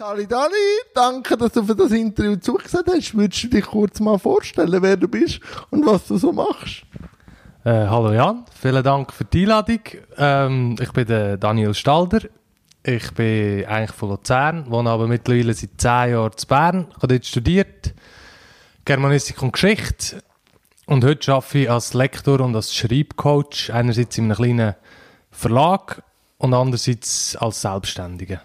Sali 0.00 0.26
Dani, 0.26 0.54
danke, 0.94 1.36
dass 1.36 1.52
du 1.52 1.62
für 1.62 1.76
das 1.76 1.92
Interview 1.92 2.34
zugesagt 2.36 2.88
hast. 2.88 3.14
Würdest 3.14 3.44
du 3.44 3.48
dich 3.48 3.66
kurz 3.66 4.00
mal 4.00 4.18
vorstellen, 4.18 4.80
wer 4.80 4.96
du 4.96 5.06
bist 5.06 5.40
und 5.68 5.84
was 5.84 6.06
du 6.06 6.16
so 6.16 6.32
machst? 6.32 6.84
Äh, 7.64 7.86
hallo 7.86 8.10
Jan, 8.10 8.46
vielen 8.58 8.82
Dank 8.82 9.12
für 9.12 9.26
die 9.26 9.42
Einladung. 9.42 9.80
Ähm, 10.16 10.76
ich 10.80 10.90
bin 10.92 11.06
der 11.06 11.36
Daniel 11.36 11.74
Stalder. 11.74 12.20
Ich 12.82 13.12
bin 13.12 13.66
eigentlich 13.66 13.92
von 13.92 14.08
Luzern, 14.08 14.70
wohne 14.70 14.88
aber 14.88 15.06
mittlerweile 15.06 15.52
seit 15.52 15.78
zehn 15.78 16.12
Jahren 16.12 16.32
in 16.32 16.48
Bern. 16.48 16.86
Ich 16.88 16.96
habe 16.96 17.08
dort 17.08 17.26
studiert, 17.26 17.94
Germanistik 18.86 19.42
und 19.42 19.52
Geschichte. 19.52 20.22
Und 20.86 21.04
heute 21.04 21.30
arbeite 21.34 21.58
ich 21.58 21.70
als 21.70 21.92
Lektor 21.92 22.40
und 22.40 22.56
als 22.56 22.74
Schreibcoach, 22.74 23.70
einerseits 23.70 24.16
in 24.16 24.32
einem 24.32 24.36
kleinen 24.36 24.74
Verlag 25.30 26.02
und 26.38 26.54
andererseits 26.54 27.36
als 27.36 27.60
Selbstständiger. 27.60 28.40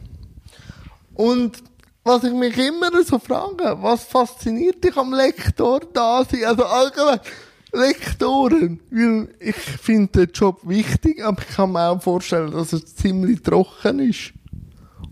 Und 1.15 1.63
was 2.03 2.23
ich 2.23 2.33
mich 2.33 2.57
immer 2.57 3.03
so 3.03 3.17
frage, 3.17 3.77
was 3.81 4.03
fasziniert 4.03 4.83
dich 4.83 4.95
am 4.95 5.13
Lektor 5.13 5.81
da 5.91 6.23
sein? 6.23 6.45
Also 6.45 6.65
allgemein, 6.65 7.19
Lektoren, 7.75 8.79
weil 8.89 9.27
ich 9.39 9.55
finde 9.55 10.25
den 10.25 10.31
Job 10.33 10.59
wichtig, 10.63 11.23
aber 11.23 11.41
ich 11.41 11.55
kann 11.55 11.71
mir 11.71 11.89
auch 11.89 12.01
vorstellen, 12.01 12.51
dass 12.51 12.73
er 12.73 12.85
ziemlich 12.85 13.41
trocken 13.41 13.99
ist. 13.99 14.33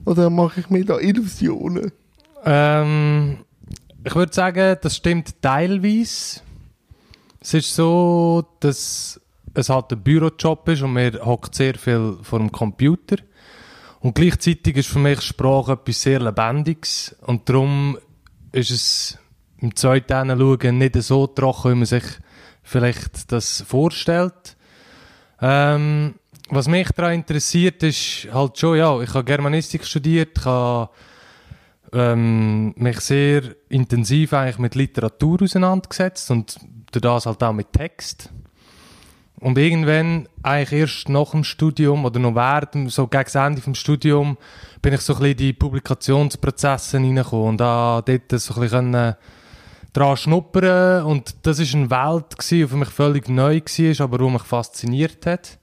Oder 0.05 0.29
mache 0.29 0.61
ich 0.61 0.69
mir 0.69 0.85
da 0.85 0.99
Illusionen? 0.99 1.91
Ähm, 2.45 3.39
ich 4.03 4.15
würde 4.15 4.33
sagen, 4.33 4.77
das 4.81 4.95
stimmt 4.95 5.41
teilweise. 5.41 6.41
Es 7.41 7.53
ist 7.53 7.75
so, 7.75 8.45
dass 8.59 9.19
es 9.53 9.69
halt 9.69 9.91
ein 9.91 10.01
Bürojob 10.01 10.67
ist 10.69 10.81
und 10.81 10.93
man 10.93 11.13
hockt 11.25 11.55
sehr 11.55 11.75
viel 11.75 12.17
vor 12.21 12.39
dem 12.39 12.51
Computer. 12.51 13.17
Und 14.03 14.15
gleichzeitig 14.15 14.75
ist 14.75 14.89
für 14.89 14.99
mich 14.99 15.21
Sprache 15.21 15.71
etwas 15.71 16.01
sehr 16.01 16.19
Lebendiges. 16.19 17.15
Und 17.21 17.47
darum 17.47 17.97
ist 18.51 18.69
es 18.69 19.17
im 19.59 19.73
zweiten 19.77 20.37
Schauen 20.37 20.77
nicht 20.77 21.01
so 21.01 21.25
trocken, 21.27 21.71
wie 21.71 21.75
man 21.75 21.85
sich 21.85 22.03
vielleicht 22.63 23.31
das 23.31 23.61
vorstellt. 23.61 24.57
Ähm, 25.39 26.15
was 26.49 26.67
mich 26.67 26.89
daran 26.89 27.13
interessiert, 27.13 27.81
ist 27.81 28.27
halt 28.33 28.57
schon, 28.57 28.77
ja, 28.77 28.99
ich 28.99 29.13
habe 29.13 29.23
Germanistik 29.23 29.85
studiert, 29.85 30.37
ich 30.37 30.45
habe 30.45 30.89
ähm, 31.93 32.73
mich 32.75 32.99
sehr 32.99 33.55
intensiv 33.69 34.33
eigentlich 34.33 34.59
mit 34.59 34.75
Literatur 34.75 35.43
auseinandergesetzt 35.43 36.29
und 36.29 36.59
das 36.91 37.25
halt 37.25 37.41
auch 37.41 37.53
mit 37.53 37.71
Text. 37.71 38.29
Und 39.43 39.57
irgendwann, 39.57 40.29
eigentlich 40.41 40.79
erst 40.79 41.09
nach 41.09 41.31
dem 41.31 41.43
Studium 41.43 42.05
oder 42.05 42.17
noch 42.17 42.33
während, 42.33 42.89
so 42.89 43.07
gegen 43.07 43.25
das 43.25 43.35
Ende 43.35 43.61
vom 43.61 43.75
Studium, 43.75 44.37
bin 44.81 44.93
ich 44.93 45.01
so 45.01 45.15
ein 45.15 45.19
bisschen 45.19 45.31
in 45.31 45.37
die 45.37 45.51
Publikationsprozesse 45.51 46.95
reingekommen 46.95 47.49
und 47.49 47.57
da 47.57 48.01
dort 48.05 48.39
so 48.39 48.53
ein 48.53 48.61
bisschen 48.61 49.15
dran 49.91 50.17
schnuppern 50.17 51.03
und 51.03 51.35
das 51.45 51.59
ist 51.59 51.75
eine 51.75 51.89
Welt 51.89 52.37
gewesen, 52.37 52.57
die 52.57 52.67
für 52.67 52.77
mich 52.77 52.87
völlig 52.87 53.27
neu 53.27 53.59
war, 53.59 54.05
aber 54.05 54.17
die 54.19 54.31
mich 54.31 54.43
fasziniert 54.43 55.25
hat. 55.25 55.59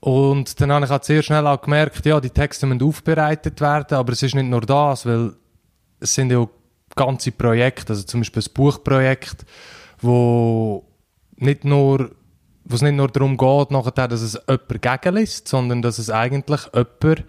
Und 0.00 0.60
dann 0.60 0.72
habe 0.72 0.84
ich 0.84 0.90
halt 0.90 1.04
sehr 1.04 1.22
schnell 1.22 1.46
auch 1.46 1.60
gemerkt, 1.60 2.04
ja, 2.04 2.20
die 2.20 2.30
Texte 2.30 2.66
müssen 2.66 2.82
aufbereitet 2.82 3.60
werden, 3.60 3.96
aber 3.96 4.12
es 4.12 4.24
ist 4.24 4.34
nicht 4.34 4.50
nur 4.50 4.62
das, 4.62 5.06
weil 5.06 5.34
es 6.00 6.14
sind 6.14 6.32
ja 6.32 6.38
auch 6.38 6.50
ganze 6.96 7.30
Projekte, 7.30 7.92
also 7.92 8.02
zum 8.02 8.22
Beispiel 8.22 8.42
ein 8.42 8.52
Buchprojekt, 8.54 9.46
wo 10.00 10.84
nicht 11.36 11.64
nur 11.64 12.17
wo 12.68 12.74
es 12.74 12.82
nicht 12.82 12.94
nur 12.94 13.08
darum 13.08 13.36
geht, 13.36 13.70
nachher, 13.70 14.08
dass 14.08 14.20
es 14.20 14.38
jemand 14.48 14.82
gegenliest, 14.82 15.48
sondern 15.48 15.82
dass 15.82 15.98
es 15.98 16.10
eigentlich 16.10 16.60
jemand 16.74 17.24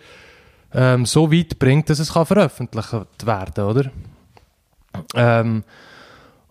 ähm, 0.73 1.06
so 1.06 1.32
weit 1.32 1.58
bringt, 1.58 1.90
dass 1.90 2.00
es 2.00 2.14
kann 2.14 2.26
veröffentlicht 2.26 3.26
werden 3.26 3.64
oder? 3.64 3.92
Ähm, 5.16 5.64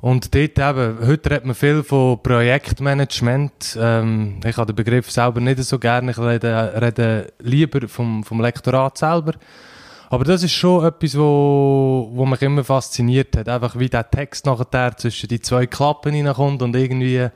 und 0.00 0.32
dort 0.32 0.58
eben, 0.58 1.06
heute 1.06 1.30
redet 1.30 1.44
man 1.44 1.54
viel 1.56 1.82
von 1.82 2.22
Projektmanagement. 2.22 3.76
Ähm, 3.80 4.40
ich 4.44 4.56
habe 4.56 4.72
den 4.72 4.76
Begriff 4.76 5.10
selber 5.10 5.40
nicht 5.40 5.62
so 5.64 5.78
gerne. 5.78 6.12
Ich 6.12 6.18
rede, 6.18 6.72
rede 6.80 7.32
lieber 7.40 7.88
vom, 7.88 8.22
vom 8.22 8.40
Lektorat 8.40 8.96
selber. 8.96 9.32
Aber 10.10 10.24
das 10.24 10.42
ist 10.42 10.52
schon 10.52 10.86
etwas, 10.86 11.18
wo, 11.18 12.08
wo 12.12 12.24
mich 12.24 12.40
immer 12.40 12.64
fasziniert 12.64 13.36
hat. 13.36 13.48
Einfach 13.48 13.78
wie 13.78 13.88
der 13.88 14.10
Text 14.10 14.46
nachher 14.46 14.96
zwischen 14.96 15.28
die 15.28 15.40
zwei 15.40 15.66
Klappen 15.66 16.14
hineinkommt 16.14 16.62
und 16.62 16.74
irgendwie 16.74 17.28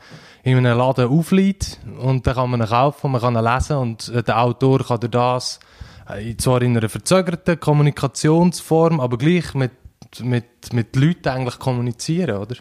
in 0.43 0.57
einem 0.57 0.79
Laden 0.79 1.09
aufliegt. 1.09 1.81
Und 2.01 2.27
dann 2.27 2.35
kann 2.35 2.51
man 2.51 2.63
ihn 2.63 2.69
kaufen, 2.69 3.13
man 3.13 3.21
kann 3.21 3.37
ihn 3.37 3.45
lesen 3.45 3.77
und 3.77 4.27
der 4.27 4.41
Autor 4.41 4.85
kann 4.85 5.01
durch 5.01 5.11
das 5.11 5.61
äh, 6.09 6.35
zwar 6.37 6.63
in 6.63 6.77
einer 6.77 6.89
verzögerten 6.89 7.61
Kommunikationsform, 7.61 9.01
aber 9.01 9.19
gleich 9.19 9.55
mit 9.55 9.73
mit, 10.21 10.73
mit 10.73 10.95
Leuten 10.97 11.29
eigentlich 11.29 11.59
kommunizieren, 11.59 12.37
oder? 12.37 12.57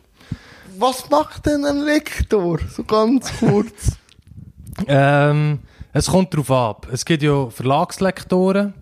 Was 0.77 1.09
macht 1.09 1.45
denn 1.45 1.65
ein 1.65 1.79
Lektor? 1.79 2.59
So 2.69 2.83
ganz 2.83 3.31
kurz. 3.39 3.97
ähm, 4.87 5.59
es 5.93 6.07
kommt 6.07 6.33
darauf 6.33 6.51
ab. 6.51 6.87
Es 6.91 7.03
gibt 7.03 7.23
ja 7.23 7.49
Verlagslektoren 7.49 8.73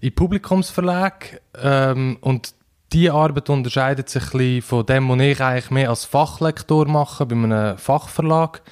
in 0.00 0.14
Publikumsverlagen 0.14 1.38
ähm, 1.62 2.18
und 2.20 2.54
die 2.92 3.10
Arbeit 3.10 3.48
unterscheidet 3.50 4.08
sich 4.08 4.34
ein 4.34 4.62
von 4.62 4.84
dem, 4.84 5.08
was 5.08 5.20
ich 5.20 5.40
eigentlich 5.40 5.70
mehr 5.70 5.90
als 5.90 6.04
Fachlektor 6.04 6.88
mache, 6.88 7.26
bei 7.26 7.36
einem 7.36 7.78
Fachverlag. 7.78 8.62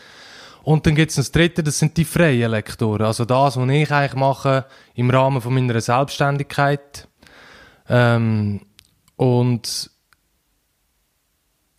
Und 0.64 0.86
dann 0.86 0.96
gibt 0.96 1.10
es 1.10 1.16
das 1.16 1.30
dritte, 1.30 1.62
das 1.62 1.78
sind 1.78 1.96
die 1.96 2.04
freien 2.04 2.50
Lektoren. 2.50 3.06
Also 3.06 3.24
das, 3.24 3.56
was 3.56 3.68
ich 3.68 3.90
eigentlich 3.90 4.14
mache 4.14 4.66
im 4.94 5.08
Rahmen 5.10 5.40
von 5.40 5.54
meiner 5.54 5.80
Selbstständigkeit. 5.80 7.08
Ähm, 7.88 8.60
und 9.16 9.90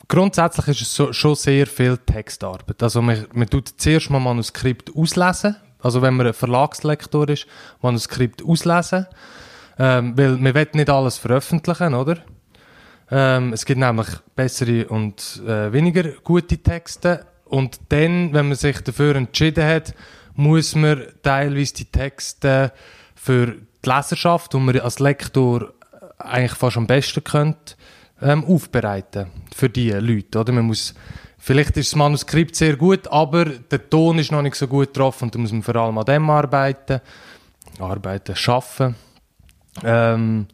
grundsätzlich 0.08 0.68
ist 0.70 0.82
es 0.82 0.96
so, 0.96 1.14
schon 1.14 1.36
sehr 1.36 1.68
viel 1.68 1.98
Textarbeit. 1.98 2.82
Also 2.82 3.02
man, 3.02 3.28
man 3.34 3.50
tut 3.50 3.68
zuerst 3.78 4.10
mal 4.10 4.20
Manuskript 4.20 4.96
auslesen. 4.96 5.58
Also 5.82 6.02
wenn 6.02 6.16
man 6.16 6.28
ein 6.28 6.34
Verlagslektor 6.34 7.30
ist, 7.30 7.48
Manuskript 7.82 8.44
auslesen. 8.44 9.08
Ähm, 9.80 10.18
weil 10.18 10.38
man 10.38 10.54
will 10.54 10.68
nicht 10.74 10.90
alles 10.90 11.18
veröffentlichen, 11.18 11.94
oder? 11.94 12.18
Ähm, 13.10 13.54
es 13.54 13.66
gibt 13.66 13.80
nämlich 13.80 14.08
bessere 14.36 14.88
und 14.88 15.42
äh, 15.48 15.72
weniger 15.72 16.04
gute 16.24 16.58
Texte. 16.58 17.26
Und 17.46 17.80
dann, 17.90 18.34
wenn 18.34 18.50
man 18.50 18.58
sich 18.58 18.82
dafür 18.82 19.16
entschieden 19.16 19.66
hat, 19.66 19.96
muss 20.36 20.76
man 20.76 21.04
teilweise 21.24 21.74
die 21.74 21.86
Texte 21.86 22.72
für 23.16 23.48
die 23.48 23.90
Leserschaft, 23.90 24.54
die 24.54 24.58
man 24.58 24.80
als 24.80 25.00
Lektor 25.00 25.74
eigentlich 26.18 26.54
fast 26.54 26.78
am 26.78 26.86
besten 26.86 27.24
könnte, 27.24 27.76
ähm, 28.22 28.44
aufbereiten 28.46 29.28
für 29.56 29.70
die 29.70 29.92
Leute. 29.92 30.40
Oder? 30.40 30.52
Man 30.52 30.66
muss, 30.66 30.94
vielleicht 31.38 31.78
ist 31.78 31.94
das 31.94 31.98
Manuskript 31.98 32.56
sehr 32.56 32.76
gut, 32.76 33.08
aber 33.08 33.46
der 33.46 33.90
Ton 33.90 34.20
ist 34.20 34.32
noch 34.32 34.42
nicht 34.42 34.56
so 34.56 34.68
gut 34.68 34.96
drauf 34.96 35.22
und 35.22 35.34
da 35.34 35.40
muss 35.40 35.52
man 35.52 35.64
vor 35.64 35.76
allem 35.78 35.98
an 35.98 36.06
dem 36.06 36.30
arbeiten, 36.30 37.02
arbeiten, 37.80 38.36
schaffen. 38.36 38.96
Ähm, 39.84 40.48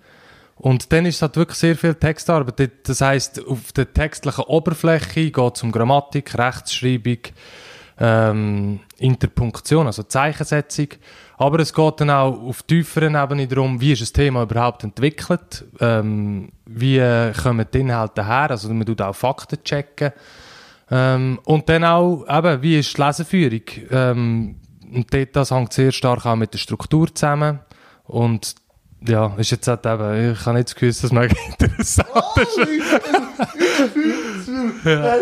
und 0.57 0.91
dann 0.91 1.05
ist 1.05 1.15
es 1.15 1.21
halt 1.21 1.35
wirklich 1.35 1.57
sehr 1.57 1.75
viel 1.75 1.95
Textarbeit. 1.95 2.71
Das 2.87 3.01
heißt, 3.01 3.45
auf 3.45 3.71
der 3.73 3.93
textlichen 3.93 4.45
Oberfläche 4.45 5.31
geht 5.31 5.55
es 5.55 5.63
um 5.63 5.71
Grammatik, 5.71 6.37
Rechtschreibung, 6.37 7.17
ähm, 7.99 8.79
Interpunktion, 8.97 9.87
also 9.87 10.03
Zeichensetzung. 10.03 10.87
Aber 11.37 11.59
es 11.59 11.73
geht 11.73 11.99
dann 11.99 12.09
auch 12.09 12.41
auf 12.41 12.63
tieferen 12.63 13.15
Ebene 13.15 13.47
darum, 13.47 13.81
wie 13.81 13.91
ist 13.91 14.01
das 14.01 14.13
Thema 14.13 14.43
überhaupt 14.43 14.83
entwickelt, 14.85 15.65
ähm, 15.81 16.49
wie 16.65 16.99
kommen 17.41 17.67
die 17.73 17.79
Inhalte 17.79 18.25
her, 18.25 18.51
also 18.51 18.73
man 18.73 18.85
tut 18.85 19.01
auch 19.01 19.15
Fakten 19.15 19.61
checken. 19.63 20.13
Ähm, 20.89 21.39
und 21.45 21.67
dann 21.67 21.83
auch, 21.83 22.25
eben, 22.29 22.61
wie 22.61 22.79
ist 22.79 22.95
die 22.95 23.01
Leseführung? 23.01 23.61
Ähm, 23.91 24.55
und 24.93 25.07
das 25.33 25.51
hängt 25.51 25.73
sehr 25.73 25.91
stark 25.91 26.25
auch 26.25 26.35
mit 26.35 26.53
der 26.53 26.59
Struktur 26.59 27.13
zusammen. 27.13 27.59
Und 28.05 28.55
ja, 29.01 29.33
ist 29.37 29.51
jetzt 29.51 29.67
halt 29.67 29.85
eben, 29.85 30.31
ich 30.31 30.45
habe 30.45 30.57
nicht 30.57 30.69
das 30.69 30.75
Gefühl, 30.75 30.89
dass 30.89 31.03
es 31.03 31.11
mega 31.11 31.35
interessant 31.59 32.09
ist. 32.57 32.69
Oh, 34.87 34.89
ja. 34.89 35.15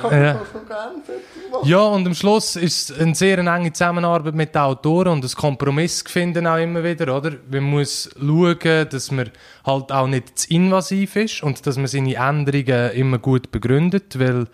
Kann 0.00 0.22
ja. 0.22 0.34
machen? 0.34 1.02
Ja, 1.64 1.80
und 1.80 2.06
am 2.06 2.14
Schluss 2.14 2.56
ist 2.56 2.90
es 2.90 2.98
eine 2.98 3.14
sehr 3.14 3.38
enge 3.38 3.72
Zusammenarbeit 3.72 4.34
mit 4.34 4.54
den 4.54 4.62
Autoren 4.62 5.08
und 5.08 5.24
ein 5.24 5.30
Kompromiss 5.30 6.02
finden 6.06 6.46
auch 6.46 6.58
immer 6.58 6.84
wieder, 6.84 7.16
oder? 7.16 7.32
Man 7.50 7.64
muss 7.64 8.10
schauen, 8.18 8.88
dass 8.88 9.10
man 9.10 9.30
halt 9.64 9.92
auch 9.92 10.06
nicht 10.06 10.38
zu 10.38 10.50
invasiv 10.50 11.16
ist 11.16 11.42
und 11.42 11.66
dass 11.66 11.76
man 11.76 11.86
seine 11.86 12.14
Änderungen 12.14 12.90
immer 12.92 13.18
gut 13.18 13.50
begründet, 13.50 14.18
weil 14.18 14.46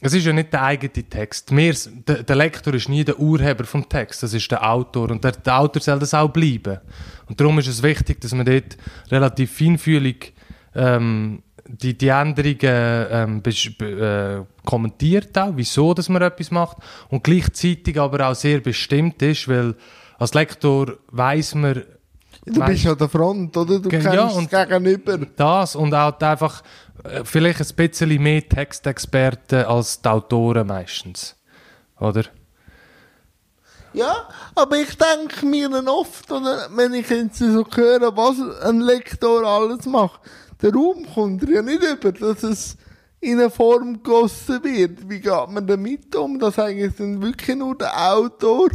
es 0.00 0.14
ist 0.14 0.24
ja 0.24 0.32
nicht 0.32 0.52
der 0.52 0.62
eigene 0.62 0.92
Text. 0.92 1.54
Wir, 1.54 1.74
der, 2.06 2.22
der, 2.22 2.36
Lektor 2.36 2.72
ist 2.74 2.88
nie 2.88 3.04
der 3.04 3.18
Urheber 3.18 3.64
vom 3.64 3.88
Text, 3.88 4.22
das 4.22 4.32
ist 4.32 4.50
der 4.50 4.68
Autor. 4.68 5.10
Und 5.10 5.22
der, 5.22 5.32
der, 5.32 5.58
Autor 5.58 5.82
soll 5.82 5.98
das 5.98 6.14
auch 6.14 6.28
bleiben. 6.28 6.78
Und 7.26 7.40
darum 7.40 7.58
ist 7.58 7.68
es 7.68 7.82
wichtig, 7.82 8.20
dass 8.20 8.32
man 8.32 8.46
dort 8.46 8.76
relativ 9.10 9.56
feinfühlig 9.56 10.32
ähm, 10.74 11.42
die, 11.66 11.96
die 11.96 12.08
Änderungen 12.08 13.42
ähm, 13.42 13.42
äh, 13.80 14.44
kommentiert 14.64 15.36
auch, 15.38 15.52
wieso 15.54 15.94
dass 15.94 16.08
man 16.08 16.22
etwas 16.22 16.50
macht. 16.50 16.78
Und 17.08 17.22
gleichzeitig 17.22 18.00
aber 18.00 18.28
auch 18.28 18.34
sehr 18.34 18.60
bestimmt 18.60 19.20
ist, 19.22 19.48
weil 19.48 19.76
als 20.18 20.34
Lektor 20.34 20.94
weiß 21.10 21.54
man, 21.56 21.82
Du 22.46 22.64
bist 22.64 22.84
ja 22.84 22.94
der 22.94 23.08
Front, 23.08 23.54
oder? 23.56 23.78
Du 23.78 23.88
kennst 23.90 24.06
ja, 24.06 24.64
gegenüber. 24.64 25.18
Das 25.36 25.76
und 25.76 25.92
auch 25.92 26.18
einfach 26.20 26.62
vielleicht 27.24 27.60
ein 27.60 27.76
bisschen 27.76 28.22
mehr 28.22 28.48
Textexperten 28.48 29.64
als 29.64 30.00
die 30.00 30.08
Autoren 30.08 30.66
meistens. 30.66 31.36
Oder? 31.98 32.24
Ja, 33.92 34.28
aber 34.54 34.76
ich 34.76 34.96
denke 34.96 35.44
mir 35.46 35.68
dann 35.68 35.88
oft, 35.88 36.30
oder, 36.30 36.68
wenn 36.74 36.94
ich 36.94 37.10
jetzt 37.10 37.38
so 37.38 37.66
höre, 37.74 38.16
was 38.16 38.38
ein 38.62 38.80
Lektor 38.80 39.44
alles 39.44 39.84
macht, 39.86 40.20
der 40.62 40.72
Raum 40.72 41.06
kommt 41.12 41.48
ja 41.48 41.62
nicht 41.62 41.82
über, 41.82 42.12
dass 42.12 42.42
es 42.42 42.76
in 43.20 43.38
eine 43.38 43.50
Form 43.50 43.94
gegossen 43.94 44.62
wird. 44.62 45.08
Wie 45.08 45.20
geht 45.20 45.48
man 45.48 45.66
damit 45.66 46.14
um, 46.14 46.38
dass 46.38 46.58
eigentlich 46.58 46.94
dann 46.96 47.20
wirklich 47.20 47.56
nur 47.56 47.76
der 47.76 48.12
Autor 48.12 48.70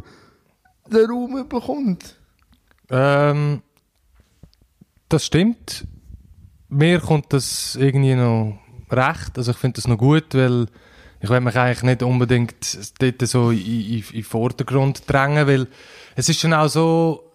den 0.88 1.10
Raum 1.10 1.48
bekommt? 1.48 2.16
Ähm, 2.90 3.62
das 5.10 5.26
stimmt. 5.26 5.86
Mir 6.70 7.00
kommt 7.00 7.32
das 7.32 7.76
irgendwie 7.76 8.16
noch 8.16 8.58
recht. 8.92 9.38
Also 9.38 9.52
ich 9.52 9.58
finde 9.58 9.76
das 9.76 9.88
noch 9.88 9.98
gut, 9.98 10.34
weil 10.34 10.68
ich 11.22 11.30
will 11.30 11.40
mich 11.40 11.56
eigentlich 11.56 11.84
nicht 11.84 12.04
unbedingt 12.04 12.56
dort 13.00 13.28
so 13.28 13.52
in, 13.52 13.58
in, 13.60 13.94
in 14.00 14.04
den 14.14 14.24
Vordergrund 14.24 15.04
drängen, 15.10 15.48
weil 15.48 15.68
es 16.16 16.30
ist 16.30 16.40
schon 16.40 16.54
auch 16.54 16.68
so, 16.68 17.32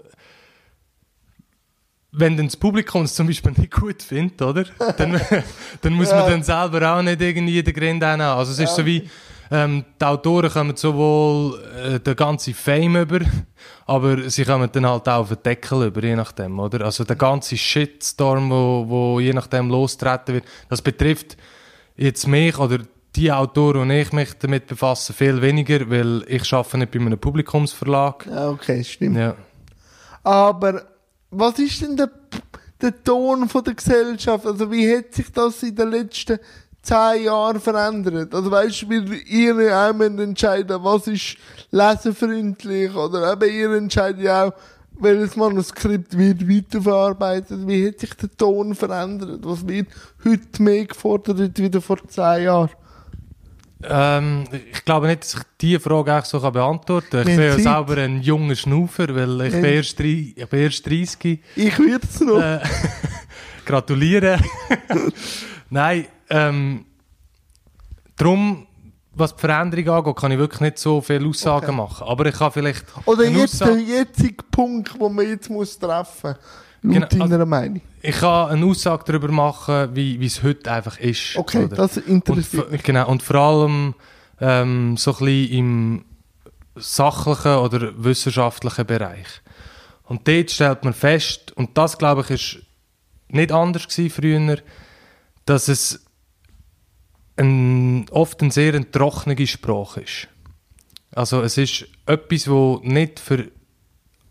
wenn 2.12 2.36
dann 2.36 2.46
das 2.46 2.56
Publikum 2.56 3.02
es 3.02 3.14
zum 3.14 3.26
Beispiel 3.28 3.52
nicht 3.56 3.70
gut 3.72 4.02
findet, 4.02 4.42
oder? 4.42 4.64
Dann, 4.96 5.20
dann 5.82 5.92
muss 5.92 6.10
man 6.10 6.18
Ja. 6.20 6.30
dann 6.30 6.42
selber 6.42 6.94
auch 6.96 7.02
nicht 7.02 7.20
irgendwie 7.20 7.62
den 7.62 7.74
Grind 7.74 8.02
haben. 8.02 8.20
Also 8.20 8.52
es 8.52 8.58
ist 8.58 8.74
so 8.74 8.84
wie, 8.84 9.08
ähm, 9.50 9.84
die 10.00 10.04
Autoren 10.04 10.50
kommen 10.50 10.76
sowohl 10.76 11.60
äh, 11.74 12.00
den 12.00 12.14
ganzen 12.14 12.54
Fame 12.54 13.02
über, 13.02 13.20
aber 13.86 14.30
sie 14.30 14.44
kommen 14.44 14.68
dann 14.72 14.86
halt 14.86 15.08
auch 15.08 15.20
auf 15.20 15.28
den 15.28 15.42
Deckel 15.42 15.86
über, 15.86 16.02
je 16.02 16.14
nachdem, 16.14 16.58
oder? 16.58 16.84
Also 16.84 17.04
der 17.04 17.16
ganze 17.16 17.56
Shitstorm, 17.56 18.50
wo, 18.50 18.84
wo 18.88 19.20
je 19.20 19.32
nachdem 19.32 19.68
lostreten 19.68 20.36
wird, 20.36 20.44
das 20.68 20.80
betrifft 20.80 21.36
jetzt 21.96 22.26
mich 22.28 22.58
oder 22.58 22.78
die 23.16 23.32
Autoren 23.32 23.82
und 23.82 23.90
ich 23.90 24.12
mich 24.12 24.34
damit 24.38 24.66
befassen 24.68 25.14
viel 25.14 25.42
weniger, 25.42 25.90
weil 25.90 26.24
ich 26.28 26.52
arbeite 26.52 26.78
nicht 26.78 26.92
bei 26.92 27.00
einem 27.00 27.18
Publikumsverlag. 27.18 28.26
Ja, 28.26 28.50
okay, 28.50 28.84
stimmt. 28.84 29.16
Ja. 29.16 29.34
Aber 30.22 30.84
was 31.30 31.58
ist 31.58 31.82
denn 31.82 31.96
der, 31.96 32.10
der 32.80 33.02
Ton 33.02 33.48
von 33.48 33.64
der 33.64 33.74
Gesellschaft? 33.74 34.46
Also 34.46 34.70
wie 34.70 34.96
hat 34.96 35.12
sich 35.12 35.30
das 35.32 35.62
in 35.62 35.74
den 35.74 35.90
letzten 35.90 36.38
zehn 36.82 37.24
Jahren 37.24 37.60
verändert? 37.60 38.34
Also 38.34 38.50
weißt 38.50 38.82
du, 38.82 38.90
weil 38.90 39.12
ihr 39.26 39.76
auch 39.76 39.92
entscheiden, 40.18 40.76
was 40.82 41.06
ist 41.06 41.36
leserfreundlich 41.70 42.94
oder 42.94 43.32
eben 43.32 43.50
ihr 43.54 43.72
entscheidet 43.76 44.22
ja 44.22 44.46
auch, 44.46 44.52
welches 45.02 45.34
Manuskript 45.36 46.16
wird 46.18 46.46
weiterverarbeitet. 46.48 47.66
Wie 47.66 47.88
hat 47.88 48.00
sich 48.00 48.12
der 48.14 48.30
Ton 48.36 48.74
verändert? 48.74 49.40
Was 49.42 49.66
wird 49.66 49.88
heute 50.24 50.62
mehr 50.62 50.84
gefordert 50.84 51.38
wieder 51.58 51.80
vor 51.80 51.96
zehn 52.08 52.44
Jahren? 52.44 52.70
Ähm, 53.82 54.44
ich 54.74 54.84
glaube 54.84 55.06
nicht, 55.06 55.22
dass 55.22 55.34
ich 55.36 55.40
diese 55.58 55.80
Frage 55.80 56.12
eigentlich 56.12 56.26
so 56.26 56.38
kann 56.38 56.52
beantworten 56.52 57.08
kann. 57.10 57.20
Ich 57.28 57.28
Wir 57.28 57.36
bin 57.56 57.64
ja 57.64 57.72
selber 57.76 57.96
ein 57.96 58.20
junger 58.20 58.54
Schnaufer, 58.54 59.14
weil 59.14 59.40
ich 59.46 59.54
Wir- 59.54 59.62
bin 59.62 59.72
erst, 59.72 59.98
drei, 59.98 60.34
ich 60.36 60.46
bin 60.46 60.60
erst 60.60 60.86
30. 60.86 61.40
Ich 61.56 61.78
würde 61.78 62.00
es 62.06 62.20
noch. 62.20 62.42
Äh, 62.42 62.60
gratulieren. 63.64 64.42
Nein, 65.70 66.06
ähm, 66.30 66.84
darum, 68.16 68.66
was 69.12 69.34
die 69.34 69.40
Veränderung 69.40 69.88
angeht, 69.88 70.16
kann 70.16 70.32
ich 70.32 70.38
wirklich 70.38 70.60
nicht 70.60 70.78
so 70.78 71.00
viele 71.00 71.26
Aussagen 71.28 71.66
Okay. 71.66 71.76
machen. 71.76 72.06
Aber 72.08 72.26
ich 72.26 72.34
kann 72.36 72.52
vielleicht 72.52 72.84
Oder 73.06 73.24
jetzt 73.28 73.54
Aussage- 73.62 73.74
der 73.74 73.82
jetzige 73.82 74.42
Punkt, 74.50 74.98
wo 74.98 75.08
man 75.08 75.26
jetzt 75.28 75.50
muss 75.50 75.78
treffen 75.78 76.34
muss. 76.82 76.94
Laut 76.94 77.10
Genau, 77.10 77.26
deiner 77.26 77.44
Meinung. 77.44 77.82
ich 78.00 78.16
kann 78.16 78.48
eine 78.50 78.64
Aussage 78.64 79.04
darüber 79.06 79.28
machen, 79.30 79.94
wie 79.94 80.24
es 80.24 80.42
heute 80.42 80.72
einfach 80.72 80.98
ist. 80.98 81.36
Okay, 81.36 81.64
oder? 81.64 81.76
das 81.76 81.98
Und, 81.98 82.06
interessiert 82.08 82.64
v- 82.66 82.70
mich. 82.72 82.82
genau, 82.82 83.06
und 83.08 83.22
vor 83.22 83.36
allem 83.36 83.94
ähm, 84.40 84.96
so 84.96 85.10
ein 85.12 85.18
bisschen 85.18 85.52
im 85.58 86.04
sachlichen 86.76 87.56
oder 87.56 87.92
wissenschaftlichen 88.02 88.86
Bereich. 88.86 89.26
Und 90.04 90.26
dort 90.26 90.50
stellt 90.50 90.82
man 90.84 90.94
fest, 90.94 91.52
und 91.52 91.76
das 91.76 91.98
glaube 91.98 92.22
ich 92.22 92.30
ist 92.30 92.58
nicht 93.28 93.52
anders 93.52 93.86
gewesen 93.86 94.10
früher, 94.10 94.58
dass 95.44 95.68
es 95.68 96.02
ein, 97.36 98.08
oft 98.10 98.42
eine 98.42 98.50
sehr 98.50 98.74
eine 98.74 98.90
trockene 98.90 99.46
Sprache 99.46 100.02
ist. 100.02 100.28
Also 101.12 101.42
es 101.42 101.58
ist 101.58 101.86
etwas, 102.06 102.48
wo 102.48 102.80
nicht 102.82 103.18
für 103.18 103.50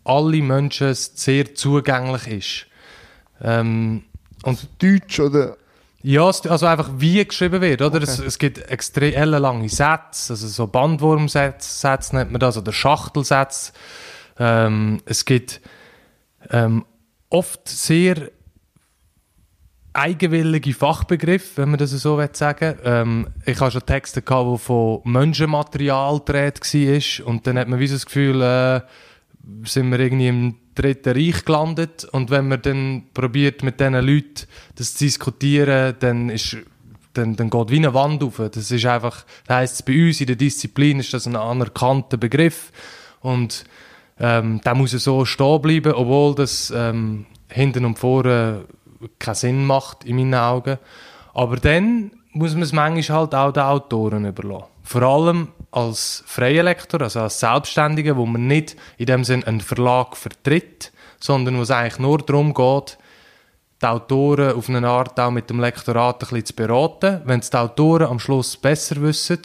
alle 0.04 0.42
Menschen 0.42 0.94
sehr 0.94 1.54
zugänglich 1.54 2.26
ist. 2.28 2.66
Ähm, 3.42 4.04
und 4.42 4.68
Deutsch 4.82 5.20
oder 5.20 5.56
ja, 6.02 6.24
also 6.24 6.64
einfach 6.66 6.88
wie 6.96 7.22
geschrieben 7.26 7.60
wird, 7.60 7.82
oder? 7.82 8.02
Es, 8.02 8.18
es 8.18 8.38
gibt 8.38 8.58
extrem 8.70 9.12
ellenlange 9.12 9.68
Sätze, 9.68 10.32
also 10.32 10.48
so 10.48 10.66
Bandwurmsätze 10.66 11.68
Sätze 11.70 12.16
nennt 12.16 12.32
man 12.32 12.40
das, 12.40 12.56
oder 12.56 12.72
Schachtelsätze. 12.72 13.72
Ähm, 14.38 15.02
es 15.04 15.26
gibt 15.26 15.60
ähm, 16.48 16.86
oft 17.28 17.68
sehr 17.68 18.30
eigenwillige 19.92 20.72
Fachbegriffe, 20.72 21.62
wenn 21.62 21.70
man 21.70 21.78
das 21.78 21.90
so 21.90 22.18
will 22.18 22.30
sagen. 22.32 22.76
Ähm, 22.84 23.28
Ich 23.44 23.60
habe 23.60 23.70
schon 23.70 23.84
Texte 23.84 24.22
gehabt, 24.22 24.50
die 24.52 24.58
von 24.58 25.00
Menschenmaterial 25.04 26.18
gedreht 26.18 26.60
war. 26.60 27.26
Und 27.26 27.46
dann 27.46 27.58
hat 27.58 27.68
man 27.68 27.80
wie 27.80 27.86
so 27.86 27.94
das 27.94 28.06
Gefühl, 28.06 28.40
äh, 28.42 28.80
sind 29.64 29.90
wir 29.90 29.98
irgendwie 29.98 30.28
im 30.28 30.54
Dritten 30.74 31.12
Reich 31.12 31.44
gelandet. 31.44 32.04
Und 32.04 32.30
wenn 32.30 32.48
man 32.48 32.62
dann 32.62 33.04
probiert 33.12 33.62
mit 33.62 33.80
diesen 33.80 33.94
Leuten 33.94 34.46
das 34.76 34.94
zu 34.94 35.04
diskutieren, 35.04 35.96
dann 35.98 36.30
ist 36.30 36.56
dann, 37.14 37.34
dann 37.34 37.50
geht 37.50 37.70
wie 37.70 37.76
eine 37.76 37.92
Wand 37.92 38.22
auf. 38.22 38.36
Das 38.36 38.70
ist 38.70 38.86
einfach, 38.86 39.24
das 39.46 39.56
heisst, 39.56 39.84
bei 39.84 40.06
uns 40.06 40.20
in 40.20 40.28
der 40.28 40.36
Disziplin 40.36 41.00
ist 41.00 41.12
das 41.12 41.26
ein 41.26 41.34
anerkannter 41.34 42.16
Begriff. 42.16 42.70
Und 43.20 43.64
ähm, 44.18 44.60
der 44.64 44.74
muss 44.74 44.92
so 44.92 45.24
stehen 45.24 45.60
bleiben, 45.60 45.92
obwohl 45.92 46.34
das 46.34 46.72
ähm, 46.74 47.26
hinten 47.48 47.84
und 47.84 47.98
vorne 47.98 48.64
keinen 49.18 49.34
Sinn 49.34 49.66
macht 49.66 50.04
in 50.04 50.16
meinen 50.16 50.34
Augen. 50.34 50.78
Aber 51.34 51.56
dann 51.56 52.12
muss 52.32 52.54
man 52.54 52.62
es 52.62 52.72
manchmal 52.72 53.18
halt 53.18 53.34
auch 53.34 53.52
den 53.52 53.62
Autoren 53.62 54.24
überlassen. 54.24 54.66
Vor 54.82 55.02
allem 55.02 55.48
als 55.70 56.24
freier 56.26 56.62
Lektor, 56.62 57.02
also 57.02 57.20
als 57.20 57.40
Selbstständiger, 57.40 58.16
wo 58.16 58.26
man 58.26 58.46
nicht 58.46 58.76
in 58.98 59.06
dem 59.06 59.24
Sinn 59.24 59.44
einen 59.44 59.60
Verlag 59.60 60.16
vertritt, 60.16 60.92
sondern 61.20 61.58
wo 61.58 61.62
es 61.62 61.70
eigentlich 61.70 61.98
nur 61.98 62.18
darum 62.18 62.54
geht, 62.54 62.98
die 63.80 63.86
Autoren 63.86 64.54
auf 64.54 64.68
eine 64.68 64.86
Art 64.86 65.18
auch 65.18 65.30
mit 65.30 65.48
dem 65.48 65.60
Lektorat 65.60 66.16
ein 66.16 66.18
bisschen 66.18 66.44
zu 66.44 66.54
beraten. 66.54 67.22
Wenn 67.24 67.40
es 67.40 67.50
die 67.50 67.56
Autoren 67.56 68.08
am 68.08 68.18
Schluss 68.18 68.56
besser 68.56 69.00
wissen, 69.00 69.40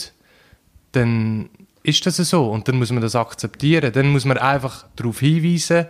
dann 0.92 1.50
ist 1.84 2.06
das 2.06 2.18
so 2.18 2.52
und 2.52 2.68
dann 2.68 2.78
muss 2.78 2.92
man 2.92 3.02
das 3.02 3.16
akzeptieren. 3.16 3.94
Dann 3.94 4.10
muss 4.12 4.26
man 4.26 4.38
einfach 4.38 4.86
darauf 4.96 5.20
hinweisen, 5.20 5.88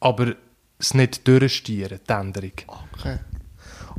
aber 0.00 0.34
es 0.78 0.94
nicht 0.94 1.26
durchstieren, 1.26 2.00
die 2.08 2.12
Änderung. 2.12 2.52
Okay. 2.94 3.18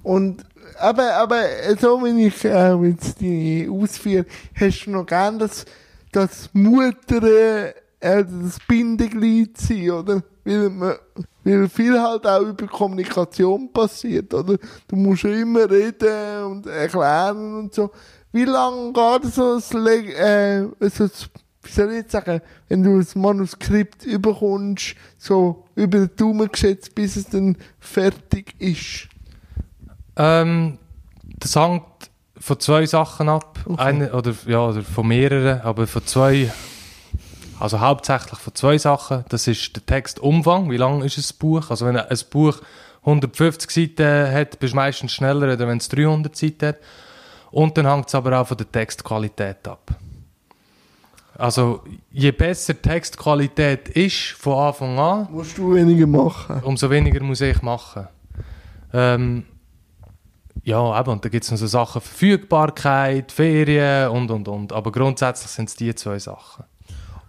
Und 0.04 0.46
aber, 0.78 1.14
aber 1.16 1.44
so 1.80 2.04
wie 2.04 2.28
ich 2.28 2.46
äh, 2.46 2.74
jetzt 2.76 3.20
die 3.20 3.68
ausführe, 3.70 4.26
hast 4.56 4.86
du 4.86 4.92
noch 4.92 5.06
gern 5.06 5.40
das, 5.40 5.66
das 6.12 6.50
Mutter, 6.54 7.24
äh, 7.24 7.74
das 8.00 8.60
Bindeglied 8.68 9.58
sein, 9.58 9.92
oder? 9.92 10.24
Weil, 10.46 10.70
man, 10.70 10.96
weil 11.44 11.70
viel 11.70 12.00
halt 12.00 12.26
auch 12.26 12.42
über 12.42 12.68
Kommunikation 12.68 13.72
passiert, 13.72 14.34
oder? 14.34 14.58
Du 14.88 14.96
musst 14.96 15.24
ja 15.24 15.32
immer 15.32 15.70
reden 15.70 16.44
und 16.46 16.68
erklären 16.68 17.56
und 17.56 17.74
so. 17.74 17.92
Wie 18.32 18.46
lange 18.46 18.94
geht 18.94 19.34
so 19.34 19.56
ein, 19.56 20.10
äh, 20.12 20.68
so 20.90 21.04
ein 21.04 21.12
wie 21.64 21.72
soll 21.72 21.90
ich 21.90 21.98
jetzt 21.98 22.12
sagen, 22.12 22.42
wenn 22.70 22.84
du 22.84 23.00
das 23.00 23.16
Manuskript 23.16 24.06
überkommst, 24.06 24.96
so 25.18 25.66
über 25.76 26.00
den 26.00 26.16
Daumen 26.16 26.50
geschätzt, 26.50 26.96
bis 26.96 27.16
es 27.16 27.28
dann 27.28 27.58
fertig 27.80 28.56
ist? 28.60 29.10
Ähm, 30.16 30.78
das 31.38 31.56
hängt 31.56 31.84
von 32.38 32.60
zwei 32.60 32.86
Sachen 32.86 33.30
ab. 33.30 33.60
Okay. 33.66 33.82
Eine, 33.82 34.14
oder, 34.14 34.34
ja, 34.48 34.68
oder 34.68 34.82
von 34.84 35.08
mehreren, 35.08 35.62
aber 35.62 35.86
von 35.88 36.06
zwei, 36.06 36.52
also 37.60 37.80
hauptsächlich 37.80 38.40
von 38.40 38.56
zwei 38.56 38.78
Sachen. 38.78 39.26
Das 39.30 39.48
ist 39.48 39.76
der 39.76 39.86
Textumfang, 39.86 40.72
wie 40.72 40.78
lang 40.78 41.02
ist 41.04 41.18
ein 41.18 41.38
Buch? 41.40 41.70
Also 41.70 41.86
wenn 41.86 41.98
ein 41.98 42.20
Buch 42.30 42.62
150 43.02 43.70
Seiten 43.70 44.34
hat, 44.34 44.60
bist 44.60 44.74
du 44.74 44.78
meistens 44.78 45.12
schneller, 45.12 45.48
als 45.48 45.60
wenn 45.60 45.78
es 45.78 45.90
300 45.90 46.36
Seiten 46.36 46.68
hat. 46.70 46.78
Und 47.52 47.78
dann 47.78 47.88
hängt 47.88 48.08
es 48.08 48.16
aber 48.16 48.40
auch 48.40 48.48
von 48.48 48.58
der 48.58 48.72
Textqualität 48.72 49.68
ab. 49.68 49.96
Also 51.40 51.84
je 52.12 52.32
besser 52.32 52.74
die 52.74 52.82
Textqualität 52.82 53.88
ist 53.90 54.36
von 54.38 54.58
Anfang 54.68 55.00
an, 55.00 55.28
Musst 55.32 55.58
du 55.58 55.74
weniger 55.74 56.06
machen. 56.06 56.62
umso 56.64 56.90
weniger 56.90 57.24
muss 57.24 57.40
ich 57.40 57.62
machen. 57.62 58.08
Ähm, 58.94 59.46
ja, 60.64 61.00
eben, 61.00 61.10
und 61.12 61.24
da 61.24 61.30
gibt 61.30 61.46
es 61.46 61.52
noch 61.52 61.58
so 61.58 61.68
Sachen, 61.68 62.02
Verfügbarkeit, 62.02 63.32
Ferien 63.32 64.10
und, 64.10 64.30
und, 64.30 64.48
und. 64.50 64.74
Aber 64.74 64.92
grundsätzlich 64.92 65.50
sind 65.50 65.70
es 65.70 65.76
die 65.76 65.96
zwei 65.96 66.20
Sachen. 66.20 66.66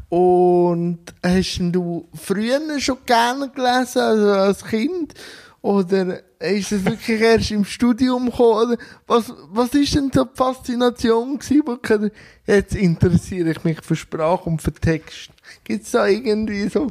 Und 0.09 0.99
hast 1.23 1.61
du 1.61 2.09
früher 2.15 2.61
schon 2.81 2.99
gerne 3.07 3.49
gelesen, 3.49 4.01
also 4.03 4.33
als 4.33 4.65
Kind? 4.65 5.15
Oder 5.63 6.21
ist 6.39 6.73
es 6.73 6.85
wirklich 6.85 7.21
erst 7.21 7.51
im 7.51 7.65
Studium 7.65 8.27
gekommen? 8.27 8.69
Oder 8.73 8.77
was, 9.07 9.33
was 9.51 9.75
ist 9.75 9.95
denn 9.95 10.11
so 10.13 10.25
die 10.25 10.37
Faszination 10.37 11.39
gewesen, 11.39 11.63
wo 11.67 11.75
ich, 11.75 12.13
jetzt 12.47 12.75
interessiere 12.75 13.51
ich 13.51 13.65
mich 13.65 13.83
für 13.83 13.97
Sprache 13.97 14.49
und 14.49 14.63
für 14.63 14.73
Text. 14.73 15.31
Gibt 15.65 15.85
es 15.85 15.91
da 15.91 16.07
irgendwie 16.07 16.67
so 16.69 16.91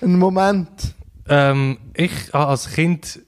einen 0.00 0.18
Moment? 0.18 0.94
Ähm, 1.28 1.78
ich 1.94 2.32
habe 2.32 2.46
als 2.52 2.70
Kind 2.70 3.20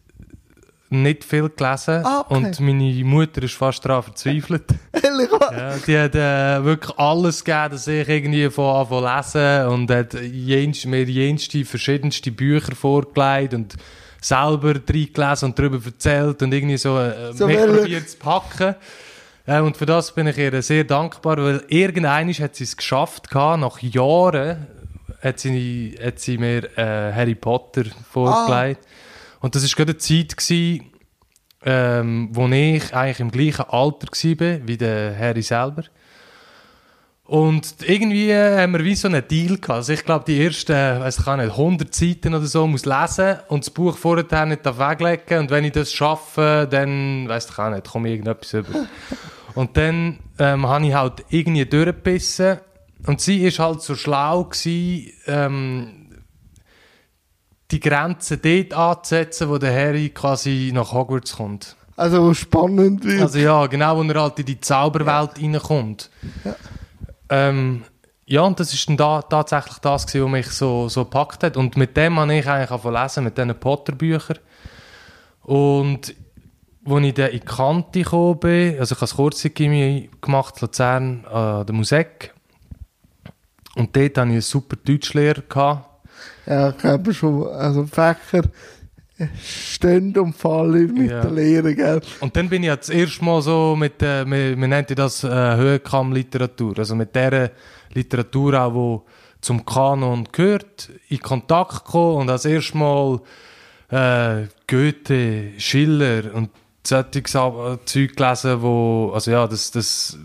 nicht 0.90 1.24
viel 1.24 1.50
gelesen 1.50 2.02
Ah, 2.04 2.24
okay. 2.26 2.34
und 2.34 2.60
meine 2.60 3.04
Mutter 3.04 3.42
ist 3.42 3.54
fast 3.54 3.84
daran 3.84 4.02
verzweifelt. 4.04 4.64
Ehrlich 4.92 5.28
ja, 5.52 5.76
die 5.86 5.98
hat 5.98 6.14
äh, 6.14 6.64
wirklich 6.64 6.98
alles 6.98 7.44
gegeben, 7.44 7.70
dass 7.72 7.86
ich 7.86 8.08
irgendwie 8.08 8.48
von 8.48 8.74
Anfang 8.76 9.04
an 9.04 9.16
lesen 9.16 9.68
und 9.68 9.90
hat 9.90 10.14
jenst, 10.14 10.86
mir 10.86 11.04
jenste 11.04 11.64
verschiedenste 11.64 12.32
Bücher 12.32 12.74
vorgelegt 12.74 13.52
und 13.52 13.74
selber 14.20 14.74
reingelesen 14.74 15.48
und 15.50 15.58
darüber 15.58 15.78
erzählt 15.84 16.42
und 16.42 16.52
irgendwie 16.52 16.76
so, 16.76 16.98
äh, 16.98 17.32
So 17.32 17.46
welche- 17.48 17.66
probiert 17.68 18.08
zu 18.10 18.16
packen. 18.18 18.74
Äh, 19.46 19.60
und 19.60 19.76
für 19.76 19.86
das 19.86 20.14
bin 20.14 20.26
ich 20.26 20.36
ihr 20.38 20.60
sehr 20.62 20.84
dankbar, 20.84 21.36
weil 21.38 21.64
irgendeiner 21.68 22.32
hat 22.34 22.56
sie 22.56 22.64
es 22.64 22.76
geschafft 22.76 23.30
gehabt, 23.30 23.60
nach 23.60 23.78
Jahren 23.80 24.66
hat 25.22 25.38
sie, 25.40 25.96
hat 26.02 26.18
sie 26.18 26.38
mir 26.38 26.64
äh, 26.78 27.12
Harry 27.12 27.34
Potter 27.34 27.84
vorgelegt. 28.10 28.80
Und 29.40 29.54
das 29.54 29.62
war 29.62 29.68
gerade 29.76 29.92
eine 29.92 29.98
Zeit, 29.98 30.36
gewesen, 30.36 30.90
ähm, 31.64 32.28
wo 32.32 32.46
ich 32.48 32.94
eigentlich 32.94 33.20
im 33.20 33.30
gleichen 33.30 33.66
Alter 33.70 34.06
war 34.08 34.68
wie 34.68 34.76
der 34.76 35.18
Harry 35.18 35.42
selber. 35.42 35.82
Und 37.28 37.76
irgendwie 37.82 38.34
haben 38.34 38.72
wir 38.72 38.84
wie 38.84 38.94
so 38.94 39.06
einen 39.06 39.28
Deal 39.28 39.58
gehabt. 39.58 39.70
Also 39.70 39.92
ich 39.92 40.02
glaube, 40.02 40.24
die 40.26 40.42
ersten, 40.42 40.72
weiß 40.72 41.18
ich 41.18 41.26
nicht, 41.26 41.50
100 41.50 41.94
Seiten 41.94 42.34
oder 42.34 42.46
so 42.46 42.66
muss 42.66 42.86
lesen 42.86 43.36
und 43.48 43.66
das 43.66 43.70
Buch 43.70 43.98
vorher 43.98 44.46
nicht 44.46 44.64
weglegen. 44.64 45.40
Und 45.40 45.50
wenn 45.50 45.64
ich 45.64 45.72
das 45.72 45.92
schaffe, 45.92 46.66
dann, 46.70 47.28
weiß 47.28 47.50
ich 47.50 47.58
auch 47.58 47.68
nicht, 47.68 47.86
komme 47.86 48.08
ich 48.08 48.14
irgendetwas 48.14 48.54
über. 48.54 48.86
Und 49.54 49.76
dann 49.76 50.20
ähm, 50.38 50.66
habe 50.66 50.86
ich 50.86 50.94
halt 50.94 51.24
irgendwie 51.28 51.66
durchgebissen. 51.66 52.58
Und 53.06 53.20
sie 53.20 53.44
ist 53.44 53.58
halt 53.58 53.82
so 53.82 53.94
schlau 53.94 54.44
gewesen, 54.44 55.12
ähm, 55.26 56.06
die 57.70 57.80
Grenze 57.80 58.38
dort 58.38 58.72
anzusetzen, 58.72 59.50
wo 59.50 59.58
der 59.58 59.74
Harry 59.74 60.10
quasi 60.10 60.70
nach 60.72 60.92
Hogwarts 60.92 61.36
kommt. 61.36 61.76
Also 61.96 62.32
spannend 62.32 63.04
wird. 63.04 63.20
Also 63.20 63.38
ja, 63.38 63.66
genau, 63.66 63.98
wo 63.98 64.02
er 64.10 64.22
halt 64.22 64.38
in 64.38 64.46
die 64.46 64.60
Zauberwelt 64.60 65.42
reinkommt. 65.42 66.10
Ähm, 67.30 67.84
ja, 68.26 68.42
und 68.42 68.60
das 68.60 68.74
ist 68.74 68.88
dann 68.88 68.96
da, 68.96 69.22
tatsächlich 69.22 69.78
das 69.78 70.06
gewesen, 70.06 70.24
was 70.24 70.32
mich 70.32 70.46
so, 70.48 70.88
so 70.88 71.04
gepackt 71.04 71.42
hat. 71.42 71.56
Und 71.56 71.76
mit 71.76 71.96
dem 71.96 72.18
habe 72.18 72.34
ich 72.34 72.46
eigentlich 72.46 72.70
angefangen 72.70 73.02
lesen, 73.02 73.24
mit 73.24 73.38
diesen 73.38 73.58
Potter-Büchern. 73.58 74.38
Und 75.42 76.14
als 76.84 77.04
ich 77.04 77.14
dann 77.14 77.30
in 77.30 77.40
die 77.40 77.40
Kante 77.40 78.02
gekommen 78.02 78.38
bin, 78.38 78.78
also 78.78 78.94
ich 78.94 79.00
habe 79.00 79.00
das 79.00 79.16
kurze 79.16 79.50
Gimmi 79.50 80.10
gemacht, 80.20 80.60
Luzern, 80.60 81.24
an 81.24 81.64
der 81.66 81.74
Musik. 81.74 82.34
Und 83.76 83.96
dort 83.96 84.18
hatte 84.18 84.28
ich 84.28 84.32
einen 84.32 84.40
super 84.40 84.76
Deutschlehrer. 84.76 85.84
Ja, 86.46 86.70
ich 86.70 86.78
glaube 86.78 87.14
schon, 87.14 87.46
also 87.46 87.86
Fächer 87.86 88.42
stehen 89.42 90.16
und 90.18 90.34
fallen 90.34 90.92
mit 90.94 91.10
Ja. 91.10 91.22
der 91.22 91.30
Lehre, 91.30 91.74
gell? 91.74 92.00
Und 92.20 92.36
dann 92.36 92.48
bin 92.48 92.62
ich 92.62 92.68
ja 92.68 92.76
das 92.76 92.88
erste 92.88 93.24
Mal 93.24 93.42
so 93.42 93.74
mit, 93.76 94.02
äh, 94.02 94.24
wir, 94.24 94.56
wir 94.58 94.68
nennen 94.68 94.86
das 94.94 95.24
äh, 95.24 95.28
Höhenkamm-Literatur, 95.28 96.78
also 96.78 96.94
mit 96.94 97.14
der 97.14 97.50
Literatur 97.92 98.60
auch, 98.60 98.74
wo 98.74 99.04
zum 99.40 99.64
Kanon 99.64 100.26
gehört, 100.32 100.90
in 101.08 101.20
Kontakt 101.20 101.84
gekommen 101.84 102.16
und 102.22 102.30
als 102.30 102.44
erstes 102.44 102.74
Mal 102.74 103.20
äh, 103.90 104.46
Goethe, 104.66 105.52
Schiller 105.58 106.34
und 106.34 106.50
solche 106.86 107.22
Zeug 107.22 108.16
gelesen, 108.16 108.62
wo, 108.62 109.10
also 109.14 109.30
ja, 109.30 109.46
das, 109.46 109.70
das 109.70 110.18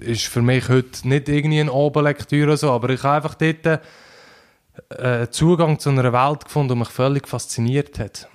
ist 0.00 0.24
für 0.26 0.42
mich 0.42 0.68
heute 0.68 1.06
nicht 1.08 1.28
irgendwie 1.28 1.60
eine 1.60 1.72
Oberlektüre 1.72 2.48
oder 2.48 2.56
so, 2.56 2.70
aber 2.70 2.90
ich 2.90 3.02
habe 3.02 3.16
einfach 3.16 3.34
dort 3.34 3.80
äh, 4.90 5.02
einen 5.02 5.32
Zugang 5.32 5.78
zu 5.78 5.90
einer 5.90 6.12
Welt 6.12 6.44
gefunden, 6.44 6.74
die 6.74 6.78
mich 6.78 6.88
völlig 6.88 7.28
fasziniert 7.28 7.98
hat. 7.98 8.28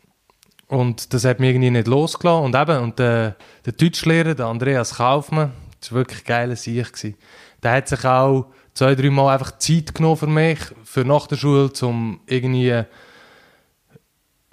Und 0.68 1.14
das 1.14 1.24
hat 1.26 1.40
mich 1.40 1.50
irgendwie 1.50 1.72
nicht 1.72 1.88
losgelassen. 1.88 2.46
Und 2.46 2.56
eben, 2.56 2.84
und 2.84 3.00
der, 3.00 3.36
der 3.66 3.74
Deutschlehrer, 3.74 4.36
der 4.36 4.48
Andreas 4.48 4.96
Kaufmann, 4.96 5.54
das 5.80 5.92
war 5.92 6.00
wirklich 6.00 6.24
geiler 6.26 6.56
Sieg. 6.56 7.18
Der 7.64 7.72
hat 7.72 7.88
sich 7.88 8.04
auch 8.04 8.48
zwei, 8.74 8.96
drei 8.96 9.10
Mal 9.10 9.34
einfach 9.34 9.58
Zeit 9.58 9.96
genommen 9.96 10.18
für 10.18 10.28
mich, 10.28 10.60
für 10.84 11.06
nach 11.06 11.28
der 11.28 11.38
Schule, 11.38 11.72
um 11.82 12.20
irgendwie 12.28 12.84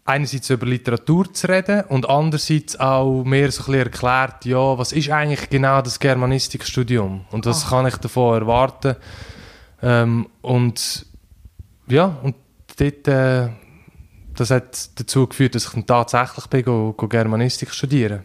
einerseits 0.05 0.51
über 0.51 0.67
Literatur 0.67 1.33
zu 1.33 1.49
reden 1.49 1.83
und 1.89 2.09
andererseits 2.09 2.79
auch 2.79 3.25
mir 3.25 3.51
so 3.51 3.63
ein 3.63 3.67
bisschen 3.67 3.75
erklärt, 3.75 4.45
ja, 4.45 4.79
was 4.79 4.93
ist 4.93 5.11
eigentlich 5.11 5.49
genau 5.49 5.81
das 5.81 5.99
Germanistikstudium 5.99 7.25
und 7.31 7.47
was 7.47 7.69
kann 7.69 7.87
ich 7.87 7.97
davon 7.97 8.43
erwarten. 8.43 8.97
Ähm, 9.83 10.29
und 10.43 11.07
ja, 11.89 12.17
und 12.23 12.35
dort, 12.79 13.09
äh, 13.09 13.49
das 14.37 14.51
hat 14.51 14.99
dazu 14.99 15.27
geführt, 15.27 15.55
dass 15.55 15.67
ich 15.67 15.71
dann 15.73 15.87
tatsächlich 15.87 16.47
bin, 16.47 16.65
go, 16.65 16.95
go 16.97 17.09
Germanistik 17.09 17.71
studieren. 17.71 18.25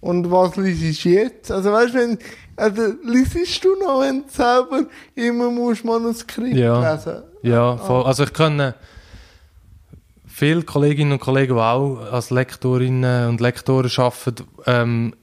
Und 0.00 0.30
was 0.30 0.56
liest 0.56 1.04
du 1.04 1.08
jetzt? 1.10 1.50
Also 1.52 1.72
weißt 1.72 1.94
du, 1.94 1.98
wenn, 1.98 2.18
also 2.56 2.82
liest 3.04 3.64
du 3.64 3.76
noch, 3.78 4.00
wenn 4.00 4.22
du 4.22 4.28
selber 4.30 4.86
immer 5.14 5.50
musst 5.50 5.84
Manuskript 5.84 6.56
Ja. 6.56 6.94
lesen? 6.94 7.22
Ja, 7.42 7.76
voll. 7.76 8.04
also 8.04 8.24
ich 8.24 8.32
kenne 8.32 8.74
viele 10.26 10.62
Kolleginnen 10.62 11.12
und 11.12 11.20
Kollegen, 11.20 11.54
die 11.54 11.60
auch 11.60 11.98
als 12.12 12.30
Lektorinnen 12.30 13.28
und 13.28 13.40
Lektoren 13.40 13.90
arbeiten, 13.96 14.46
ähm, 14.66 15.14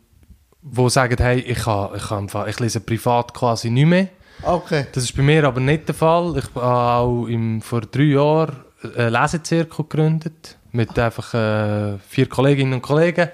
die 0.62 0.90
sagen, 0.90 1.18
hey, 1.20 1.40
ich, 1.40 1.60
kann, 1.60 1.90
ich, 1.96 2.08
kann, 2.08 2.30
ich 2.48 2.60
lese 2.60 2.80
privat 2.82 3.34
quasi 3.34 3.70
nicht 3.72 3.88
mehr. 3.88 4.10
Okay. 4.42 4.86
Das 4.92 5.04
ist 5.04 5.16
bei 5.16 5.24
mir 5.24 5.44
aber 5.44 5.60
nicht 5.60 5.88
der 5.88 5.96
Fall. 5.96 6.38
Ich 6.38 6.46
habe 6.56 6.64
auch 6.64 7.26
im, 7.28 7.62
vor 7.62 7.82
drei 7.82 8.04
Jahren 8.04 8.58
einen 8.96 9.12
Lesezirkel 9.12 9.84
gegründet 9.84 10.58
mit 10.72 10.98
einfach 10.98 11.34
äh, 11.34 11.98
vier 12.08 12.28
Kolleginnen 12.30 12.74
und 12.74 12.82
Kollegen. 12.82 13.30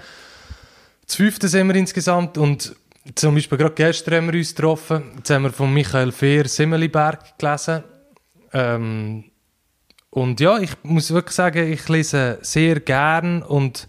Das 1.05 1.15
fünfte 1.15 1.48
sind 1.48 1.67
wir 1.67 1.75
insgesamt 1.75 2.38
und 2.38 2.75
zum 3.15 3.36
Beispiel 3.36 3.57
gerade 3.57 3.75
gestern 3.75 4.15
haben 4.15 4.31
wir 4.31 4.39
uns 4.39 4.55
getroffen. 4.55 5.03
Jetzt 5.17 5.29
haben 5.29 5.43
wir 5.43 5.51
von 5.51 5.74
Michael 5.74 6.12
Fehr 6.12 6.48
Simmeliberg 6.48 7.38
gelesen. 7.38 7.83
Ähm, 8.53 9.25
und 10.10 10.39
ja, 10.39 10.60
ich 10.60 10.72
muss 10.83 11.12
wirklich 11.12 11.36
sagen, 11.36 11.72
ich 11.72 11.89
lese 11.89 12.38
sehr 12.41 12.79
gern 12.79 13.41
und 13.41 13.88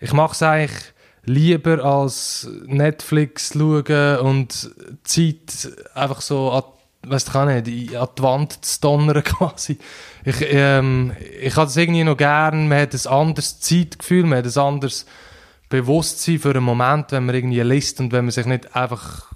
ich 0.00 0.12
mache 0.12 0.32
es 0.32 0.42
eigentlich 0.42 0.91
lieber 1.24 1.84
als 1.84 2.48
Netflix 2.66 3.52
schauen 3.52 4.18
und 4.18 4.70
Zeit 5.04 5.72
einfach 5.94 6.20
so 6.20 6.50
an, 6.50 6.62
weißt 7.08 7.28
du, 7.34 7.44
nicht, 7.44 7.96
an 7.96 8.08
die 8.18 8.22
Wand 8.22 8.64
zu 8.64 8.80
donnern 8.80 9.22
quasi. 9.24 9.78
Ich, 10.24 10.36
ähm, 10.40 11.12
ich 11.40 11.54
habe 11.56 11.66
das 11.66 11.76
irgendwie 11.76 12.04
noch 12.04 12.16
gern, 12.16 12.68
man 12.68 12.80
hat 12.80 12.94
ein 12.94 13.06
anderes 13.12 13.60
Zeitgefühl, 13.60 14.24
man 14.24 14.38
hat 14.38 14.56
ein 14.56 14.62
anderes 14.62 15.06
Bewusstsein 15.68 16.38
für 16.38 16.50
einen 16.50 16.64
Moment, 16.64 17.12
wenn 17.12 17.24
man 17.26 17.34
irgendwie 17.34 17.60
liest 17.60 17.98
und 18.00 18.12
wenn 18.12 18.24
man 18.26 18.32
sich 18.32 18.46
nicht 18.46 18.74
einfach 18.76 19.32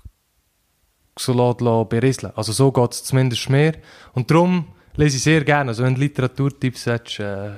so 1.18 1.32
lässt, 1.32 1.60
lässt 1.62 1.88
berieseln. 1.88 2.32
Also 2.36 2.52
so 2.52 2.70
geht 2.72 2.92
es 2.92 3.04
zumindest 3.04 3.48
mir. 3.48 3.72
Und 4.12 4.30
darum 4.30 4.66
lese 4.96 5.16
ich 5.16 5.22
sehr 5.22 5.42
gerne. 5.44 5.70
Also 5.70 5.82
wenn 5.84 5.94
du 5.94 6.00
Literaturtipps 6.00 6.86
hättest, 6.86 7.20
äh, 7.20 7.52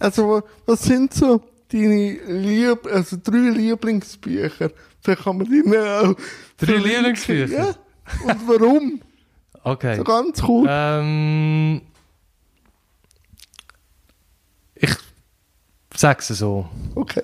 Also 0.00 0.28
wa- 0.28 0.42
was 0.66 0.82
sind 0.82 1.14
so 1.14 1.40
deine 1.72 2.12
Lieb 2.26 2.86
also 2.86 3.16
drei 3.22 3.50
Lieblingsbücher? 3.50 4.70
Vielleicht 5.00 5.22
kann 5.22 5.38
man 5.38 5.46
die 5.46 5.62
auch 5.78 6.14
Drei. 6.56 6.76
Lieblingsbücher? 6.76 7.46
Ja. 7.46 7.74
Und 8.24 8.48
warum? 8.48 9.02
okay. 9.64 9.96
So 9.96 10.04
ganz 10.04 10.42
kurz. 10.42 10.68
Ähm, 10.70 11.82
ich 14.74 14.94
sag's 15.94 16.28
so. 16.28 16.68
Okay. 16.94 17.22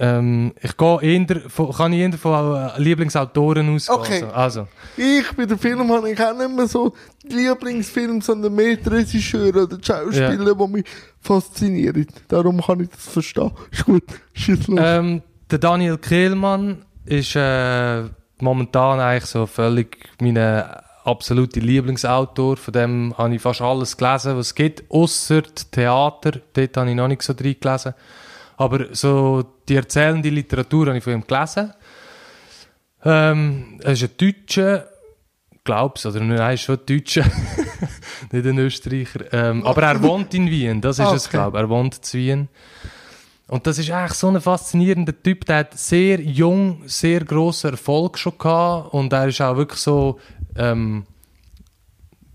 Ähm, 0.00 0.52
ich 0.60 0.76
gehe 0.76 1.02
eher, 1.02 1.40
von, 1.48 1.72
kann 1.72 1.92
ich 1.92 2.00
eher 2.00 2.12
von 2.12 2.56
äh, 2.56 2.80
Lieblingsautoren 2.80 3.74
ausgehen. 3.74 3.98
Okay. 3.98 4.24
Also, 4.32 4.60
also, 4.60 4.68
Ich 4.96 5.30
bei 5.36 5.46
den 5.46 5.58
Filmen 5.58 5.90
habe 5.90 6.10
ich 6.10 6.20
auch 6.20 6.36
nicht 6.36 6.54
mehr 6.54 6.68
so 6.68 6.94
die 7.24 7.34
Lieblingsfilme, 7.34 8.22
sondern 8.22 8.54
mehr 8.54 8.76
die 8.76 8.88
Regisseure 8.88 9.64
oder 9.64 9.76
die 9.76 9.84
Schauspieler, 9.84 10.54
die 10.54 10.68
mich 10.68 10.84
faszinieren. 11.20 12.06
Darum 12.28 12.60
kann 12.60 12.80
ich 12.80 12.90
das 12.90 13.08
verstehen. 13.08 13.50
Ist 13.70 13.84
gut. 13.84 14.04
Schieß 14.34 14.68
los. 14.68 14.80
ähm, 14.80 15.22
der 15.50 15.58
Daniel 15.58 15.98
Kehlmann 15.98 16.84
ist 17.04 17.34
äh, 17.34 18.04
momentan 18.40 19.00
eigentlich 19.00 19.26
so 19.26 19.46
völlig 19.46 19.96
mein 20.20 20.36
absoluter 21.08 21.60
Lieblingsautor. 21.60 22.56
Von 22.56 22.72
dem 22.72 23.14
habe 23.16 23.34
ich 23.34 23.42
fast 23.42 23.62
alles 23.62 23.96
gelesen, 23.96 24.36
was 24.36 24.48
es 24.48 24.54
gibt, 24.54 24.90
außer 24.90 25.42
Theater. 25.70 26.32
Dort 26.52 26.76
habe 26.76 26.90
ich 26.90 26.96
noch 26.96 27.08
nicht 27.08 27.22
so 27.22 27.32
drin 27.32 27.56
gelesen. 27.60 27.94
Aber 28.58 28.94
so 28.94 29.44
die 29.68 29.76
erzählende 29.76 30.28
Literatur 30.28 30.88
habe 30.88 30.98
ich 30.98 31.04
von 31.04 31.12
ihm 31.14 31.26
gelesen. 31.26 31.72
Ähm, 33.04 33.78
er 33.82 33.92
ist 33.92 34.02
ein 34.02 34.10
Deutscher, 34.18 34.88
glaub's, 35.62 36.04
oder 36.04 36.20
nein, 36.20 36.54
ist 36.54 36.62
schon 36.62 36.78
Deutscher, 36.84 37.24
nicht 38.32 38.46
ein 38.46 38.58
Österreicher. 38.58 39.32
Ähm, 39.32 39.64
aber 39.64 39.82
er 39.84 40.02
wohnt 40.02 40.34
in 40.34 40.50
Wien, 40.50 40.80
das 40.80 40.98
ist 40.98 41.06
Okay. 41.06 41.16
es, 41.16 41.30
glaube 41.30 41.56
ich. 41.56 41.62
Er 41.62 41.68
wohnt 41.68 42.00
in 42.12 42.20
Wien. 42.20 42.48
Und 43.46 43.66
das 43.66 43.78
ist 43.78 43.90
eigentlich 43.90 44.14
so 44.18 44.28
ein 44.28 44.40
faszinierender 44.40 45.14
Typ, 45.22 45.44
der 45.46 45.58
hat 45.58 45.78
sehr 45.78 46.20
jung, 46.20 46.82
sehr 46.86 47.24
grossen 47.24 47.70
Erfolg 47.70 48.18
schon 48.18 48.36
gehabt 48.36 48.92
und 48.92 49.12
er 49.12 49.28
ist 49.28 49.40
auch 49.40 49.56
wirklich 49.56 49.80
so 49.80 50.18
ähm, 50.56 51.06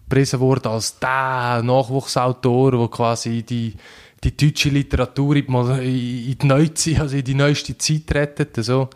gepriesen 0.10 0.40
worden 0.40 0.70
als 0.70 0.98
der 1.00 1.62
Nachwuchsautor, 1.64 2.72
der 2.72 2.88
quasi 2.88 3.44
die, 3.44 3.76
die 4.24 4.36
deutsche 4.36 4.70
Literatur 4.70 5.36
in 5.36 5.46
die, 5.46 6.38
Neuzeit, 6.44 7.00
also 7.00 7.18
in 7.18 7.24
die 7.24 7.36
neueste 7.36 7.78
Zeit 7.78 8.14
rettet. 8.14 8.56
So. 8.64 8.90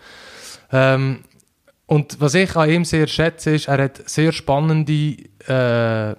Ähm, 0.71 1.23
und 1.85 2.19
was 2.19 2.33
ich 2.33 2.55
an 2.55 2.69
ihm 2.69 2.85
sehr 2.85 3.07
schätze, 3.07 3.51
ist, 3.51 3.67
er 3.67 3.83
hat 3.83 4.09
sehr 4.09 4.31
spannende, 4.31 5.17
äh, 5.47 6.15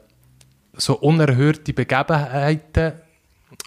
so 0.74 0.98
unerhörte 0.98 1.72
Begebenheiten, 1.72 2.92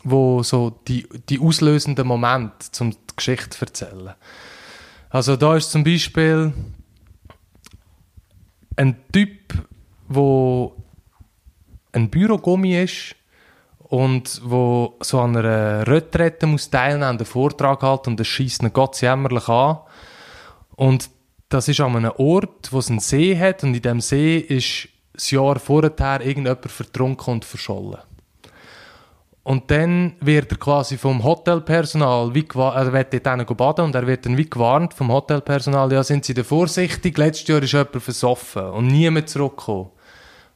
wo 0.03 0.41
so 0.43 0.79
die, 0.87 1.07
die 1.29 1.39
auslösenden 1.39 2.07
Momente 2.07 2.71
zum 2.71 2.91
die 2.91 3.15
Geschichte 3.15 3.49
zu 3.49 3.65
erzählen. 3.65 4.13
Also 5.09 5.35
da 5.35 5.57
ist 5.57 5.71
zum 5.71 5.83
Beispiel 5.83 6.53
ein 8.77 8.95
Typ, 9.11 9.53
wo 10.07 10.75
ein 11.91 12.09
Bürogummi 12.09 12.81
ist 12.81 13.15
und 13.91 14.39
wo 14.45 14.95
so 15.01 15.19
an 15.19 15.35
einer 15.35 15.85
Retrette 15.85 16.47
muss 16.47 16.69
teilnehmen, 16.69 17.03
einen 17.03 17.25
Vortrag 17.25 17.81
halten 17.81 18.11
und 18.11 18.19
das 18.21 18.27
schießt 18.27 18.63
ihn 18.63 18.71
Gott 18.71 18.99
jämmerlich 19.01 19.49
an. 19.49 19.79
Und 20.77 21.09
das 21.49 21.67
ist 21.67 21.81
an 21.81 21.97
einem 21.97 22.13
Ort, 22.15 22.71
wo 22.71 22.79
es 22.79 22.89
einen 22.89 23.01
See 23.01 23.37
hat 23.37 23.65
und 23.65 23.75
in 23.75 23.81
dem 23.81 23.99
See 23.99 24.37
ist 24.37 24.87
das 25.11 25.29
Jahr 25.31 25.59
vorher 25.59 25.91
irgendjemand 26.21 26.71
vertrunken 26.71 27.33
und 27.33 27.43
verschollen. 27.43 27.99
Und 29.43 29.69
dann 29.69 30.13
wird 30.21 30.49
er 30.53 30.57
quasi 30.57 30.97
vom 30.97 31.21
Hotelpersonal, 31.21 32.31
er 32.33 32.93
wird 32.93 33.25
dort 33.25 33.57
baden 33.57 33.85
und 33.85 33.95
er 33.95 34.07
wird 34.07 34.25
dann 34.25 34.37
wie 34.37 34.49
gewarnt 34.49 34.93
vom 34.93 35.11
Hotelpersonal, 35.11 35.91
ja, 35.91 36.01
sind 36.01 36.23
Sie 36.23 36.33
da 36.33 36.45
vorsichtig, 36.45 37.17
letztes 37.17 37.49
Jahr 37.49 37.61
ist 37.61 37.73
jemand 37.73 38.01
versoffen 38.01 38.63
und 38.67 38.87
niemand 38.87 39.27
zurückgekommen. 39.27 39.89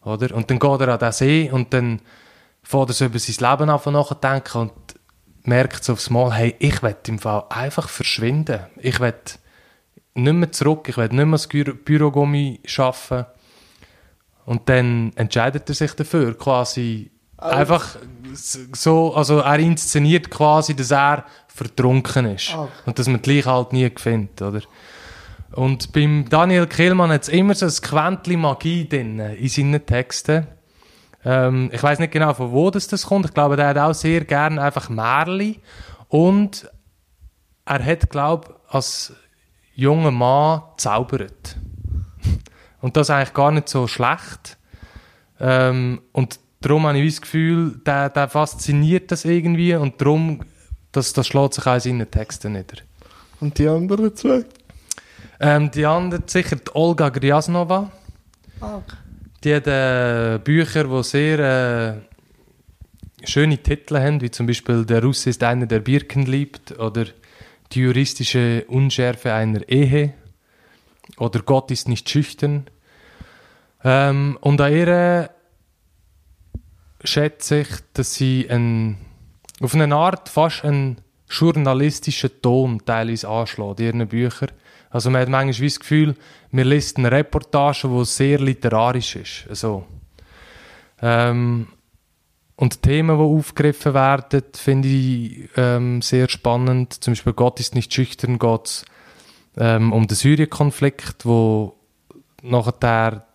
Oder? 0.06 0.34
Und 0.34 0.50
dann 0.50 0.60
geht 0.60 0.80
er 0.80 0.88
an 0.88 1.00
den 1.00 1.12
See 1.12 1.52
und 1.52 1.74
dann 1.74 2.00
fährt 2.66 2.90
er 2.90 2.94
so 2.94 3.06
über 3.06 3.20
sein 3.20 3.52
Leben 3.52 3.70
an 3.70 3.94
nachdenken 3.94 4.58
und 4.58 4.74
merkt 5.44 5.84
so 5.84 5.94
aufs 5.94 6.10
Mal, 6.10 6.34
hey, 6.34 6.56
ich 6.60 6.82
will 6.82 6.96
im 7.08 7.20
Fall 7.20 7.44
einfach 7.50 7.88
verschwinden. 7.88 8.62
Ich 8.78 9.00
will 9.00 9.14
nicht 10.16 10.34
mehr 10.34 10.52
zurück, 10.52 10.90
ich 10.90 10.98
will 10.98 11.10
nicht 11.10 11.14
mehr 11.14 11.34
als 11.34 11.50
Gü- 11.50 11.74
Bürogummi 11.74 12.60
arbeiten. 12.78 13.26
Und 14.46 14.68
dann 14.70 15.12
entscheidet 15.16 15.70
er 15.70 15.76
sich 15.76 15.94
dafür, 15.94 16.38
quasi 16.38 17.12
einfach 17.38 17.98
so, 18.74 19.14
also 19.14 19.40
er 19.40 19.60
inszeniert 19.60 20.30
quasi, 20.32 20.76
dass 20.76 20.92
er 20.92 21.26
vertrunken 21.48 22.26
ist. 22.36 22.56
Okay. 22.56 22.72
Und 22.86 22.98
dass 22.98 23.08
man 23.08 23.22
die 23.22 23.36
Leiche 23.36 23.52
halt 23.52 23.74
nie 23.74 23.92
findet, 23.96 24.42
oder? 24.42 24.62
Und 25.52 25.94
beim 25.94 26.28
Daniel 26.28 26.68
Kehlmann 26.68 27.12
hat 27.12 27.24
es 27.24 27.30
immer 27.30 27.54
so 27.54 27.66
ein 27.66 27.72
Quäntchen 27.72 28.42
Magie 28.42 28.90
drin 28.90 29.20
in 29.20 29.48
seinen 29.48 29.86
Texten. 29.86 30.48
Ähm, 31.26 31.70
ich 31.74 31.82
weiß 31.82 32.00
nicht 32.00 32.14
genau, 32.14 32.34
von 32.34 32.52
wo 32.52 32.70
das, 32.70 32.88
das 32.88 33.08
kommt. 33.08 33.26
Ich 33.26 33.34
glaube, 33.34 33.56
der 33.58 33.70
hat 33.70 33.78
auch 33.78 33.94
sehr 33.94 34.24
gerne 34.24 34.62
einfach 34.62 34.90
Märli. 34.90 35.60
Und 36.08 36.70
er 37.66 37.84
hat, 37.84 38.10
glaube 38.10 38.50
ich, 38.50 38.74
als 38.74 39.14
junger 39.74 40.12
Mann 40.12 40.62
zaubert. 40.78 41.58
Und 42.82 42.96
das 42.96 43.08
ist 43.08 43.16
eigentlich 43.16 43.34
gar 43.34 43.52
nicht 43.52 43.68
so 43.68 43.88
schlecht. 43.88 44.58
Ähm, 45.40 46.02
und 46.12 46.40
darum 46.62 46.88
habe 46.88 46.98
ich 47.00 47.16
das 47.16 47.22
Gefühl, 47.22 47.82
der, 47.86 48.10
der 48.10 48.30
fasziniert 48.30 49.12
das 49.12 49.26
irgendwie 49.26 49.76
und 49.76 50.00
darum, 50.00 50.42
das, 50.92 51.14
das 51.14 51.28
schlägt 51.28 51.56
sich 51.56 51.66
auch 51.68 51.74
in 51.74 51.80
seinen 51.82 52.10
Texten 52.10 52.54
nieder. 52.54 52.78
Und 53.42 53.58
die 53.58 53.68
anderen 53.68 54.16
zwei? 54.16 54.46
Ähm, 55.40 55.72
die 55.72 55.86
andere, 55.86 56.24
sicher 56.26 56.56
die 56.56 56.74
Olga 56.74 57.10
Gryasnova. 57.10 57.92
Ah, 58.62 58.80
Die 59.44 59.54
hat 59.54 59.68
äh, 59.68 60.40
Bücher, 60.44 60.86
die 60.86 61.04
sehr 61.04 61.40
äh, 61.40 63.28
schöne 63.28 63.58
Titel 63.58 63.98
haben, 63.98 64.22
wie 64.22 64.32
zum 64.32 64.48
Beispiel 64.48 64.86
Der 64.86 65.04
Russe 65.04 65.30
ist 65.30 65.44
einer, 65.44 65.66
der 65.66 65.80
Birken 65.80 66.26
liebt 66.26 66.78
oder 66.80 67.06
Die 67.72 67.82
juristische 67.82 68.66
Unschärfe 68.68 69.34
einer 69.34 69.68
Ehe 69.68 70.14
oder 71.18 71.42
Gott 71.42 71.72
ist 71.72 71.88
nicht 71.88 72.10
schüchtern. 72.10 72.66
Ähm, 73.84 74.38
und 74.42 74.60
an 74.62 74.74
ihr 74.74 75.30
schätze 77.04 77.62
ich, 77.62 77.68
dass 77.94 78.16
sie 78.16 78.50
ein, 78.50 78.98
auf 79.62 79.76
eine 79.76 79.96
Art 79.96 80.30
fast 80.30 80.66
einen 80.66 80.98
journalistischen 81.30 82.32
Ton 82.42 82.82
teilweise 82.86 83.30
anschlägt 83.30 83.80
in 83.80 83.86
ihren 83.86 84.08
Büchern. 84.08 84.52
Also 84.96 85.10
man 85.10 85.24
hat 85.24 85.28
manchmal 85.28 85.68
das 85.68 85.80
Gefühl, 85.82 86.16
man 86.52 86.68
liest 86.68 86.98
eine 86.98 87.12
Reportage, 87.12 87.90
die 87.90 88.06
sehr 88.06 88.40
literarisch 88.40 89.18
ist. 89.18 89.46
Also, 89.50 89.86
ähm, 91.02 91.68
und 92.56 92.76
die 92.76 92.78
Themen, 92.78 93.18
die 93.18 93.22
aufgegriffen 93.22 93.94
werden, 93.94 94.44
finde 94.54 94.88
ich 94.88 95.50
ähm, 95.58 96.02
sehr 96.02 96.30
spannend. 96.30 96.94
Zum 97.04 97.12
Beispiel 97.12 97.34
Gott 97.34 97.60
ist 97.60 97.76
nicht 97.76 97.94
schüchtern, 97.94 98.40
geht 98.40 98.86
ähm, 99.58 99.92
um 99.92 100.08
den 100.08 100.16
Syrien-Konflikt, 100.16 101.26
wo 101.26 101.76
nachher 102.42 103.26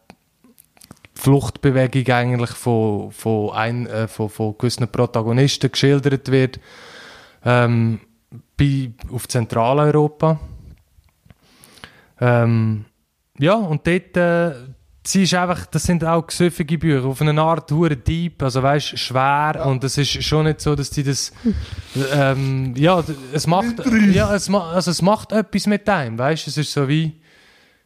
die 1.14 1.20
Fluchtbewegung 1.20 2.14
eigentlich 2.14 2.52
von, 2.52 3.12
von, 3.12 3.50
ein, 3.50 3.86
äh, 3.86 4.08
von, 4.08 4.30
von 4.30 4.56
gewissen 4.56 4.90
Protagonisten 4.90 5.70
geschildert 5.70 6.30
wird 6.30 6.58
ähm, 7.44 8.00
bei, 8.56 8.92
auf 9.12 9.28
Zentraleuropa. 9.28 10.40
Ähm, 12.20 12.84
ja, 13.38 13.54
und 13.54 13.86
dort, 13.86 14.16
äh, 14.16 14.52
sie 15.06 15.22
ist 15.22 15.34
einfach, 15.34 15.66
das 15.66 15.84
sind 15.84 16.04
auch 16.04 16.26
gesüffige 16.26 16.78
Bücher, 16.78 17.06
auf 17.06 17.20
eine 17.22 17.40
Art 17.40 17.72
hure 17.72 17.96
deep, 17.96 18.42
also 18.42 18.62
weißt, 18.62 18.98
schwer 18.98 19.64
und 19.66 19.82
es 19.82 19.96
ist 19.96 20.22
schon 20.22 20.44
nicht 20.44 20.60
so, 20.60 20.74
dass 20.74 20.90
die 20.90 21.02
das, 21.02 21.32
ähm, 22.12 22.74
ja, 22.76 23.02
es 23.32 23.46
macht, 23.46 23.76
ja, 24.12 24.34
es, 24.34 24.48
ma, 24.48 24.72
also 24.72 24.90
es 24.90 25.00
macht 25.00 25.32
etwas 25.32 25.66
mit 25.66 25.88
einem, 25.88 26.18
weißt, 26.18 26.46
es 26.48 26.58
ist 26.58 26.72
so 26.72 26.86
wie, 26.88 27.20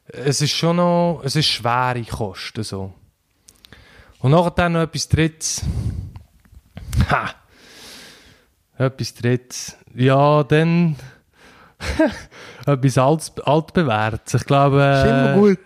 es 0.06 0.40
ist 0.40 0.52
schon 0.52 0.76
noch, 0.76 1.22
es 1.24 1.36
ist 1.36 1.46
schwere 1.46 2.02
Kosten, 2.02 2.62
so. 2.62 2.92
Und 4.18 4.30
nachher 4.30 4.50
dann 4.52 4.72
noch 4.72 4.80
etwas 4.80 5.08
drittes. 5.08 5.62
Ha! 7.10 7.34
Etwas 8.78 9.14
drittes. 9.14 9.76
Ja, 9.94 10.42
dann 10.42 10.96
etwas 12.66 12.98
alt, 12.98 13.32
altbewährtes. 13.46 14.34
Ich 14.34 14.46
glaube, 14.46 14.76
ist 14.80 15.04
immer 15.10 15.34
äh, 15.34 15.38
gut. 15.38 15.58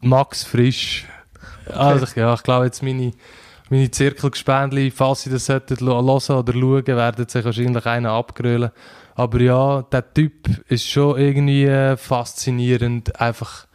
Max 0.00 0.44
Frisch. 0.44 1.06
Also, 1.72 2.04
ich- 2.04 2.16
ja, 2.16 2.34
ich 2.34 2.42
glaube 2.42 2.66
jetzt 2.66 2.82
meine, 2.82 3.12
meine 3.70 3.90
Zirkelgespendli, 3.90 4.90
falls 4.90 5.22
sie 5.22 5.30
das 5.30 5.46
sollten 5.46 5.78
hören 5.80 6.06
oder 6.38 6.52
schauen, 6.52 6.86
werden 6.86 7.28
sich 7.28 7.44
wahrscheinlich 7.44 7.86
einen 7.86 8.06
abgrölen. 8.06 8.70
Aber 9.14 9.40
ja, 9.40 9.82
der 9.82 10.12
Typ 10.14 10.48
ist 10.70 10.88
schon 10.88 11.18
irgendwie 11.18 11.64
äh, 11.66 11.96
faszinierend, 11.96 13.20
einfach 13.20 13.66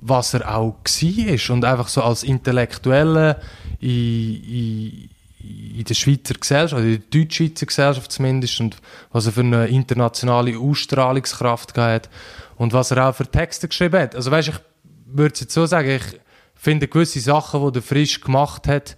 was 0.00 0.34
er 0.34 0.54
auch 0.56 0.76
war 0.84 1.54
und 1.54 1.64
einfach 1.64 1.88
so 1.88 2.02
als 2.02 2.22
Intellektuelle 2.22 3.40
in, 3.80 4.44
in, 4.44 5.10
in 5.40 5.84
der 5.84 5.94
Schweizer 5.94 6.34
Gesellschaft, 6.34 6.80
oder 6.80 6.90
in 6.90 7.02
der 7.10 7.20
Deutschschweizer 7.22 7.66
Gesellschaft 7.66 8.12
zumindest 8.12 8.60
und 8.60 8.76
was 9.12 9.26
er 9.26 9.32
für 9.32 9.40
eine 9.40 9.66
internationale 9.68 10.58
Ausstrahlungskraft 10.58 11.74
gehabt 11.74 12.06
hat 12.06 12.14
und 12.56 12.72
was 12.72 12.90
er 12.90 13.08
auch 13.08 13.14
für 13.14 13.26
Texte 13.26 13.68
geschrieben 13.68 14.00
hat. 14.00 14.16
Also 14.16 14.30
weißt, 14.30 14.48
ich 14.48 14.60
würde 15.06 15.34
es 15.34 15.40
jetzt 15.40 15.54
so 15.54 15.66
sagen, 15.66 15.90
ich 15.90 16.20
finde 16.54 16.88
gewisse 16.88 17.20
Sachen, 17.20 17.64
die 17.64 17.72
der 17.72 17.82
Frisch 17.82 18.20
gemacht 18.20 18.66
hat, 18.66 18.96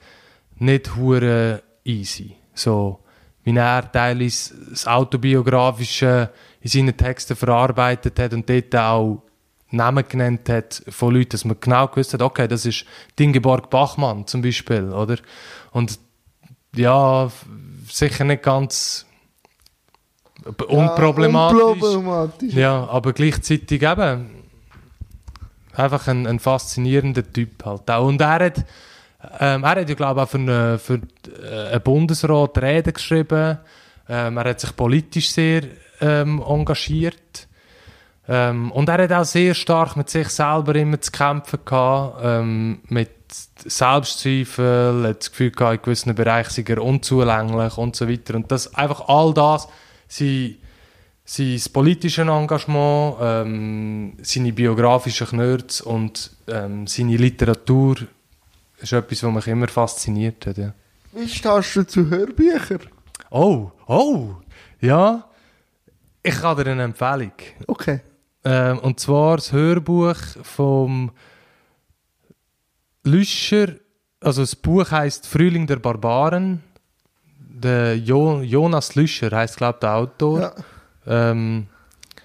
nicht 0.56 0.96
hure 0.96 1.62
easy. 1.84 2.36
So, 2.54 3.00
wie 3.44 3.56
er 3.56 3.90
teilweise 3.90 4.54
das 4.70 4.86
Autobiografische 4.86 6.30
in 6.60 6.70
seinen 6.70 6.96
Texten 6.96 7.36
verarbeitet 7.36 8.18
hat 8.18 8.32
und 8.32 8.48
dort 8.48 8.74
auch 8.76 9.22
Namen 9.70 10.04
genannt 10.08 10.48
hat 10.48 10.82
von 10.88 11.14
Leuten, 11.14 11.30
dass 11.30 11.44
man 11.44 11.56
genau 11.60 11.86
gewusst 11.86 12.12
hat, 12.12 12.22
okay, 12.22 12.48
das 12.48 12.66
ist 12.66 12.84
Dingeborg 13.18 13.70
Bachmann 13.70 14.26
zum 14.26 14.42
Beispiel, 14.42 14.90
oder? 14.90 15.16
Und 15.70 15.98
ja, 16.74 17.30
sicher 17.88 18.24
nicht 18.24 18.42
ganz 18.42 19.06
unproblematisch. 20.44 21.58
Ja, 21.58 21.64
unproblematisch. 21.66 22.54
Ja, 22.54 22.88
aber 22.88 23.12
gleichzeitig 23.12 23.82
eben 23.82 24.30
einfach 25.74 26.08
ein, 26.08 26.26
ein 26.26 26.38
faszinierender 26.38 27.30
Typ 27.30 27.64
halt. 27.64 27.90
auch. 27.90 28.06
Und 28.06 28.20
er 28.20 28.46
hat, 28.46 28.64
ähm, 29.38 29.64
er 29.64 29.70
hat 29.70 29.88
ja 29.88 29.94
glaube 29.94 30.20
ich 30.20 30.26
auch 30.26 30.30
für, 30.30 30.38
eine, 30.38 30.78
für 30.78 31.00
äh, 31.42 31.72
einen 31.72 31.82
Bundesrat 31.82 32.58
Reden 32.58 32.92
geschrieben. 32.92 33.58
Ähm, 34.08 34.36
er 34.36 34.44
hat 34.44 34.60
sich 34.60 34.74
politisch 34.74 35.30
sehr 35.30 35.62
ähm, 36.00 36.42
engagiert. 36.46 37.48
Ähm, 38.32 38.70
und 38.70 38.88
er 38.88 39.02
hat 39.02 39.12
auch 39.12 39.24
sehr 39.24 39.54
stark 39.54 39.96
mit 39.96 40.08
sich 40.08 40.28
selber 40.28 40.76
immer 40.76 41.00
zu 41.00 41.10
kämpfen 41.10 41.58
gehabt, 41.64 42.20
ähm, 42.22 42.78
mit 42.88 43.10
Selbstzweifel, 43.58 45.08
hat 45.08 45.18
das 45.18 45.30
Gefühl 45.32 45.50
gehabt, 45.50 45.78
in 45.78 45.82
gewissen 45.82 46.14
Bereichen 46.14 46.50
sei 46.50 46.72
er 46.72 46.80
unzulänglich 46.80 47.76
und 47.76 47.96
so 47.96 48.08
weiter. 48.08 48.36
Und 48.36 48.52
das, 48.52 48.72
einfach 48.72 49.08
all 49.08 49.34
das, 49.34 49.66
sein, 50.06 50.54
sein 51.24 51.60
politisches 51.72 52.24
Engagement, 52.24 53.16
ähm, 53.20 54.12
seine 54.22 54.52
biografischen 54.52 55.26
Knörz 55.26 55.80
und 55.80 56.30
ähm, 56.46 56.86
seine 56.86 57.16
Literatur 57.16 57.96
ist 58.78 58.92
etwas, 58.92 59.24
was 59.24 59.34
mich 59.34 59.46
immer 59.48 59.66
fasziniert 59.66 60.46
hat. 60.46 60.56
Ja. 60.56 60.72
Wie 61.14 61.28
stehst 61.28 61.74
du 61.74 61.84
zu 61.84 62.08
Hörbüchern? 62.08 62.78
Oh, 63.30 63.72
oh, 63.88 64.36
ja. 64.80 65.28
Ich 66.22 66.40
habe 66.42 66.62
dir 66.62 66.70
eine 66.70 66.84
Empfehlung. 66.84 67.32
Okay. 67.66 68.02
Ähm, 68.44 68.78
und 68.78 69.00
zwar 69.00 69.36
das 69.36 69.52
Hörbuch 69.52 70.16
vom 70.42 71.10
Lüscher. 73.04 73.74
Also 74.20 74.42
das 74.42 74.56
Buch 74.56 74.90
heißt 74.90 75.26
Frühling 75.26 75.66
der 75.66 75.76
Barbaren. 75.76 76.62
Der 77.38 77.96
jo 77.98 78.40
Jonas 78.40 78.94
Lüscher 78.94 79.30
heißt 79.30 79.58
glaube 79.58 79.76
ich 79.76 79.80
der 79.80 79.94
Autor. 79.94 80.40
Ja. 80.40 81.30
Ähm, 81.30 81.66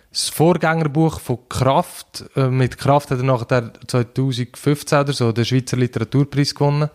das 0.09 0.29
Vorgängerbuch 0.29 1.19
von 1.19 1.39
Kraft. 1.49 2.23
Äh, 2.35 2.47
mit 2.47 2.77
Kraft 2.77 3.11
hat 3.11 3.19
er 3.19 3.25
nachher 3.25 3.73
2015 3.87 4.99
oder 4.99 5.13
so 5.13 5.31
den 5.33 5.43
Schweizer 5.43 5.75
Literaturpreis 5.75 6.55
gewonnen. 6.55 6.89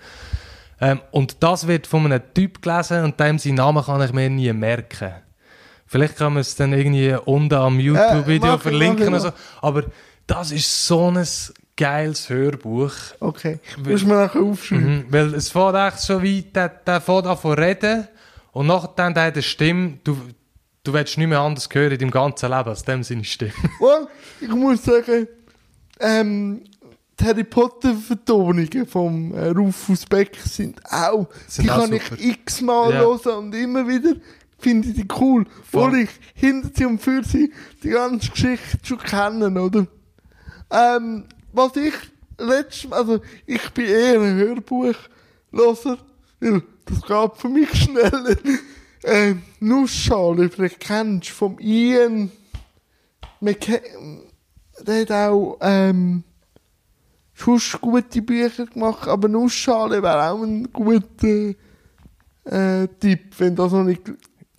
Ähm, 0.80 1.00
und 1.10 1.42
das 1.42 1.66
wird 1.66 1.86
von 1.86 2.06
einem 2.06 2.22
Typ 2.32 2.62
gelesen 2.62 3.04
und 3.04 3.20
dem 3.20 3.38
seinen 3.38 3.56
Namen 3.56 3.84
kann 3.84 4.00
ich 4.00 4.14
mir 4.14 4.30
nie 4.30 4.50
merken. 4.54 5.12
Vielleicht 5.92 6.16
kann 6.18 6.34
man 6.34 6.42
es 6.42 6.54
dann 6.54 6.72
irgendwie 6.72 7.12
unten 7.24 7.52
am 7.54 7.80
YouTube-Video 7.80 8.46
mach 8.46 8.56
ich, 8.58 8.62
verlinken. 8.62 9.10
mach 9.10 9.18
ich 9.18 9.24
oder 9.24 9.32
so. 9.32 9.32
Aber 9.60 9.84
das 10.28 10.52
ist 10.52 10.86
so 10.86 11.10
ein 11.10 11.26
geiles 11.76 12.28
Hörbuch. 12.28 12.92
Okay. 13.18 13.58
Muss 13.84 14.04
man 14.04 14.18
nachher 14.18 14.40
aufschreiben. 14.40 14.98
Mhm. 14.98 15.04
Weil 15.08 15.34
es 15.34 15.50
fährt 15.50 15.74
echt 15.74 15.98
so 16.02 16.22
wie, 16.22 16.42
der, 16.42 16.68
der 16.68 17.00
fährt 17.00 17.26
an 17.26 17.36
von 17.36 17.58
reden 17.58 18.06
und 18.52 18.68
nachher 18.68 18.90
dann 18.94 19.16
hat 19.16 19.32
eine 19.34 19.42
Stimme, 19.42 19.94
du, 20.04 20.16
du 20.84 20.92
willst 20.92 21.18
nicht 21.18 21.26
mehr 21.26 21.40
anders 21.40 21.68
hören 21.72 21.90
in 21.90 21.98
deinem 21.98 22.10
ganzen 22.12 22.50
Leben 22.50 22.68
als 22.68 22.84
dem 22.84 23.02
seine 23.02 23.24
Stimme. 23.24 23.52
Und 23.80 24.08
ich 24.40 24.48
muss 24.48 24.84
sagen, 24.84 25.26
ähm, 25.98 26.62
die 27.18 27.24
Harry 27.24 27.44
Potter 27.44 27.94
Vertonungen 27.96 28.86
vom 28.86 29.34
äh, 29.34 29.48
Rufus 29.48 30.06
Beck 30.06 30.36
sind 30.44 30.80
auch, 30.90 31.26
Sind 31.48 31.64
die 31.66 31.70
auch 31.72 31.80
kann 31.80 31.90
super. 31.92 32.14
ich 32.16 32.24
x-mal 32.46 32.92
Ja. 32.92 33.00
hören 33.00 33.36
und 33.38 33.54
immer 33.54 33.86
wieder 33.88 34.14
finde 34.60 34.88
ich 34.88 34.94
die 34.94 35.08
cool, 35.20 35.46
Voll. 35.70 35.92
weil 35.92 36.00
ich 36.00 36.10
hinter 36.34 36.70
sie 36.74 36.86
und 36.86 37.00
für 37.00 37.24
sie 37.24 37.52
die 37.82 37.90
ganze 37.90 38.30
Geschichte 38.30 38.78
schon 38.82 38.98
kenne, 38.98 39.60
oder? 39.60 39.86
Ähm, 40.70 41.24
was 41.52 41.76
ich 41.76 41.94
letztes 42.38 42.92
also 42.92 43.20
ich 43.46 43.70
bin 43.70 43.86
eher 43.86 44.20
ein 44.20 44.36
Hörbuchloser, 44.36 45.98
weil 46.40 46.62
das 46.84 47.02
geht 47.02 47.36
für 47.36 47.48
mich 47.48 47.74
schneller. 47.74 48.36
Ähm, 49.02 49.42
Nussschale, 49.60 50.50
vielleicht 50.50 50.80
kennst 50.80 51.30
du 51.30 51.32
vom 51.32 51.58
Ian 51.58 52.30
der 53.40 55.00
hat 55.00 55.10
auch 55.10 55.58
ähm, 55.60 56.22
schon 57.32 57.60
gute 57.80 58.22
Bücher 58.22 58.66
gemacht, 58.66 59.08
aber 59.08 59.28
Nussschale 59.28 60.02
wäre 60.02 60.30
auch 60.30 60.42
ein 60.42 60.70
guter 60.72 61.54
äh, 62.44 62.88
Tipp, 62.98 63.34
wenn 63.38 63.56
das 63.56 63.72
noch 63.72 63.84
nicht... 63.84 64.02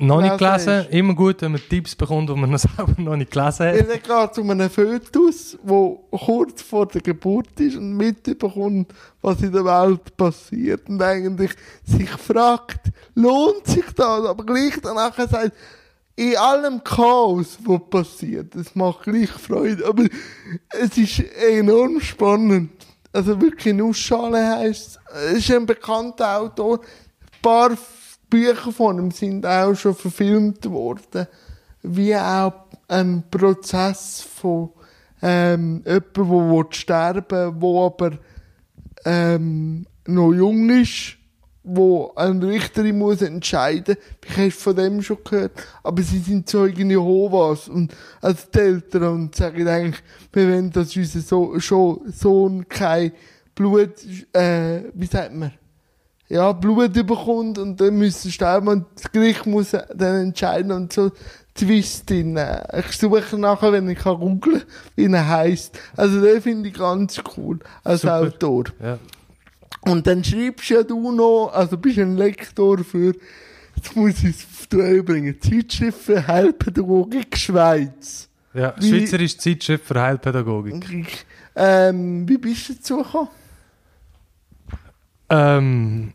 noch 0.01 0.21
nicht 0.21 0.37
Gelesen 0.37 0.65
gelesen, 0.65 0.91
immer 0.91 1.13
gut, 1.13 1.41
wenn 1.41 1.51
man 1.51 1.61
Tipps 1.69 1.95
bekommt, 1.95 2.29
die 2.29 2.33
man 2.33 2.57
selber 2.57 2.93
noch 2.97 3.15
nicht 3.15 3.31
gelesen 3.31 3.67
hat. 3.67 3.75
Er 3.75 3.83
geht 3.83 4.35
zu 4.35 4.41
einem 4.41 4.69
Fötus, 4.69 5.57
der 5.63 5.97
kurz 6.17 6.61
vor 6.61 6.87
der 6.87 7.01
Geburt 7.01 7.59
ist 7.59 7.77
und 7.77 7.95
mitbekommt, 7.95 8.93
was 9.21 9.41
in 9.41 9.51
der 9.51 9.65
Welt 9.65 10.17
passiert 10.17 10.89
und 10.89 11.01
eigentlich 11.01 11.51
sich 11.85 12.09
fragt, 12.09 12.91
lohnt 13.15 13.65
sich 13.67 13.85
das? 13.95 14.25
Aber 14.25 14.43
gleich 14.45 14.73
danach 14.81 15.15
sagt, 15.15 15.53
in 16.15 16.35
allem 16.35 16.83
Chaos, 16.83 17.57
was 17.63 17.81
passiert, 17.89 18.55
es 18.55 18.75
macht 18.75 19.03
gleich 19.03 19.29
Freude, 19.29 19.85
aber 19.85 20.05
es 20.69 20.97
ist 20.97 21.23
enorm 21.49 21.99
spannend. 22.01 22.71
Also 23.13 23.39
wirklich 23.41 23.73
Nussschale 23.73 24.57
heisst, 24.57 24.99
es 25.25 25.39
ist 25.39 25.51
ein 25.51 25.65
bekannter 25.65 26.37
Autor. 26.39 26.79
Ein 26.79 27.41
paar 27.41 27.77
Bücher 28.31 28.71
von 28.71 28.97
ihm 28.97 29.11
sind 29.11 29.45
auch 29.45 29.75
schon 29.75 29.93
verfilmt 29.93 30.67
worden. 30.67 31.27
Wie 31.83 32.15
auch 32.15 32.53
ein 32.87 33.23
Prozess 33.29 34.21
von 34.21 34.69
ähm, 35.21 35.83
jemandem, 35.85 36.55
der 36.55 36.75
sterben 36.75 37.61
will, 37.61 37.73
der 37.73 37.81
aber 37.81 38.11
ähm, 39.05 39.85
noch 40.07 40.33
jung 40.33 40.69
ist, 40.69 41.17
wo 41.63 42.11
ein 42.15 42.41
Richterin 42.41 42.97
muss 42.97 43.21
entscheiden. 43.21 43.97
Ich 44.25 44.37
habe 44.37 44.51
von 44.51 44.75
dem 44.75 45.01
schon 45.01 45.23
gehört. 45.23 45.51
Aber 45.83 46.01
sie 46.01 46.19
sind 46.19 46.49
Zeugen 46.49 46.89
Jehovas 46.89 47.67
und 47.67 47.93
als 48.21 48.45
Eltern 48.45 49.03
und 49.03 49.35
sagen 49.35 49.67
eigentlich, 49.67 50.01
wir 50.33 50.47
wollen, 50.47 50.71
dass 50.71 50.95
unser 50.95 51.19
so 51.59 52.01
Sohn 52.07 52.67
kein 52.67 53.11
Blut, 53.53 53.93
äh, 54.33 54.83
wie 54.93 55.05
sagt 55.05 55.35
man? 55.35 55.51
Ja, 56.31 56.53
Blut 56.53 56.93
bekommt 56.93 57.57
und 57.57 57.81
dann 57.81 57.97
müssen 57.97 58.31
sterben 58.31 58.69
und 58.69 58.85
das 58.95 59.11
Gericht 59.11 59.45
muss 59.45 59.71
dann 59.71 60.15
entscheiden 60.27 60.71
und 60.71 60.93
so 60.93 61.11
Twist 61.53 62.09
drin. 62.09 62.39
Ich 62.79 62.97
suche 62.97 63.37
nachher, 63.37 63.73
wenn 63.73 63.89
ich 63.89 63.97
kann 63.99 64.17
googlen, 64.17 64.61
wie 64.95 65.11
er 65.11 65.27
heisst. 65.27 65.77
Also 65.97 66.21
den 66.21 66.41
finde 66.41 66.69
ich 66.69 66.75
ganz 66.75 67.21
cool 67.35 67.59
als 67.83 68.03
Super. 68.03 68.21
Autor. 68.21 68.63
Ja. 68.81 68.97
Und 69.81 70.07
dann 70.07 70.23
schreibst 70.23 70.69
ja 70.69 70.83
du 70.83 71.11
noch, 71.11 71.51
also 71.53 71.77
bist 71.77 71.97
ein 71.99 72.15
Lektor 72.15 72.77
für, 72.77 73.13
jetzt 73.75 73.93
muss 73.97 74.23
ich 74.23 74.35
es 74.35 74.67
bringen, 75.03 75.35
Zeitschrift 75.41 75.99
für 75.99 76.25
Heilpädagogik 76.25 77.35
Schweiz. 77.35 78.29
Ja, 78.53 78.73
Wie- 78.79 78.87
Schweizerische 78.89 79.37
Zeitschrift 79.37 79.85
für 79.85 80.01
Heilpädagogik. 80.01 81.25
Ähm, 81.57 82.25
wie 82.29 82.37
bist 82.37 82.69
du 82.69 82.73
dazu 82.75 82.97
gekommen? 82.99 83.27
Ähm, 85.29 86.13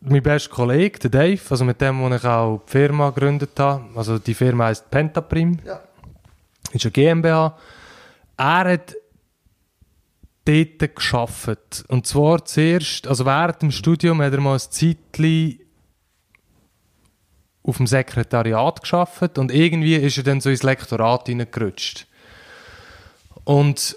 mein 0.00 0.22
bester 0.22 0.50
Kollege, 0.50 0.98
der 0.98 1.10
Dave, 1.10 1.40
also 1.50 1.64
mit 1.64 1.80
dem, 1.80 2.00
wo 2.00 2.08
ich 2.14 2.24
auch 2.24 2.62
die 2.66 2.70
Firma 2.72 3.10
gegründet 3.10 3.58
habe, 3.58 3.84
also 3.96 4.18
die 4.18 4.34
Firma 4.34 4.66
heißt 4.66 4.90
Pentaprim, 4.90 5.58
Ja. 5.64 5.80
ist 6.72 6.84
eine 6.84 6.92
GmbH. 6.92 7.56
Er 8.38 8.72
hat 8.72 8.96
dort 10.44 10.96
geschafft. 10.96 11.84
Und 11.88 12.06
zwar 12.06 12.44
zuerst, 12.44 13.06
also 13.06 13.26
während 13.26 13.62
dem 13.62 13.70
Studium 13.70 14.22
hat 14.22 14.32
er 14.32 14.40
mal 14.40 14.54
ein 14.54 14.58
Zeitchen 14.58 15.60
auf 17.62 17.76
dem 17.76 17.86
Sekretariat 17.86 18.80
geschafft 18.80 19.36
und 19.36 19.52
irgendwie 19.52 19.96
ist 19.96 20.16
er 20.16 20.24
dann 20.24 20.40
so 20.40 20.48
ins 20.48 20.62
Lektorat 20.62 21.26
hineingerutscht. 21.26 22.06
Und 23.44 23.96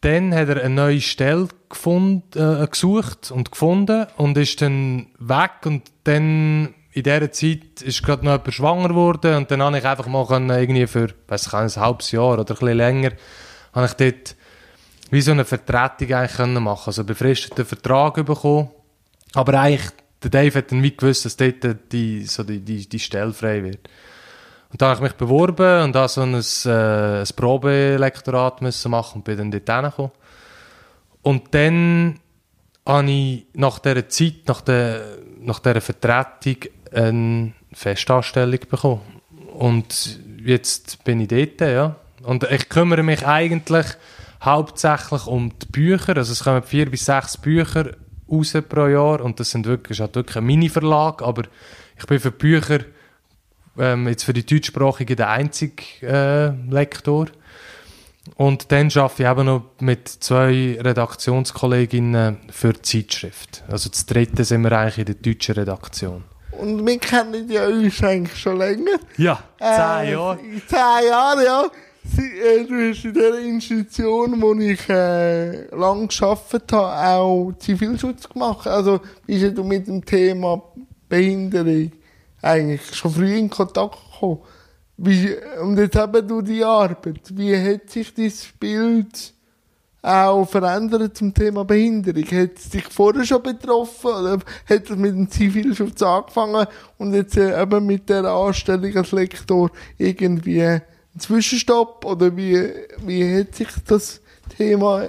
dann 0.00 0.34
hat 0.34 0.48
er 0.48 0.64
eine 0.64 0.74
neue 0.74 1.00
Stelle 1.00 1.46
gefunden, 1.72 2.22
äh, 2.34 2.66
gesucht 2.66 3.30
und 3.30 3.50
gefunden 3.50 4.06
und 4.16 4.38
ist 4.38 4.62
dann 4.62 5.06
weg 5.18 5.64
und 5.64 5.82
dann 6.04 6.74
in 6.92 7.02
dieser 7.02 7.32
Zeit 7.32 7.80
ist 7.82 8.02
gerade 8.02 8.24
noch 8.24 8.32
jemand 8.32 8.54
schwanger 8.54 8.88
geworden 8.88 9.36
und 9.36 9.50
dann 9.50 9.62
habe 9.62 9.78
ich 9.78 9.84
einfach 9.84 10.06
mal 10.06 10.26
können, 10.26 10.50
irgendwie 10.50 10.86
für, 10.86 11.08
weiß 11.26 11.46
ich, 11.46 11.54
ein 11.54 11.70
halbes 11.70 12.12
Jahr 12.12 12.38
oder 12.38 12.42
ein 12.42 12.46
bisschen 12.46 12.76
länger, 12.76 13.12
habe 13.72 13.86
ich 13.86 13.92
dort 13.94 14.36
wie 15.10 15.20
so 15.20 15.32
eine 15.32 15.44
Vertretung 15.44 16.12
eigentlich 16.12 16.36
können 16.36 16.62
machen, 16.62 16.86
also 16.86 17.02
einen 17.02 17.06
befristeten 17.06 17.64
Vertrag 17.64 18.24
bekommen, 18.24 18.70
aber 19.34 19.60
eigentlich, 19.60 19.90
der 20.22 20.30
Dave 20.30 20.58
hat 20.58 20.70
dann 20.70 20.82
wie 20.82 20.96
gewusst, 20.96 21.24
dass 21.24 21.36
dort 21.36 21.92
die, 21.92 22.24
so 22.24 22.44
die, 22.44 22.60
die, 22.60 22.88
die 22.88 22.98
Stelle 22.98 23.32
frei 23.32 23.64
wird. 23.64 23.88
Und 24.70 24.80
dann 24.80 24.88
habe 24.88 24.98
ich 24.98 25.02
mich 25.02 25.18
beworben 25.18 25.82
und 25.82 25.96
habe 25.96 26.08
so 26.08 26.22
ein, 26.22 26.34
äh, 26.34 27.20
ein 27.20 27.28
Probelektorat 27.36 28.62
müssen 28.62 28.90
machen 28.90 29.16
und 29.16 29.24
bin 29.24 29.36
dann 29.36 29.50
dort 29.50 29.68
hingekommen. 29.68 30.12
Und 31.22 31.54
dann 31.54 32.18
habe 32.86 33.10
ich 33.10 33.46
nach 33.54 33.78
dieser 33.78 34.08
Zeit, 34.08 34.34
nach, 34.46 34.60
der, 34.60 35.18
nach 35.40 35.60
dieser 35.60 35.80
Vertretung, 35.80 36.56
eine 36.92 37.52
Festanstellung 37.72 38.58
bekommen. 38.68 39.00
Und 39.54 40.20
jetzt 40.44 41.02
bin 41.04 41.20
ich 41.20 41.28
dort, 41.28 41.60
ja. 41.60 41.96
Und 42.22 42.44
ich 42.44 42.68
kümmere 42.68 43.02
mich 43.02 43.26
eigentlich 43.26 43.86
hauptsächlich 44.42 45.26
um 45.26 45.52
die 45.58 45.66
Bücher. 45.66 46.16
Also 46.16 46.32
es 46.32 46.44
kommen 46.44 46.62
vier 46.62 46.90
bis 46.90 47.06
sechs 47.06 47.36
Bücher 47.36 47.92
raus 48.30 48.56
pro 48.68 48.86
Jahr 48.86 49.20
und 49.20 49.38
das 49.40 49.50
sind 49.50 49.66
wirklich, 49.66 49.98
ist 49.98 50.00
halt 50.00 50.14
wirklich 50.14 50.36
ein 50.36 50.44
Mini-Verlag, 50.44 51.22
aber 51.22 51.42
ich 51.98 52.06
bin 52.06 52.18
für 52.18 52.30
die 52.30 52.38
Bücher 52.38 52.80
ähm, 53.78 54.08
jetzt 54.08 54.24
für 54.24 54.32
die 54.32 54.44
Deutschsprachigen 54.44 55.16
der 55.16 55.30
einzige 55.30 55.82
äh, 56.02 56.72
Lektor. 56.72 57.26
Und 58.36 58.70
dann 58.70 58.90
arbeite 58.94 59.22
ich 59.24 59.28
eben 59.28 59.46
noch 59.46 59.62
mit 59.80 60.08
zwei 60.08 60.78
Redaktionskolleginnen 60.80 62.38
für 62.50 62.72
die 62.72 62.82
Zeitschrift. 62.82 63.64
Also 63.68 63.88
das 63.90 64.06
dritte 64.06 64.44
sind 64.44 64.62
wir 64.62 64.72
eigentlich 64.72 64.98
in 64.98 65.04
der 65.06 65.14
deutschen 65.16 65.54
Redaktion. 65.56 66.24
und 66.52 66.86
wir 66.86 66.98
kennen 66.98 67.50
ja 67.50 67.66
uns 67.66 68.02
eigentlich 68.02 68.38
schon 68.38 68.58
länger. 68.58 68.98
Ja, 69.16 69.42
zehn 69.58 69.66
Äh, 70.08 70.12
Jahre. 70.12 70.38
Zehn 70.68 71.08
Jahre, 71.08 71.44
ja. 71.44 71.64
Sie, 72.04 72.22
äh, 72.40 72.64
du 72.66 72.90
hast 72.90 73.04
in 73.04 73.14
der 73.14 73.38
Institution, 73.38 74.40
wo 74.42 74.54
ich 74.54 74.88
äh, 74.88 75.66
lang 75.74 76.08
gearbeitet 76.08 76.72
habe, 76.72 77.08
auch 77.16 77.52
Zivilschutz 77.58 78.28
gemacht. 78.28 78.66
Also 78.66 79.00
bist 79.26 79.56
du 79.56 79.64
mit 79.64 79.86
dem 79.86 80.04
Thema 80.04 80.62
Behinderung 81.08 81.92
eigentlich 82.42 82.82
schon 82.94 83.12
früh 83.12 83.36
in 83.36 83.50
Kontakt 83.50 83.96
gekommen. 84.12 84.38
Wie, 84.96 85.34
und 85.60 85.78
jetzt 85.78 85.96
eben 85.96 86.28
du 86.28 86.42
die 86.42 86.62
Arbeit. 86.62 87.32
Wie 87.32 87.56
hat 87.56 87.90
sich 87.90 88.14
dein 88.14 88.32
Bild 88.60 89.34
auch 90.02 90.44
verändert 90.44 91.16
zum 91.16 91.32
Thema 91.32 91.64
Behinderung? 91.64 92.24
Hat 92.24 92.56
es 92.56 92.70
dich 92.70 92.84
vorher 92.84 93.24
schon 93.24 93.42
betroffen 93.42 94.10
oder 94.10 94.38
hat 94.68 94.90
es 94.90 94.96
mit 94.96 95.14
dem 95.14 95.30
Zivilschutz 95.30 96.02
angefangen 96.02 96.66
und 96.98 97.14
jetzt 97.14 97.36
äh, 97.36 97.60
eben 97.60 97.86
mit 97.86 98.08
der 98.08 98.24
Anstellung 98.24 98.96
als 98.96 99.12
Lektor 99.12 99.70
irgendwie 99.98 100.62
ein 100.62 100.82
Zwischenstopp 101.18 102.04
oder 102.04 102.36
wie, 102.36 102.70
wie 103.04 103.40
hat 103.40 103.54
sich 103.54 103.68
das 103.86 104.20
Thema 104.56 105.06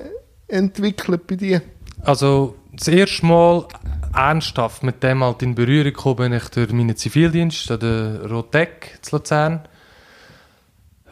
entwickelt 0.47 1.27
bei 1.27 1.35
dir? 1.35 1.61
Also, 2.01 2.55
das 2.71 2.87
erste 2.87 3.25
Mal 3.25 3.67
ernsthaft 4.13 4.83
mit 4.83 5.01
dem 5.03 5.23
halt 5.23 5.41
in 5.41 5.55
Berührung 5.55 5.85
gekommen 5.85 6.17
bin 6.17 6.33
ich 6.33 6.49
durch 6.49 6.71
meinen 6.71 6.95
Zivildienst 6.95 7.71
an 7.71 7.79
der 7.79 8.29
Rotec 8.29 8.99
zu 9.01 9.15
Luzern. 9.15 9.67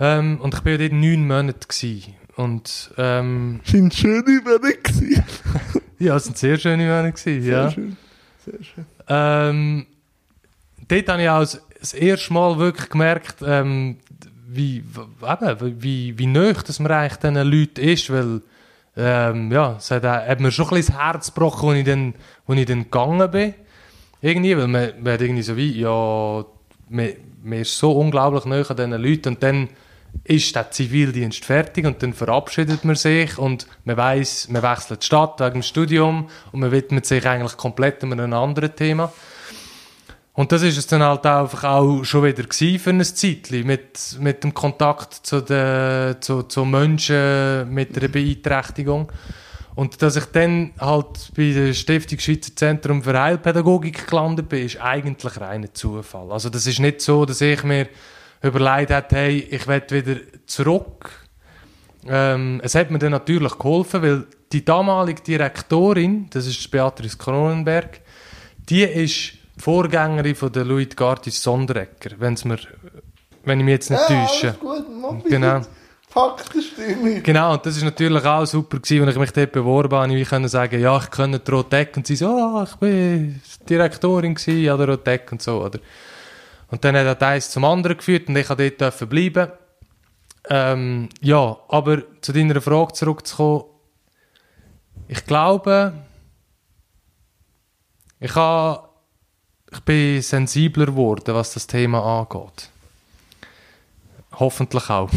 Ähm, 0.01 0.41
und 0.41 0.55
ich 0.55 0.65
war 0.65 0.71
ja 0.71 0.77
dort 0.79 0.93
neun 0.93 1.27
Monate. 1.27 1.67
Gewesen. 1.67 2.15
Und 2.35 2.91
ähm, 2.97 3.61
Sind 3.65 3.93
schöne 3.93 4.41
Monate 4.43 4.77
ja, 5.99 6.15
es 6.15 6.25
waren 6.25 6.35
sehr 6.35 6.57
schöne 6.57 6.85
Monate. 6.87 7.11
Gewesen, 7.11 7.49
ja. 7.49 7.69
Sehr 7.69 7.71
schön. 7.71 7.97
Sehr 8.43 8.63
schön. 8.63 8.85
Ähm, 9.07 9.85
dort 10.87 11.07
habe 11.07 11.21
ich 11.21 11.29
auch 11.29 11.39
das, 11.79 11.93
erste 11.93 12.33
Mal 12.33 12.57
wirklich 12.57 12.89
gemerkt, 12.89 13.35
ähm, 13.45 13.97
wie, 14.47 14.83
eben, 15.23 15.83
wie, 15.83 16.17
wie 16.17 16.27
nöch 16.27 16.63
dass 16.63 16.79
man 16.79 16.91
eigentlich 16.91 17.19
diesen 17.19 17.35
Leuten 17.35 17.81
ist, 17.81 18.09
weil 18.11 18.41
ähm, 18.97 19.51
ja, 19.51 19.75
es 19.77 19.91
hat, 19.91 20.03
hat 20.03 20.39
mir 20.39 20.51
schon 20.51 20.65
ein 20.65 20.75
bisschen 20.75 20.95
das 20.95 21.03
Herz 21.03 21.33
gebrochen, 21.33 21.69
als 21.69 21.77
ich 21.79 21.85
dann, 21.85 22.15
als 22.47 22.59
ich 22.59 22.65
dann 22.65 22.83
gegangen 22.83 23.31
bin. 23.31 23.53
Irgendwie, 24.21 24.57
weil 24.57 24.67
man, 24.67 24.91
man 25.01 25.13
hat 25.13 25.21
irgendwie 25.21 25.43
so 25.43 25.55
wie, 25.55 25.79
ja, 25.79 26.43
man, 26.89 27.09
man 27.43 27.59
ist 27.59 27.77
so 27.77 27.91
unglaublich 27.91 28.45
nöch 28.45 28.69
an 28.69 28.77
diesen 28.77 28.91
Leuten 28.91 29.29
und 29.29 29.43
dann 29.43 29.69
ist 30.23 30.55
der 30.55 30.71
Zivildienst 30.71 31.43
fertig 31.43 31.85
und 31.85 32.03
dann 32.03 32.13
verabschiedet 32.13 32.85
man 32.85 32.95
sich 32.95 33.37
und 33.37 33.67
man 33.85 33.97
weiß, 33.97 34.49
man 34.49 34.61
wechselt 34.61 35.01
die 35.01 35.05
Stadt 35.05 35.39
wegen 35.39 35.53
dem 35.53 35.63
Studium 35.63 36.29
und 36.51 36.59
man 36.59 36.71
widmet 36.71 37.05
sich 37.05 37.25
eigentlich 37.25 37.57
komplett 37.57 38.03
einem 38.03 38.33
anderen 38.33 38.75
Thema. 38.75 39.11
Und 40.33 40.51
das 40.51 40.61
ist 40.61 40.77
es 40.77 40.87
dann 40.87 41.03
halt 41.03 41.25
einfach 41.25 41.63
auch 41.65 42.03
schon 42.03 42.23
wieder 42.23 42.43
für 42.43 42.89
ein 42.89 43.03
Zeitchen, 43.03 43.67
mit, 43.67 44.17
mit 44.19 44.43
dem 44.43 44.53
Kontakt 44.53 45.13
zu, 45.13 45.41
den, 45.41 46.21
zu, 46.21 46.43
zu 46.43 46.63
Menschen 46.63 47.73
mit 47.73 47.97
einer 47.97 48.07
Beeinträchtigung. 48.07 49.11
Und 49.75 50.01
dass 50.01 50.15
ich 50.15 50.25
dann 50.25 50.71
halt 50.79 51.31
bei 51.35 51.51
der 51.51 51.73
Stiftung 51.73 52.19
Schweizer 52.19 52.55
Zentrum 52.55 53.03
für 53.03 53.19
Heilpädagogik 53.19 54.07
gelandet 54.07 54.47
bin, 54.49 54.65
ist 54.65 54.79
eigentlich 54.81 55.39
reiner 55.39 55.73
Zufall. 55.73 56.31
Also 56.31 56.49
das 56.49 56.67
ist 56.67 56.79
nicht 56.79 57.01
so, 57.01 57.25
dass 57.25 57.41
ich 57.41 57.63
mir 57.63 57.87
überlegt 58.41 58.91
habe, 58.91 59.07
hey, 59.11 59.37
ich 59.49 59.67
will 59.67 59.83
wieder 59.89 60.19
zurück. 60.45 61.09
Ähm, 62.07 62.59
es 62.63 62.75
hat 62.75 62.89
mir 62.89 62.99
dann 62.99 63.11
natürlich 63.11 63.57
geholfen, 63.57 64.01
weil 64.01 64.25
die 64.51 64.65
damalige 64.65 65.21
Direktorin, 65.21 66.27
das 66.31 66.47
ist 66.47 66.69
Beatrice 66.71 67.17
Kronenberg, 67.17 68.01
die 68.69 68.83
ist 68.83 69.33
die 69.55 69.61
Vorgängerin 69.61 70.35
von 70.35 70.51
der 70.51 70.65
Louis 70.65 70.89
Gartis 70.95 71.41
Sonderecker, 71.41 72.11
wenn's 72.17 72.43
mir, 72.43 72.57
wenn 73.45 73.59
ich 73.59 73.65
mich 73.65 73.73
jetzt 73.73 73.91
nicht 73.91 74.01
Ja, 74.09 74.25
täusche. 74.25 74.55
gut. 74.59 75.25
Genau. 75.25 75.61
Fakten 76.09 76.61
stimmen. 76.61 77.23
Genau, 77.23 77.53
und 77.53 77.65
das 77.65 77.77
ist 77.77 77.83
natürlich 77.83 78.25
auch 78.25 78.45
super 78.45 78.79
gewesen, 78.79 79.05
als 79.05 79.15
ich 79.15 79.19
mich 79.21 79.31
dort 79.31 79.53
beworben 79.53 79.95
habe, 79.95 80.13
ich 80.13 80.27
konnte 80.27 80.49
sagen, 80.49 80.81
ja, 80.81 80.97
ich 80.97 81.09
die 81.09 81.51
Rotec 81.51 81.95
und 81.95 82.05
sie 82.05 82.17
so, 82.17 82.27
ah, 82.27 82.67
ich 82.69 82.75
bin 82.75 83.39
Direktorin 83.69 84.35
gewesen 84.35 84.69
an 84.69 84.77
der 84.77 84.89
Rotec 84.89 85.31
und 85.31 85.41
so, 85.41 85.63
oder? 85.63 85.79
Und 86.71 86.85
dann 86.85 86.95
hat 86.95 87.21
eins 87.21 87.51
zum 87.51 87.65
anderen 87.65 87.97
geführt 87.97 88.29
und 88.29 88.35
ich 88.37 88.47
durfte 88.47 88.71
dort 88.71 89.09
bleiben. 89.09 89.51
Ähm, 90.49 91.09
ja, 91.19 91.57
aber 91.67 92.01
zu 92.21 92.31
deiner 92.31 92.61
Frage 92.61 92.93
zurückzukommen, 92.93 93.65
ich 95.07 95.25
glaube, 95.25 95.93
ich, 98.19 98.33
habe, 98.33 98.87
ich 99.71 99.79
bin 99.81 100.21
sensibler 100.21 100.85
geworden, 100.85 101.35
was 101.35 101.53
das 101.53 101.67
Thema 101.67 102.21
angeht. 102.21 102.69
Hoffentlich 104.33 104.89
auch. 104.89 105.09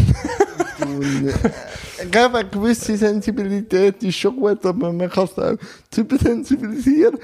Ich 2.03 2.11
glaube, 2.11 2.39
eine 2.39 2.49
gewisse 2.49 2.97
Sensibilität 2.97 4.03
ist 4.03 4.17
schon 4.17 4.37
gut, 4.37 4.67
aber 4.67 4.93
man 4.93 5.09
kann 5.09 5.25
es 5.25 5.39
auch 5.39 5.57
zu 5.91 6.01
übersensibilisieren. 6.01 7.19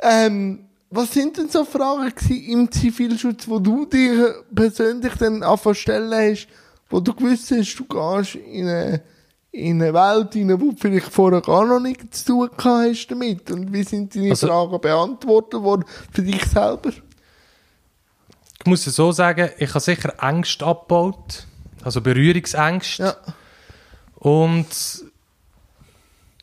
Ähm, 0.00 0.63
was 0.94 1.12
sind 1.12 1.36
denn 1.36 1.48
so 1.48 1.64
Fragen 1.64 2.12
im 2.30 2.70
Zivilschutz, 2.70 3.48
wo 3.48 3.58
du 3.58 3.84
dir 3.86 4.44
persönlich 4.54 5.14
dann 5.14 5.42
anfangen 5.42 5.74
stellen 5.74 6.12
hast, 6.12 6.46
wo 6.88 7.00
du 7.00 7.12
gewusst 7.14 7.50
hast, 7.50 7.74
du 7.76 7.84
gehst 7.84 8.36
in 8.36 8.68
eine, 8.68 9.02
in 9.50 9.82
eine 9.82 9.92
Welt 9.92 10.36
rein, 10.36 10.60
wo 10.60 10.70
du 10.70 10.76
vielleicht 10.78 11.08
vorher 11.12 11.40
gar 11.40 11.66
noch 11.66 11.80
nichts 11.80 12.24
zu 12.24 12.46
tun 12.46 12.50
hast 12.58 13.08
damit? 13.08 13.50
Und 13.50 13.72
wie 13.72 13.82
sind 13.82 14.14
deine 14.14 14.30
Also- 14.30 14.46
Fragen 14.46 14.80
beantwortet 14.80 15.60
worden 15.62 15.84
für 16.12 16.22
dich 16.22 16.44
selber? 16.44 16.90
Ich 18.60 18.66
muss 18.66 18.86
es 18.86 18.96
so 18.96 19.12
sagen, 19.12 19.50
ich 19.58 19.70
habe 19.70 19.80
sicher 19.80 20.14
Ängste 20.22 20.64
abgebaut, 20.64 21.46
also 21.82 22.00
Berührungsängste. 22.00 23.02
Ja. 23.02 23.16
Und 24.14 24.66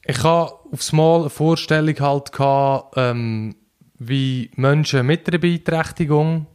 ich 0.06 0.24
habe 0.24 0.54
aufs 0.72 0.92
Mal 0.92 1.22
eine 1.22 1.30
Vorstellung 1.30 2.00
halt 2.00 2.32
gehabt, 2.32 2.94
ähm, 2.98 3.56
wie 4.04 4.50
Menschen 4.56 5.06
mit 5.06 5.28
einer 5.28 5.38
Beeinträchtigung 5.38 6.48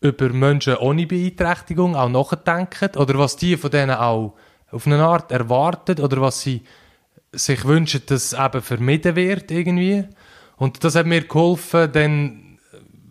über 0.00 0.28
Menschen 0.30 0.76
ohne 0.76 1.06
Beeinträchtigung 1.06 1.94
auch 1.94 2.08
nachdenken 2.08 2.96
oder 2.96 3.16
was 3.16 3.36
die 3.36 3.56
von 3.56 3.70
denen 3.70 3.96
auch 3.96 4.34
auf 4.72 4.86
eine 4.88 5.02
Art 5.04 5.30
erwarten 5.30 6.00
oder 6.00 6.20
was 6.20 6.40
sie 6.40 6.62
sich 7.30 7.64
wünschen, 7.64 8.02
dass 8.06 8.32
eben 8.32 8.60
vermieden 8.60 9.14
wird 9.14 9.52
irgendwie. 9.52 10.04
Und 10.56 10.82
das 10.82 10.96
hat 10.96 11.06
mir 11.06 11.22
geholfen, 11.22 11.92
dann 11.92 12.58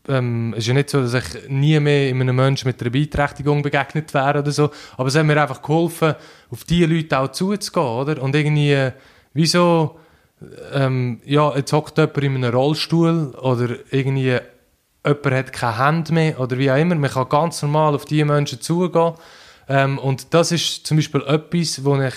ähm, 0.09 0.53
es 0.53 0.59
ist 0.59 0.67
ja 0.67 0.73
nicht 0.73 0.89
so, 0.89 1.01
dass 1.01 1.13
ich 1.13 1.49
nie 1.49 1.79
mehr 1.79 2.09
in 2.09 2.19
einem 2.19 2.35
Menschen 2.35 2.67
mit 2.67 2.81
einer 2.81 2.89
Beeinträchtigung 2.89 3.61
begegnet 3.61 4.13
wäre 4.13 4.39
oder 4.39 4.51
so, 4.51 4.71
aber 4.97 5.07
es 5.07 5.15
hat 5.15 5.25
mir 5.25 5.41
einfach 5.41 5.61
geholfen, 5.61 6.15
auf 6.49 6.65
diese 6.65 6.87
Leute 6.87 7.17
auch 7.17 7.31
zuzugehen, 7.31 7.85
oder? 7.85 8.21
Und 8.21 8.35
irgendwie, 8.35 8.73
äh, 8.73 8.91
wieso, 9.33 9.99
ähm, 10.73 11.21
ja, 11.25 11.55
jetzt 11.55 11.73
hockt 11.73 11.97
jemand 11.97 12.17
in 12.17 12.35
einem 12.35 12.53
Rollstuhl 12.53 13.33
oder 13.41 13.75
irgendwie 13.91 14.39
jemand 15.05 15.25
hat 15.25 15.53
keine 15.53 15.77
Hände 15.77 16.13
mehr 16.13 16.39
oder 16.39 16.57
wie 16.57 16.71
auch 16.71 16.77
immer, 16.77 16.95
man 16.95 17.09
kann 17.09 17.29
ganz 17.29 17.61
normal 17.61 17.95
auf 17.95 18.05
diese 18.05 18.25
Menschen 18.25 18.61
zugehen 18.61 19.13
ähm, 19.67 19.97
und 19.97 20.33
das 20.33 20.51
ist 20.51 20.85
zum 20.85 20.97
Beispiel 20.97 21.21
etwas, 21.21 21.83
wo 21.83 21.99
ich 21.99 22.13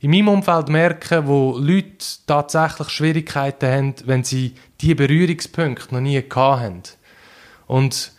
in 0.00 0.10
meinem 0.10 0.28
Umfeld 0.28 0.68
merke, 0.68 1.26
wo 1.26 1.56
Leute 1.58 2.04
tatsächlich 2.26 2.88
Schwierigkeiten 2.90 3.70
haben, 3.70 3.94
wenn 4.04 4.24
sie 4.24 4.54
diese 4.80 4.94
Berührungspunkte 4.94 5.94
noch 5.94 6.00
nie 6.00 6.22
haben. 6.34 6.82
Und 7.66 8.12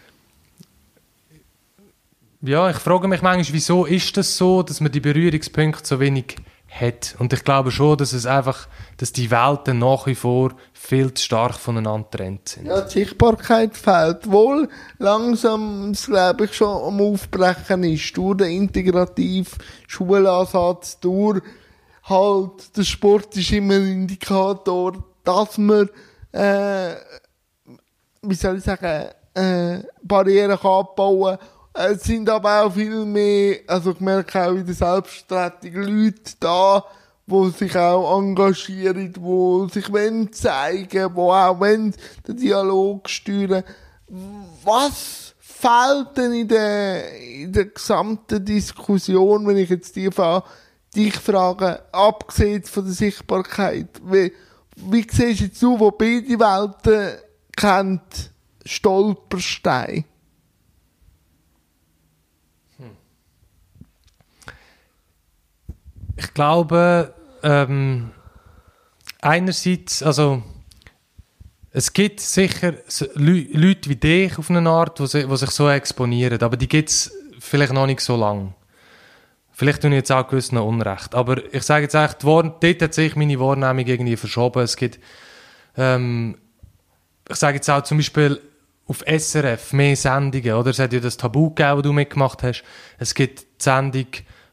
ja, 2.41 2.69
ich 2.69 2.77
frage 2.77 3.07
mich 3.07 3.21
manchmal, 3.21 3.53
wieso 3.53 3.86
ist 3.86 4.17
das 4.17 4.38
so, 4.38 4.63
dass 4.63 4.81
man 4.81 4.91
die 4.91 4.99
Berührungspunkte 4.99 5.86
so 5.86 5.99
wenig 5.99 6.36
hat. 6.69 7.15
Und 7.19 7.34
ich 7.34 7.43
glaube 7.43 7.71
schon, 7.71 7.97
dass 7.97 8.13
es 8.13 8.25
einfach, 8.25 8.67
dass 8.97 9.12
die 9.12 9.32
Welten 9.32 9.80
nach 9.80 10.06
wie 10.06 10.15
vor 10.15 10.51
viel 10.73 11.13
zu 11.13 11.23
stark 11.23 11.56
voneinander 11.56 12.08
getrennt 12.10 12.49
sind. 12.49 12.67
Ja, 12.67 12.82
die 12.82 12.91
Sichtbarkeit 12.91 13.75
fehlt 13.75 14.30
wohl 14.32 14.69
langsam, 14.97 15.93
glaube 15.93 16.45
ich 16.45 16.53
schon 16.53 16.67
am 16.67 17.01
Aufbrechen 17.01 17.84
ist, 17.84 18.15
durch 18.17 18.38
den 18.38 18.51
integrativen 18.51 19.58
Schulansatz, 19.88 20.99
durch 20.99 21.41
halt, 22.03 22.77
der 22.77 22.84
Sport 22.84 23.36
ist 23.36 23.51
immer 23.51 23.75
ein 23.75 23.88
Indikator, 23.88 24.93
dass 25.23 25.58
man, 25.58 25.89
äh, 26.32 26.95
wie 28.21 28.36
soll 28.36 28.58
ich 28.58 28.63
sagen, 28.63 29.10
äh, 29.34 29.84
Barrieren 30.01 30.58
kann 30.60 30.71
abbauen 30.71 31.38
Es 31.80 32.06
sind 32.06 32.28
aber 32.28 32.63
auch 32.63 32.74
viel 32.74 33.06
mehr, 33.06 33.60
also 33.68 33.92
ich 33.92 34.00
merke 34.00 34.44
auch 34.44 34.54
in 34.54 34.66
der 34.66 34.74
Selbstvertretung 34.74 35.84
Leute 35.84 36.34
da, 36.40 36.84
wo 37.28 37.50
sich 37.50 37.78
auch 37.78 38.18
engagieren, 38.18 39.13
wo 39.20 39.68
sich 39.68 39.92
wollen 39.94 40.34
zeigen, 40.34 41.13
wo 41.13 41.32
auch 41.32 41.60
wollen 41.60 41.94
den 42.28 42.36
Dialog 42.36 43.08
steuern. 43.08 43.63
Was 44.63 45.36
fehlt 45.38 46.18
denn 46.18 46.34
in 46.34 46.48
der, 46.48 47.16
in 47.16 47.54
der 47.54 47.66
gesamten 47.66 48.44
Diskussion, 48.44 49.46
wenn 49.46 49.58
ich 49.58 49.70
jetzt 49.70 49.96
die 49.96 50.10
fra 50.10 50.44
dich 50.96 51.16
frage, 51.16 51.84
abgesehen 51.92 52.63
von 52.63 52.86
der 52.86 52.94
Sichtbarkeit? 52.94 54.02
Wie, 54.04 54.34
wie 54.78 55.06
siehst 55.08 55.42
jetzt 55.42 55.62
du, 55.62 55.80
wo 55.80 55.92
beide 55.92 56.40
Welten 56.40 57.20
kennt 57.56 58.32
Stolperstein? 58.66 60.06
Ich 66.17 66.34
glaube, 66.34 67.13
ähm, 67.43 68.10
einerseits, 69.21 70.01
also 70.01 70.41
es 71.71 71.93
gibt 71.93 72.19
sicher 72.19 72.73
Leute 73.13 73.89
wie 73.89 73.95
dich 73.95 74.38
auf 74.39 74.49
eine 74.49 74.67
Art, 74.67 74.97
die 74.97 75.06
sich, 75.06 75.25
so 75.51 75.69
exponieren, 75.69 76.41
aber 76.41 76.58
die 76.58 76.67
gibt 76.67 76.89
es 76.89 77.12
vielleicht 77.39 77.71
noch 77.71 77.86
nicht 77.86 78.01
so 78.01 78.15
lange. 78.15 78.56
Vielleicht 79.51 79.82
tue 79.82 79.91
ich 79.91 79.97
jetzt 79.97 80.12
auch 80.12 80.27
gewiss 80.27 80.51
noch 80.51 80.65
Unrecht. 80.65 81.13
Aber 81.13 81.41
ich 81.53 81.63
sage 81.63 81.84
jetzt 81.84 81.95
echt, 81.95 82.23
dort 82.23 82.63
hat 82.63 82.93
sich 82.93 83.15
meine 83.15 83.39
Wahrnehmung 83.39 83.86
irgendwie 83.86 84.17
verschoben. 84.17 84.63
Es 84.63 84.75
gibt, 84.75 84.99
ähm, 85.75 86.38
ich 87.30 87.36
sage 87.36 87.58
jetzt 87.58 87.69
auch 87.69 87.82
zum 87.82 87.97
Beispiel 87.97 88.41
auf 88.88 89.03
SRF 89.06 89.73
mehr 89.73 89.95
Sendungen, 89.95 90.53
oder? 90.53 90.71
Es 90.71 90.80
hat 90.80 90.93
ja 90.93 90.99
das 90.99 91.17
Tabu 91.17 91.49
gegeben, 91.49 91.75
das 91.75 91.84
du 91.84 91.93
mitgemacht 91.93 92.41
hast. 92.43 92.63
Es 92.97 93.13
gibt 93.13 93.41
die 93.41 93.63
Sendung 93.63 94.08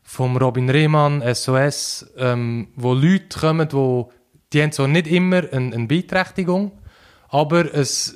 vom 0.04 0.36
Robin 0.36 0.68
Rehmann, 0.70 1.22
SOS, 1.34 2.06
ähm, 2.16 2.68
wo 2.76 2.92
Leute 2.92 3.38
kommen, 3.40 3.66
wo, 3.72 4.12
die 4.52 4.62
haben 4.62 4.70
zwar 4.70 4.86
nicht 4.86 5.06
immer 5.08 5.38
eine, 5.50 5.74
eine 5.74 5.86
Beeinträchtigung, 5.86 6.70
aber 7.30 7.74
es, 7.74 8.14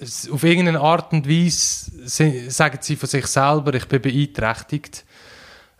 es, 0.00 0.30
auf 0.30 0.44
irgendeine 0.44 0.80
Art 0.80 1.12
und 1.12 1.28
Weise 1.28 1.90
se- 2.08 2.50
sagen 2.50 2.78
sie 2.80 2.96
von 2.96 3.08
sich 3.08 3.26
selber, 3.26 3.74
ich 3.74 3.86
bin 3.88 4.00
beeinträchtigt. 4.00 5.04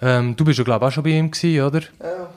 Ähm, 0.02 0.34
du 0.36 0.44
bist 0.44 0.58
ja, 0.58 0.64
glaube 0.64 0.84
ich, 0.84 0.88
auch 0.88 0.92
schon 0.92 1.04
bei 1.04 1.10
ihm 1.10 1.30
gewesen, 1.30 1.64
oder? 1.64 1.80
Ja. 2.02 2.28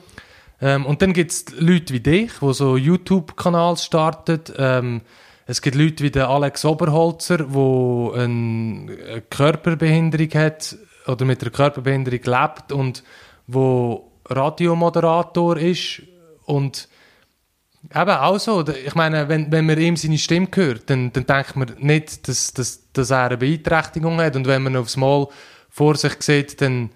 Ähm, 0.60 0.86
und 0.86 1.02
dann 1.02 1.12
gibt 1.12 1.30
es 1.32 1.44
Leute 1.58 1.92
wie 1.92 2.00
dich, 2.00 2.32
die 2.40 2.54
so 2.54 2.76
YouTube-Kanal 2.76 3.76
starten. 3.76 4.40
Ähm, 4.56 5.00
es 5.46 5.60
gibt 5.60 5.76
Leute 5.76 6.04
wie 6.04 6.10
der 6.10 6.28
Alex 6.28 6.64
Oberholzer, 6.64 7.38
der 7.38 8.20
eine, 8.22 8.92
eine 9.10 9.22
Körperbehinderung 9.28 10.30
hat 10.34 10.76
oder 11.08 11.24
mit 11.24 11.42
einer 11.42 11.50
Körperbehinderung 11.50 12.20
lebt 12.24 12.72
und 12.72 13.02
wo 13.46 14.12
Radiomoderator 14.26 15.56
ist 15.56 16.02
und 16.44 16.88
Eben, 17.94 18.10
auch 18.10 18.38
so. 18.38 18.66
Ich 18.68 18.94
meine, 18.94 19.28
wenn, 19.28 19.50
wenn 19.52 19.64
man 19.64 19.78
ihm 19.78 19.96
seine 19.96 20.18
Stimme 20.18 20.48
hört, 20.52 20.90
dann, 20.90 21.12
dann 21.12 21.26
denkt 21.26 21.56
man 21.56 21.74
nicht, 21.78 22.26
dass, 22.28 22.52
dass, 22.52 22.92
dass 22.92 23.10
er 23.10 23.26
eine 23.26 23.36
Beeinträchtigung 23.38 24.20
hat. 24.20 24.36
Und 24.36 24.46
wenn 24.46 24.62
man 24.62 24.76
aufs 24.76 24.96
Mal 24.96 25.28
vor 25.70 25.94
sich 25.94 26.14
sieht, 26.20 26.60
dann, 26.60 26.90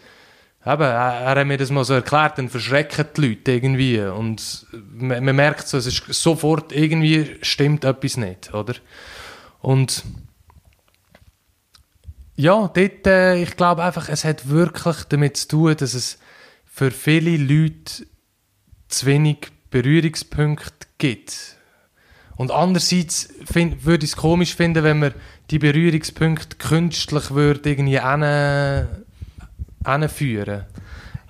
eben, 0.67 0.83
er, 0.83 1.25
hat 1.25 1.47
mir 1.47 1.57
das 1.57 1.71
mal 1.71 1.85
so 1.85 1.95
erklärt, 1.95 2.37
dann 2.39 2.49
verschrecken 2.49 3.07
die 3.17 3.29
Leute 3.29 3.53
irgendwie. 3.53 4.01
Und 4.01 4.67
man, 4.93 5.25
man 5.25 5.37
merkt 5.37 5.69
so, 5.69 5.79
es 5.79 5.87
ist 5.87 6.03
sofort, 6.13 6.73
irgendwie 6.73 7.37
stimmt 7.43 7.85
etwas 7.85 8.17
nicht, 8.17 8.53
oder? 8.53 8.75
Und 9.61 10.03
ja, 12.37 12.69
dort, 12.69 13.07
äh, 13.07 13.43
ich 13.43 13.57
glaube 13.57 13.83
einfach, 13.85 14.09
es 14.09 14.25
hat 14.25 14.49
wirklich 14.49 15.05
damit 15.09 15.37
zu 15.37 15.49
tun, 15.49 15.77
dass 15.77 15.95
es 15.95 16.19
für 16.65 16.91
viele 16.91 17.37
Leute 17.37 18.07
zu 18.89 19.07
wenig 19.07 19.49
Berührungspunkte 19.71 20.87
gibt. 20.99 21.57
Und 22.37 22.51
andererseits 22.51 23.29
würde 23.53 24.05
ich 24.05 24.13
es 24.13 24.17
komisch 24.17 24.55
finden, 24.57 24.83
wenn 24.83 24.99
man 24.99 25.15
die 25.51 25.59
Berührungspunkte 25.59 26.57
künstlich 26.57 27.31
würde 27.31 27.69
irgendwie 27.71 28.01
hin, 28.01 28.87
hinführen. 29.87 30.65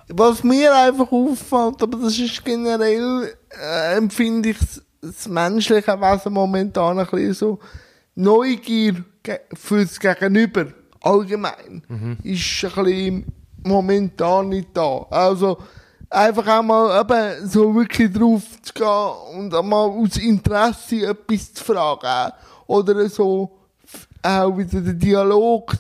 Was 0.09 0.45
mir 0.45 0.75
einfach 0.75 1.11
auffällt, 1.11 1.83
aber 1.83 1.99
das 1.99 2.19
ist 2.19 2.45
generell, 2.45 3.35
äh, 3.51 3.97
empfinde 3.97 4.51
ich 4.51 4.59
das- 5.01 5.29
menschliche 5.29 6.01
Wesen 6.01 6.33
momentan 6.33 6.99
ein 6.99 7.07
bisschen 7.07 7.35
so, 7.35 7.59
Neugier 8.15 9.05
fürs 9.55 9.99
Gegenüber, 9.99 10.67
allgemein, 11.03 11.83
ist 12.23 12.65
ein 12.65 12.85
bisschen 12.85 13.33
momentan 13.65 14.49
nicht 14.49 14.69
da. 14.75 15.07
Also, 15.11 15.59
einfach 16.13 16.47
auch 16.47 16.63
mal 16.63 17.01
eben 17.01 17.49
so 17.49 17.75
wirklich 17.75 18.13
drauf 18.13 18.43
zu 18.63 18.73
gehen 18.73 19.39
und 19.39 19.55
einmal 19.55 19.89
aus 19.89 20.17
Interesse 20.17 21.07
etwas 21.07 21.55
zu 21.55 21.65
fragen. 21.65 22.33
Oder 22.67 23.09
so 23.09 23.59
auch 24.23 24.57
wieder 24.57 24.81
den 24.81 24.99
Dialog 24.99 25.75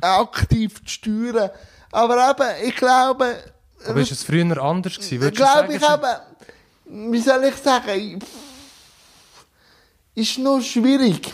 aktiv 0.00 0.82
zu 0.84 0.90
steuern. 0.90 1.50
Aber 1.92 2.30
eben, 2.30 2.68
ich 2.68 2.76
glaube, 2.76 3.36
Aber 3.86 4.00
ist 4.00 4.12
es 4.12 4.24
früher 4.24 4.62
anders 4.62 4.96
gewesen? 4.96 5.20
Würdest 5.20 5.42
glaube 5.42 5.74
ich 5.74 5.82
eben, 5.82 7.12
wie 7.12 7.20
soll 7.20 7.44
ich 7.44 7.56
sagen, 7.56 8.18
ist 10.14 10.38
noch 10.38 10.60
schwierig. 10.60 11.32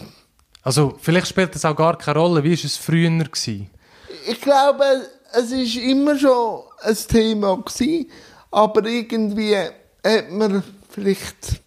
Also, 0.63 0.97
vielleicht 1.01 1.27
spielt 1.29 1.55
das 1.55 1.65
auch 1.65 1.77
gar 1.77 1.99
keine 1.99 2.19
Rolle. 2.19 2.45
Wie 2.45 2.51
war 2.57 2.65
es 2.65 2.77
früher? 2.77 3.11
Gewesen? 3.11 3.71
Ich 4.29 4.41
glaube, 4.41 4.85
es 5.33 5.51
ist 5.51 5.77
immer 5.77 6.19
schon 6.19 6.63
ein 6.83 6.97
Thema 7.09 7.57
gewesen, 7.57 8.11
aber 8.51 8.85
irgendwie 8.85 9.57
hat 9.57 10.31
man 10.31 10.63
vielleicht, 10.91 11.61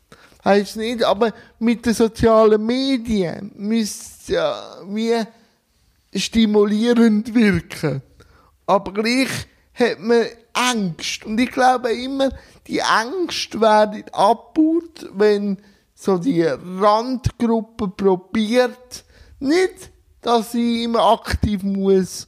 weiß 0.44 0.78
nicht, 0.78 1.04
aber 1.04 1.34
mit 1.60 1.86
den 1.86 1.94
sozialen 1.94 2.66
Medien 2.66 3.52
müsste 3.56 4.34
ja 4.34 4.78
wie 4.88 5.24
stimulierend 6.18 7.34
wirken. 7.34 8.02
Aber 8.66 8.94
gleich 8.94 9.30
hat 9.74 10.00
man 10.00 10.26
Angst. 10.54 11.26
Und 11.26 11.40
ich 11.40 11.52
glaube 11.52 11.92
immer, 11.92 12.30
die 12.68 12.82
Angst 12.82 13.60
werden 13.60 14.06
abgebaut, 14.12 15.10
wenn 15.14 15.58
so 15.96 16.18
die 16.18 16.44
Randgruppe 16.44 17.88
probiert, 17.88 19.06
nicht, 19.40 19.92
dass 20.22 20.52
sie 20.52 20.84
immer 20.84 21.14
aktiv 21.14 21.64
muss 21.64 22.28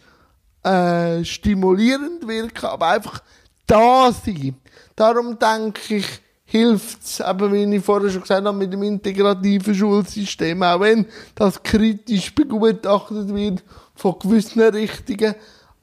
äh, 0.64 1.24
stimulierend 1.24 2.28
wirken, 2.28 2.66
aber 2.66 2.88
einfach 2.88 3.22
da 3.66 4.12
sein. 4.12 4.56
Darum 4.96 5.38
denke 5.38 5.98
ich, 5.98 6.08
hilft 6.46 7.04
es, 7.04 7.20
eben 7.20 7.52
wie 7.52 7.76
ich 7.76 7.84
vorher 7.84 8.10
schon 8.10 8.22
gesagt 8.22 8.46
habe, 8.46 8.58
mit 8.58 8.72
dem 8.72 8.84
integrativen 8.84 9.76
Schulsystem, 9.76 10.64
auch 10.64 10.80
wenn 10.80 11.06
das 11.36 11.62
kritisch 11.62 12.34
begutachtet 12.34 13.34
wird 13.34 13.64
von 13.96 14.18
gewissen 14.20 14.62
Richtungen, 14.62 15.36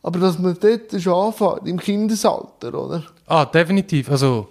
aber 0.02 0.18
dass 0.18 0.38
man 0.38 0.56
dort 0.58 1.00
schon 1.00 1.12
anfängt, 1.12 1.68
im 1.68 1.78
Kindesalter, 1.78 2.74
oder? 2.74 3.04
Ah, 3.26 3.44
definitiv. 3.44 4.10
Also, 4.10 4.48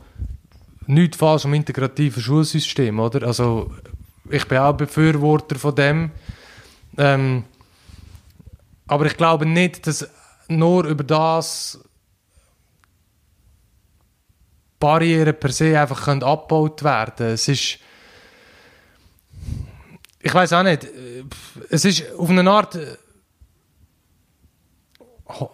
nichts 0.87 1.17
falsch 1.17 1.45
am 1.45 1.53
integrativen 1.53 2.21
Schulsystem, 2.21 2.99
oder? 2.99 3.25
Also, 3.27 3.71
ich 4.29 4.47
bin 4.47 4.57
auch 4.57 4.73
Befürworter 4.73 5.57
von 5.57 5.75
dem. 5.75 6.11
Ähm, 6.97 7.43
aber 8.87 9.05
ich 9.05 9.17
glaube 9.17 9.45
nicht, 9.45 9.87
dass 9.87 10.07
nur 10.47 10.85
über 10.85 11.03
das 11.03 11.79
Barrieren 14.79 15.39
per 15.39 15.51
se 15.51 15.79
einfach 15.79 16.03
können 16.05 16.23
abgebaut 16.23 16.83
werden 16.83 17.27
Es 17.27 17.47
ist. 17.47 17.79
Ich 20.19 20.33
weiß 20.33 20.53
auch 20.53 20.63
nicht. 20.63 20.83
äh, 20.83 21.23
Es 21.69 21.85
ist 21.85 22.03
auf 22.17 22.29
eine 22.29 22.49
Art. 22.49 22.75
äh, 22.75 22.97
ho- 25.29 25.51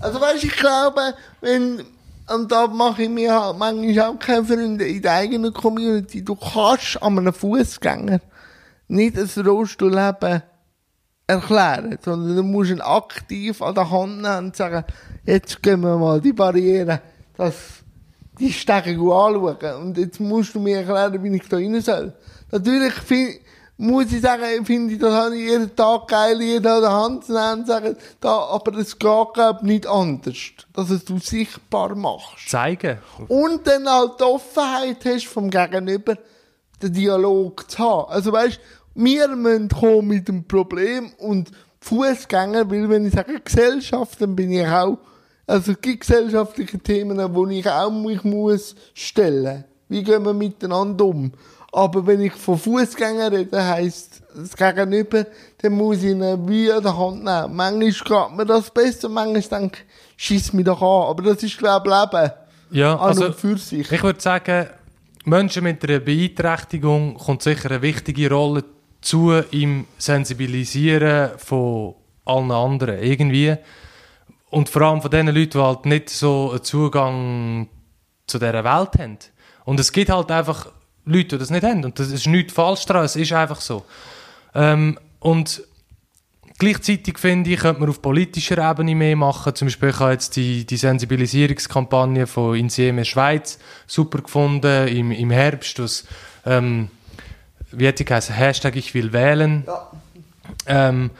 Also 0.00 0.20
weißt, 0.20 0.44
ich 0.44 0.52
glaube, 0.56 1.14
wenn, 1.40 1.84
und 2.34 2.50
da 2.52 2.66
mache 2.66 3.04
ich 3.04 3.08
mir 3.08 3.34
halt 3.34 3.58
manchmal 3.58 4.00
auch 4.06 4.18
keine 4.18 4.44
Freunde 4.44 4.86
in 4.86 5.02
der 5.02 5.12
eigenen 5.12 5.52
Community, 5.52 6.24
du 6.24 6.34
kannst 6.34 7.02
an 7.02 7.18
einem 7.18 7.32
Fußgänger 7.32 8.20
nicht 8.88 9.16
ein 9.18 9.46
Rollstuhlleben 9.46 10.42
erklären, 11.26 11.98
sondern 12.02 12.36
du 12.36 12.42
musst 12.42 12.70
ihn 12.70 12.80
aktiv 12.80 13.60
an 13.60 13.74
der 13.74 13.90
Hand 13.90 14.22
nehmen 14.22 14.46
und 14.46 14.56
sagen, 14.56 14.84
jetzt 15.24 15.62
gehen 15.62 15.80
wir 15.80 15.96
mal 15.96 16.20
die 16.20 16.32
Barriere, 16.32 17.00
dass 17.36 17.54
die 18.38 18.52
Stege 18.52 18.92
anschauen. 18.92 19.82
Und 19.82 19.98
jetzt 19.98 20.20
musst 20.20 20.54
du 20.54 20.60
mir 20.60 20.78
erklären, 20.78 21.22
wie 21.22 21.36
ich 21.36 21.48
da 21.48 21.56
rein 21.56 21.80
soll. 21.80 22.14
Natürlich 22.50 22.94
find, 22.94 23.40
muss 23.80 24.12
ich 24.12 24.20
sagen, 24.20 24.66
finde 24.66 24.94
ich, 24.94 25.00
das 25.00 25.12
habe 25.12 25.36
ich 25.36 25.48
jeden 25.48 25.74
Tag 25.74 26.08
geil, 26.08 26.42
jeden 26.42 26.66
an 26.66 26.80
der 26.82 26.92
Hand 26.92 27.24
zu 27.24 27.32
nehmen 27.32 27.60
und 27.60 27.66
sagen, 27.68 27.96
da, 28.20 28.36
aber 28.36 28.76
es 28.76 28.98
geht, 28.98 29.34
glaub 29.34 29.62
nicht 29.62 29.86
anders. 29.86 30.36
Dass 30.72 30.90
es 30.90 31.04
du 31.04 31.18
sichtbar 31.18 31.94
machst. 31.94 32.48
zeigen. 32.48 32.98
Und 33.28 33.66
dann 33.66 33.88
halt 33.88 34.18
die 34.18 34.24
Offenheit 34.24 35.04
hast 35.04 35.28
vom 35.28 35.48
Gegenüber, 35.48 36.18
den 36.82 36.92
Dialog 36.92 37.70
zu 37.70 37.78
haben. 37.78 38.10
Also 38.10 38.32
weißt, 38.32 38.58
wir 38.96 39.28
müssen 39.28 39.68
kommen 39.68 40.08
mit 40.08 40.26
dem 40.26 40.44
Problem 40.44 41.12
und 41.18 41.52
Fußgänger, 41.80 42.68
weil 42.68 42.90
wenn 42.90 43.06
ich 43.06 43.14
sage 43.14 43.40
Gesellschaft, 43.40 44.20
dann 44.20 44.34
bin 44.34 44.50
ich 44.50 44.66
auch, 44.66 44.98
also 45.46 45.70
es 45.70 45.80
gibt 45.80 46.00
gesellschaftliche 46.00 46.80
Themen, 46.80 47.18
wo 47.32 47.46
ich 47.46 47.70
auch 47.70 47.92
mich 47.92 48.24
muss 48.24 48.74
stellen. 48.92 49.64
Wie 49.88 50.02
gehen 50.02 50.24
wir 50.24 50.34
miteinander 50.34 51.04
um? 51.04 51.32
Aber 51.72 52.06
wenn 52.06 52.22
ich 52.22 52.32
von 52.32 52.58
Fußgängern 52.58 53.34
rede, 53.34 53.62
heisst 53.62 54.22
das 54.34 54.56
Gegenüber, 54.56 55.26
dann 55.58 55.72
muss 55.72 55.98
ich 55.98 56.10
ihn 56.10 56.48
wie 56.48 56.72
an 56.72 56.82
der 56.82 56.96
Hand 56.96 57.24
nehmen. 57.24 57.54
Manchmal 57.54 57.90
geht 58.28 58.36
mir 58.36 58.46
das 58.46 58.70
besser, 58.70 59.08
manchmal 59.08 59.60
denke 59.60 59.78
ich, 60.16 60.24
schieß 60.24 60.54
mich 60.54 60.64
doch 60.64 60.80
an. 60.80 61.10
Aber 61.10 61.22
das 61.22 61.42
ist, 61.42 61.58
glaube 61.58 61.88
ich, 61.88 61.94
Leben. 61.94 62.32
Ja, 62.70 62.94
An 62.94 63.08
also 63.08 63.32
für 63.32 63.58
sich. 63.58 63.90
ich 63.90 64.02
würde 64.02 64.20
sagen, 64.20 64.66
Menschen 65.24 65.64
mit 65.64 65.84
einer 65.84 66.00
Beeinträchtigung 66.00 67.14
kommt 67.14 67.42
sicher 67.42 67.70
eine 67.70 67.82
wichtige 67.82 68.30
Rolle 68.30 68.64
zu 69.00 69.32
im 69.50 69.86
Sensibilisieren 69.98 71.30
von 71.38 71.94
allen 72.24 72.50
anderen. 72.50 73.02
Irgendwie. 73.02 73.56
Und 74.50 74.68
vor 74.68 74.82
allem 74.82 75.02
von 75.02 75.10
den 75.10 75.28
Leuten, 75.28 75.50
die 75.50 75.58
halt 75.58 75.86
nicht 75.86 76.10
so 76.10 76.50
einen 76.50 76.64
Zugang 76.64 77.68
zu 78.26 78.38
dieser 78.38 78.64
Welt 78.64 78.98
haben. 78.98 79.18
Und 79.64 79.80
es 79.80 79.92
gibt 79.92 80.10
halt 80.10 80.30
einfach 80.30 80.68
Leute, 81.08 81.28
die 81.28 81.38
das 81.38 81.50
nicht 81.50 81.64
haben. 81.64 81.84
Und 81.84 81.98
das 81.98 82.10
ist 82.10 82.26
nichts 82.26 82.52
falsch 82.52 82.84
daran, 82.86 83.04
es 83.04 83.16
ist 83.16 83.32
einfach 83.32 83.60
so. 83.60 83.84
Ähm, 84.54 84.98
und 85.20 85.62
gleichzeitig 86.58 87.18
finde 87.18 87.50
ich, 87.50 87.60
könnte 87.60 87.80
man 87.80 87.88
auf 87.88 88.02
politischer 88.02 88.70
Ebene 88.70 88.94
mehr 88.94 89.16
machen. 89.16 89.54
Zum 89.54 89.66
Beispiel, 89.66 89.90
ich 89.90 90.00
habe 90.00 90.12
jetzt 90.12 90.36
die, 90.36 90.66
die 90.66 90.76
Sensibilisierungskampagne 90.76 92.26
von 92.26 92.56
Insieme 92.56 93.04
Schweiz 93.04 93.58
super 93.86 94.22
gefunden 94.22 94.88
im, 94.88 95.10
im 95.10 95.30
Herbst, 95.30 95.78
was, 95.78 96.04
ähm, 96.44 96.90
wie 97.72 97.86
hätte 97.86 98.04
ich 98.04 98.10
heißen, 98.10 98.34
Hashtag 98.34 98.76
ich 98.76 98.94
will 98.94 99.12
wählen. 99.12 99.64
Ja. 99.66 99.90
Ähm, 100.66 101.10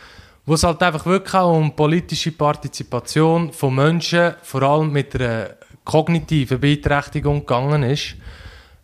wo 0.47 0.55
es 0.55 0.65
halt 0.65 0.83
einfach 0.83 1.05
wirklich 1.05 1.35
auch 1.35 1.55
um 1.55 1.77
politische 1.77 2.33
Partizipation 2.33 3.53
von 3.53 3.75
Menschen, 3.75 4.33
vor 4.43 4.63
allem 4.63 4.91
mit 4.91 5.15
einer 5.15 5.51
kognitiven 5.85 6.59
Beeinträchtigung 6.59 7.41
gegangen 7.41 7.83
ist. 7.83 8.15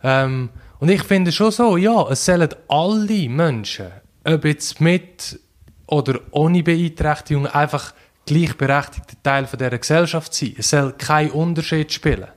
Ähm, 0.03 0.49
und 0.79 0.89
ich 0.89 1.03
finde 1.03 1.31
schon 1.31 1.51
so, 1.51 1.77
ja, 1.77 2.09
es 2.09 2.25
sollen 2.25 2.49
alle 2.67 3.29
Menschen, 3.29 3.87
ob 4.23 4.45
jetzt 4.45 4.81
mit 4.81 5.39
oder 5.87 6.19
ohne 6.31 6.63
Beeinträchtigung, 6.63 7.47
einfach 7.47 7.93
gleichberechtigter 8.25 9.15
Teil 9.21 9.45
von 9.45 9.59
dieser 9.59 9.77
Gesellschaft 9.77 10.33
sein. 10.33 10.55
Es 10.57 10.71
soll 10.71 10.93
keinen 10.93 11.31
Unterschied 11.31 11.91
spielen. 11.93 12.27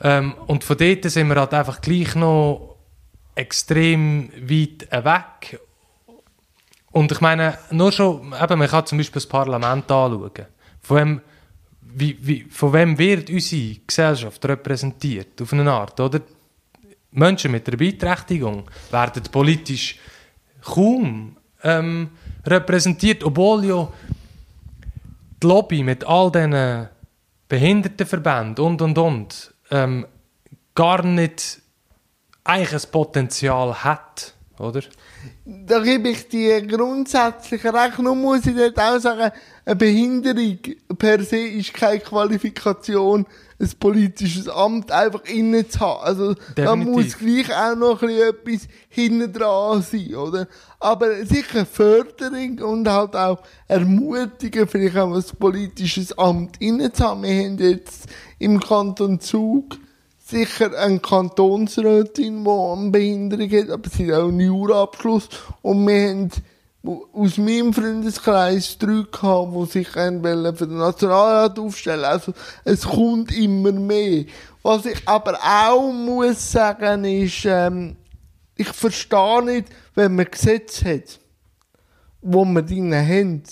Ähm, 0.00 0.34
und 0.46 0.64
von 0.64 0.76
dort 0.76 1.04
sind 1.04 1.28
wir 1.28 1.36
halt 1.36 1.54
einfach 1.54 1.80
gleich 1.80 2.14
noch 2.14 2.76
extrem 3.34 4.30
weit 4.48 4.88
weg. 4.90 5.60
Und 6.90 7.12
ich 7.12 7.20
meine, 7.20 7.58
nur 7.70 7.92
schon, 7.92 8.32
eben, 8.32 8.58
man 8.58 8.68
kann 8.68 8.86
zum 8.86 8.98
Beispiel 8.98 9.20
das 9.20 9.26
Parlament 9.26 9.90
anschauen. 9.90 10.30
Von 10.80 10.96
wem, 10.96 11.20
wie, 11.80 12.18
wie, 12.20 12.46
von 12.50 12.72
wem 12.72 12.98
wird 12.98 13.30
unsere 13.30 13.76
Gesellschaft 13.86 14.44
repräsentiert? 14.44 15.40
Auf 15.42 15.52
eine 15.52 15.70
Art, 15.70 16.00
oder? 16.00 16.20
Menschen 17.10 17.52
mit 17.52 17.66
einer 17.68 17.76
Beeinträchtigung 17.76 18.64
werden 18.90 19.22
politisch 19.30 19.98
kaum 20.62 21.36
ähm, 21.62 22.10
repräsentiert, 22.46 23.24
obwohl 23.24 23.64
ja 23.64 23.88
die 25.42 25.46
Lobby 25.46 25.82
mit 25.82 26.04
all 26.04 26.30
diesen 26.30 26.88
Behindertenverbänden 27.48 28.64
und 28.64 28.82
und 28.82 28.98
und 28.98 29.54
ähm, 29.70 30.06
gar 30.74 31.02
nicht 31.02 31.60
ein 32.44 32.66
Potenzial 32.90 33.84
hat, 33.84 34.34
oder? 34.60 34.82
Da 35.44 35.80
gebe 35.80 36.08
ich 36.10 36.28
dir 36.28 36.66
grundsätzlich 36.66 37.64
recht. 37.64 37.98
Nur 37.98 38.14
muss 38.14 38.46
ich 38.46 38.56
dort 38.56 38.78
auch 38.78 38.98
sagen, 38.98 39.30
eine 39.64 39.76
Behinderung 39.76 40.58
per 40.98 41.22
se 41.22 41.38
ist 41.38 41.74
keine 41.74 42.00
Qualifikation, 42.00 43.26
ein 43.60 43.70
politisches 43.78 44.48
Amt 44.48 44.90
einfach 44.92 45.24
innen 45.24 45.68
zu 45.68 45.80
haben. 45.80 46.04
Also, 46.04 46.34
da 46.54 46.76
muss 46.76 47.18
gleich 47.18 47.54
auch 47.54 47.76
noch 47.76 48.02
ein 48.02 48.08
bisschen 48.08 48.28
etwas 48.28 48.68
hinten 48.88 49.32
dran 49.32 49.82
sein, 49.82 50.14
oder? 50.14 50.48
Aber 50.80 51.24
sicher 51.26 51.66
Förderung 51.66 52.58
und 52.60 52.88
halt 52.88 53.16
auch 53.16 53.42
ermutigen, 53.66 54.68
vielleicht 54.68 54.96
auch 54.96 55.14
ein 55.14 55.24
politisches 55.38 56.16
Amt 56.16 56.60
innen 56.60 56.92
zu 56.94 57.04
haben. 57.04 57.22
Wir 57.24 57.44
haben 57.44 57.58
jetzt 57.58 58.06
im 58.38 58.60
Kanton 58.60 59.20
Zug 59.20 59.76
sicher 60.28 60.76
eine 60.78 61.00
Kantonsrätin, 61.00 62.44
die 62.44 62.50
eine 62.50 62.90
Behinderung 62.90 63.50
hat, 63.50 63.70
aber 63.70 63.88
sie 63.88 64.12
hat 64.12 64.20
auch 64.20 64.28
einen 64.28 64.40
Juraabschluss. 64.40 65.28
Und 65.62 65.86
wir 65.86 66.10
haben 66.10 66.30
aus 67.12 67.38
meinem 67.38 67.72
Freundeskreis 67.72 68.78
drei 68.78 69.04
gehabt, 69.10 69.54
die 69.54 69.66
sich 69.66 69.88
für 69.88 70.10
den 70.10 70.78
Nationalrat 70.78 71.58
aufstellen 71.58 72.04
Also, 72.04 72.32
es 72.64 72.86
kommt 72.86 73.36
immer 73.36 73.72
mehr. 73.72 74.24
Was 74.62 74.86
ich 74.86 75.00
aber 75.06 75.38
auch 75.42 75.92
muss 75.92 76.52
sagen, 76.52 77.04
ist, 77.04 77.44
ähm, 77.44 77.96
ich 78.54 78.68
verstehe 78.68 79.42
nicht, 79.44 79.68
wenn 79.94 80.14
man 80.14 80.26
Gesetze 80.30 80.94
hat, 80.94 81.20
wo 82.20 82.44
wir 82.44 82.62
drin 82.62 82.94
haben, 82.94 83.42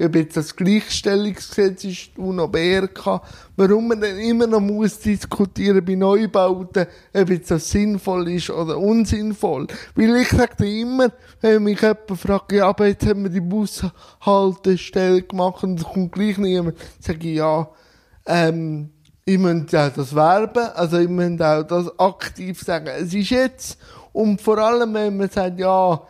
ob 0.00 0.14
jetzt 0.16 0.36
das 0.36 0.56
Gleichstellungsgesetz 0.56 1.84
ist, 1.84 2.18
UNO 2.18 2.48
BRK, 2.48 3.20
warum 3.56 3.88
man 3.88 4.00
dann 4.00 4.18
immer 4.18 4.46
noch 4.46 4.60
muss 4.60 4.98
diskutieren 4.98 5.84
bei 5.84 5.94
Neubauten, 5.94 6.86
ob 7.14 7.30
jetzt 7.30 7.50
das 7.50 7.70
sinnvoll 7.70 8.30
ist 8.30 8.50
oder 8.50 8.78
unsinnvoll. 8.78 9.66
Weil 9.94 10.16
ich 10.16 10.28
sage 10.28 10.80
immer, 10.80 11.12
wenn 11.40 11.64
mich 11.64 11.80
jemand 11.80 12.10
fragt, 12.16 12.52
ja, 12.52 12.68
aber 12.68 12.86
jetzt 12.86 13.06
haben 13.06 13.24
wir 13.24 13.30
die 13.30 13.40
Bushaltestelle 13.40 15.22
gemacht 15.22 15.62
und 15.62 15.80
es 15.80 15.86
kommt 15.86 16.12
gleich 16.12 16.38
niemand, 16.38 16.78
sage 17.00 17.28
ich, 17.28 17.36
ja, 17.36 17.68
ähm, 18.26 18.90
ich 19.24 19.38
müsste 19.38 19.76
ja 19.76 19.90
das 19.90 20.14
werben, 20.14 20.68
also 20.74 20.98
ich 20.98 21.08
müsste 21.08 21.46
auch 21.46 21.62
das 21.62 21.98
aktiv 21.98 22.60
sagen, 22.60 22.88
es 22.98 23.14
ist 23.14 23.30
jetzt, 23.30 23.78
und 24.12 24.40
vor 24.40 24.58
allem, 24.58 24.94
wenn 24.94 25.16
man 25.16 25.30
sagt, 25.30 25.60
ja, 25.60 26.00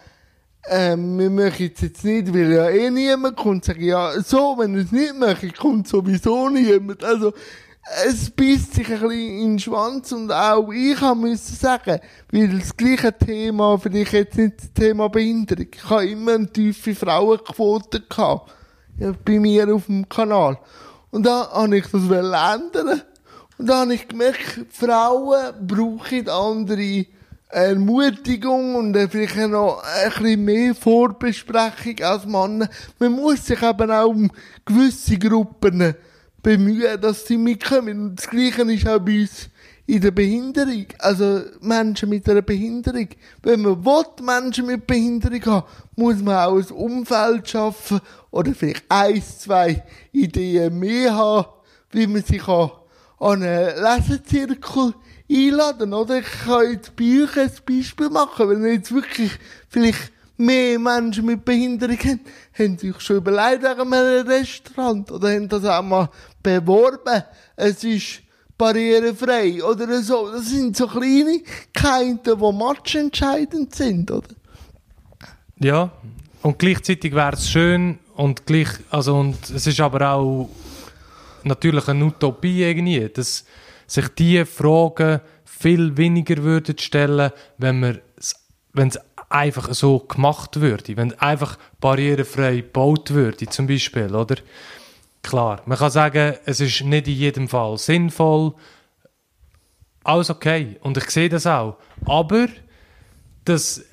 ähm, 0.69 1.19
wir 1.19 1.31
möchten 1.31 1.71
es 1.75 1.81
jetzt 1.81 2.05
nicht, 2.05 2.33
weil 2.33 2.53
ja 2.53 2.69
eh 2.69 2.91
niemand 2.91 3.37
kommt, 3.37 3.65
sage 3.65 3.81
ich, 3.81 3.87
ja, 3.87 4.21
so, 4.23 4.57
wenn 4.59 4.75
ihr 4.75 4.83
es 4.83 4.93
nicht 4.93 5.15
möchtet, 5.15 5.57
kommt 5.57 5.89
sowieso 5.89 6.49
niemand. 6.49 7.03
Also, 7.03 7.33
es 8.07 8.31
beißt 8.31 8.75
sich 8.75 8.89
ein 8.89 9.01
bisschen 9.01 9.11
in 9.11 9.51
den 9.53 9.59
Schwanz 9.59 10.13
und 10.13 10.31
auch 10.31 10.71
ich 10.71 11.01
müssen 11.15 11.57
sagen, 11.57 11.99
weil 12.31 12.59
das 12.59 12.77
gleiche 12.77 13.13
Thema, 13.17 13.79
vielleicht 13.79 14.13
jetzt 14.13 14.37
nicht 14.37 14.61
das 14.61 14.73
Thema 14.73 15.09
Behinderung, 15.09 15.67
ich 15.73 15.91
habe 15.91 16.07
immer 16.07 16.35
eine 16.35 16.53
tiefe 16.53 16.95
Frauenquote 16.95 18.03
gehabt, 18.03 18.53
bei 19.25 19.39
mir 19.39 19.75
auf 19.75 19.87
dem 19.87 20.09
Kanal. 20.09 20.59
Und 21.11 21.25
da 21.27 21.51
habe 21.53 21.79
ich 21.79 21.87
das 21.87 22.03
ändern. 22.03 23.03
Und 23.59 23.67
da 23.67 23.81
habe 23.81 23.95
ich 23.95 24.07
gemerkt, 24.07 24.67
Frauen 24.71 25.67
brauchen 25.67 26.29
andere 26.29 27.07
Ermutigung 27.51 28.77
und 28.77 28.97
vielleicht 29.11 29.37
noch 29.49 29.83
ein 29.83 30.11
bisschen 30.11 30.45
mehr 30.45 30.75
Vorbesprechung 30.75 32.01
als 32.03 32.25
Männer. 32.25 32.69
Man 32.99 33.13
muss 33.13 33.45
sich 33.45 33.61
eben 33.61 33.91
auch 33.91 34.09
um 34.09 34.31
gewisse 34.65 35.19
Gruppen 35.19 35.95
bemühen, 36.43 37.01
dass 37.01 37.27
sie 37.27 37.37
mitkommen. 37.37 38.01
Und 38.01 38.17
das 38.17 38.31
Gleiche 38.31 38.63
ist 38.63 38.89
auch 38.89 39.01
bei 39.01 39.23
uns 39.23 39.49
in 39.87 40.01
der 40.01 40.13
Behinderung. 40.13 40.87
Also 40.99 41.43
Menschen 41.61 42.09
mit 42.09 42.29
einer 42.29 42.43
Behinderung. 42.43 43.09
Wenn 43.43 43.63
man 43.63 43.85
will, 43.85 44.25
Menschen 44.25 44.67
mit 44.67 44.87
Behinderung 44.87 45.45
haben, 45.47 45.67
muss 45.97 46.23
man 46.23 46.37
auch 46.37 46.57
ein 46.57 46.71
Umfeld 46.71 47.49
schaffen 47.49 48.01
oder 48.31 48.55
vielleicht 48.55 48.85
ein, 48.89 49.21
zwei 49.23 49.83
Ideen 50.13 50.79
mehr 50.79 51.17
haben, 51.17 51.49
wie 51.91 52.07
man 52.07 52.23
sich 52.23 52.47
an 52.47 52.71
einen 53.19 53.75
Lesezirkel 53.83 54.95
einladen, 55.31 55.95
oder? 55.95 56.19
Ich 56.19 56.27
kann 56.45 56.73
jetzt 56.73 56.97
bei 56.97 57.23
euch 57.23 57.37
ein 57.37 57.51
Beispiel 57.67 58.11
machen, 58.11 58.49
wenn 58.49 58.65
ihr 58.65 58.75
jetzt 58.75 58.93
wirklich 58.93 59.33
vielleicht 59.69 60.13
mehr 60.37 60.79
Menschen 60.79 61.27
mit 61.27 61.45
Behinderung 61.45 61.99
haben, 61.99 62.21
haben 62.59 62.79
sich 62.79 63.01
schon 63.01 63.17
überlegt 63.17 63.63
wegen 63.63 63.93
einem 63.93 64.27
Restaurant 64.27 65.11
oder 65.11 65.33
haben 65.33 65.49
das 65.49 65.65
auch 65.65 65.83
mal 65.83 66.09
beworben. 66.43 67.23
Es 67.57 67.85
ist 67.85 68.23
barrierefrei 68.57 69.63
oder 69.63 70.03
so. 70.03 70.31
Das 70.33 70.47
sind 70.47 70.77
so 70.77 70.87
Kleinigkeiten, 70.87 72.39
die 72.39 72.53
matchentscheidend 72.53 73.75
sind, 73.75 74.11
oder? 74.11 74.29
Ja, 75.59 75.93
und 76.43 76.59
gleichzeitig 76.59 77.15
wäre 77.15 77.35
es 77.35 77.51
schön 77.51 77.99
und 78.17 78.47
gleich, 78.47 78.69
also 78.91 79.17
und 79.17 79.51
es 79.51 79.67
ist 79.67 79.81
aber 79.81 80.11
auch 80.11 80.49
natürlich 81.45 81.87
eine 81.89 82.05
Utopie 82.05 82.63
irgendwie, 82.63 83.09
dass 83.09 83.45
sich 83.91 84.09
diese 84.11 84.47
Fragen 84.47 85.21
viel 85.45 85.97
weniger 85.97 86.43
würden 86.45 86.79
stellen, 86.79 87.33
wenn 87.59 87.81
man 87.81 88.01
wenn 88.73 88.87
es 88.87 89.01
einfach 89.29 89.75
so 89.75 89.99
gemacht 89.99 90.61
würde, 90.61 90.97
wenn 90.97 91.19
einfach 91.19 91.59
barrierefrei 91.81 92.57
gebaut 92.57 93.11
würde, 93.11 93.49
zum 93.49 93.67
Beispiel, 93.67 94.15
oder? 94.15 94.37
Klar, 95.23 95.63
man 95.67 95.77
kann 95.77 95.91
sagen, 95.91 96.37
es 96.45 96.61
ist 96.61 96.83
nicht 96.83 97.09
in 97.09 97.15
jedem 97.15 97.49
Fall 97.49 97.77
sinnvoll, 97.79 98.55
alles 100.05 100.31
okay, 100.31 100.77
und 100.83 100.97
ich 100.97 101.11
sehe 101.11 101.29
das 101.29 101.49
auch, 101.49 101.77
aber 102.07 102.47
dass 103.45 103.85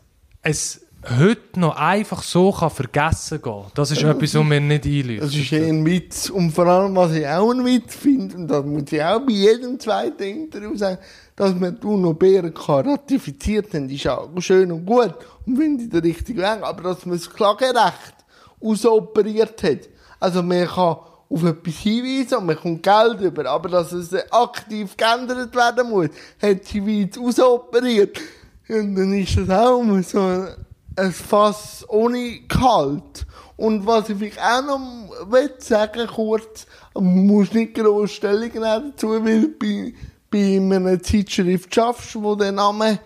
es 0.43 0.86
heute 1.09 1.59
noch 1.59 1.75
einfach 1.75 2.23
so 2.23 2.51
kann 2.51 2.69
vergessen 2.69 3.41
gehen 3.41 3.63
das 3.73 3.91
ist 3.91 4.03
etwas, 4.03 4.35
was 4.35 4.43
mir 4.43 4.59
nicht 4.59 4.85
einleuchtet. 4.85 5.23
Das 5.23 5.35
ist 5.35 5.53
ein 5.53 5.85
Witz. 5.85 6.29
Und 6.29 6.51
vor 6.51 6.65
allem, 6.67 6.95
was 6.95 7.13
ich 7.13 7.27
auch 7.27 7.51
ein 7.51 7.65
Witz 7.65 7.95
finde, 7.95 8.35
und 8.35 8.47
das 8.47 8.65
muss 8.65 8.91
ich 8.91 9.03
auch 9.03 9.19
bei 9.19 9.31
jedem 9.31 9.79
zweiten 9.79 10.23
Interview 10.23 10.75
sagen, 10.75 10.97
dass 11.35 11.59
wir 11.59 11.71
die 11.71 11.85
UNO-BRK 11.85 12.69
ratifiziert 12.69 13.73
haben, 13.73 13.89
ist 13.89 14.07
auch 14.07 14.29
schön 14.39 14.71
und 14.71 14.85
gut 14.85 15.13
und 15.45 15.57
finde 15.57 15.83
ich 15.83 15.89
den 15.89 16.01
richtigen 16.01 16.39
Weg. 16.39 16.63
Aber 16.63 16.83
dass 16.83 17.05
man 17.05 17.17
das 17.17 17.29
Klagerecht 17.29 18.15
ausoperiert 18.61 19.61
hat, 19.63 19.89
also 20.19 20.41
man 20.41 20.67
kann 20.67 20.97
auf 21.29 21.43
etwas 21.43 21.75
hinweisen 21.75 22.37
und 22.37 22.45
man 22.47 22.55
kommt 22.55 22.83
Geld 22.83 23.21
über, 23.21 23.45
aber 23.49 23.69
dass 23.69 23.91
es 23.91 24.13
aktiv 24.31 24.95
geändert 24.95 25.53
werden 25.55 25.89
muss, 25.89 26.09
hat 26.41 26.73
wie 26.73 27.01
jetzt 27.01 27.19
ausoperiert. 27.19 28.19
Und 28.69 28.95
dann 28.95 29.13
ist 29.13 29.37
das 29.37 29.49
auch 29.49 29.83
so 30.01 30.47
ein 30.97 31.11
Fass 31.11 31.85
ohne 31.87 32.39
Gehalt. 32.47 33.25
Und 33.55 33.85
was 33.85 34.09
ich 34.09 34.17
vielleicht 34.17 34.39
auch 34.39 34.63
noch 34.63 35.31
will 35.31 35.53
sagen 35.59 36.07
kurz, 36.07 36.67
muss 36.93 37.53
nicht 37.53 37.75
groß 37.75 38.11
Stellung 38.11 38.51
nehmen 38.51 38.61
dazu, 38.91 39.09
weil 39.23 39.47
bei, 39.47 39.93
bei 40.29 40.57
einer 40.57 41.01
Zeitschrift 41.01 41.73
schaffst, 41.73 42.15
wo 42.21 42.35
der 42.35 42.51
Name 42.51 42.99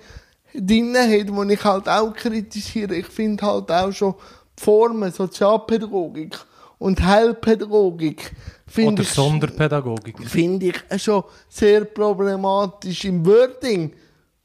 drin 0.53 0.95
hat, 0.97 1.33
wo 1.33 1.43
ich 1.43 1.63
halt 1.63 1.87
auch 1.87 2.13
kritisiere. 2.13 2.95
Ich 2.95 3.07
finde 3.07 3.45
halt 3.45 3.71
auch 3.71 3.91
schon 3.91 4.15
die 4.57 4.63
Formen 4.63 5.11
Sozialpädagogik 5.11 6.37
und 6.79 7.01
Heilpädagogik 7.01 8.33
Oder 8.77 9.03
ich 9.03 9.09
Sonderpädagogik. 9.09 10.27
finde 10.27 10.73
ich 10.89 11.03
schon 11.03 11.23
sehr 11.47 11.85
problematisch 11.85 13.05
im 13.05 13.25
Wording. 13.25 13.93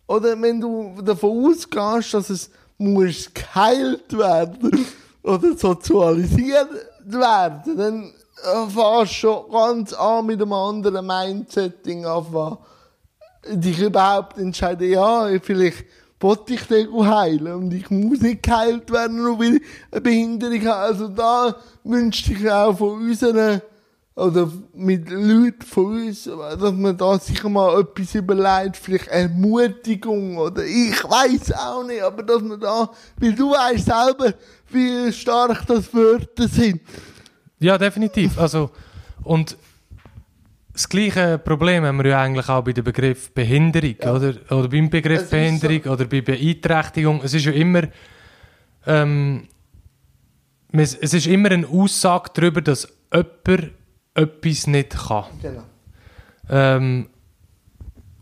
Oder 0.07 0.41
wenn 0.41 0.61
du 0.61 1.01
davon 1.03 1.47
ausgehst, 1.47 2.15
dass 2.15 2.31
es 2.31 2.51
muss 2.79 3.31
geheilt 3.33 4.17
werden 4.17 4.87
oder 5.23 5.57
sozialisiert 5.57 6.69
werden, 7.05 7.77
dann 7.77 8.13
äh, 8.45 8.71
fährst 8.71 9.15
schon 9.15 9.51
ganz 9.51 9.93
an 9.93 10.27
mit 10.27 10.41
einem 10.41 10.53
anderen 10.53 11.07
Mindsetting 11.07 12.05
anfangen. 12.05 12.59
Dich 13.49 13.81
überhaupt 13.81 14.39
entscheiden, 14.39 14.91
ja, 14.91 15.29
vielleicht 15.41 15.85
wollte 16.21 16.55
ich 16.55 16.63
den 16.63 16.93
heilen 17.07 17.55
und 17.55 17.75
ich 17.75 17.91
muss 17.91 18.21
nicht 18.21 18.43
geheilt 18.43 18.91
werden, 18.91 19.23
nur 19.23 19.39
weil 19.39 19.57
ich 19.57 19.63
eine 19.93 20.01
Behinderung 20.01 20.61
habe. 20.67 20.77
Also 20.77 21.09
da 21.09 21.57
wünschte 21.85 22.33
ich 22.33 22.51
auch 22.51 22.77
von 22.77 23.01
unseren 23.03 23.61
oder 24.17 24.51
mit 24.75 25.11
Leuten 25.11 25.61
von 25.61 26.07
uns, 26.07 26.25
dass 26.25 26.73
man 26.73 26.97
da 26.97 27.19
sich 27.19 27.43
mal 27.45 27.81
etwas 27.81 28.15
überlegt, 28.15 28.79
vielleicht 28.79 29.09
Ermutigung 29.09 30.39
oder 30.39 30.65
ich 30.65 31.05
weiß 31.05 31.53
auch 31.53 31.87
nicht, 31.87 32.03
aber 32.03 32.23
dass 32.23 32.41
man 32.43 32.59
da, 32.59 32.91
weil 33.21 33.35
du 33.35 33.51
weißt 33.51 33.85
selber, 33.85 34.33
wie 34.71 35.13
stark 35.13 35.67
das 35.67 35.93
Wörter 35.93 36.49
sind. 36.49 36.81
Ja, 37.59 37.77
definitiv. 37.77 38.39
Also, 38.39 38.71
und 39.23 39.55
das 40.73 40.89
gleiche 40.89 41.39
Problem 41.39 41.85
haben 41.85 41.99
wir 41.99 42.11
ja 42.11 42.23
eigentlich 42.23 42.49
auch 42.49 42.65
bei 42.65 42.73
dem 42.73 42.85
Begriff 42.85 43.31
Behinderung, 43.33 43.97
Ja. 44.03 44.15
oder? 44.15 44.35
Oder 44.51 44.69
beim 44.69 44.89
Begriff 44.89 45.23
Es 45.23 45.31
Behinderung 45.31 45.93
oder 45.93 46.07
bei 46.07 46.23
Beeinträchtigung. 46.23 47.21
Es 47.23 47.35
ist 47.35 47.45
ja 47.45 47.53
immer, 47.53 47.83
ähm, 48.87 49.47
es 50.73 50.95
ist 50.95 51.27
immer 51.27 51.51
eine 51.51 51.67
Aussage 51.69 52.31
darüber, 52.35 52.63
dass 52.63 52.89
jemand 53.13 53.73
etwas 54.17 54.67
nicht 54.67 54.91
kann. 54.91 55.25
Genau. 55.43 55.63
Ähm, 56.49 57.09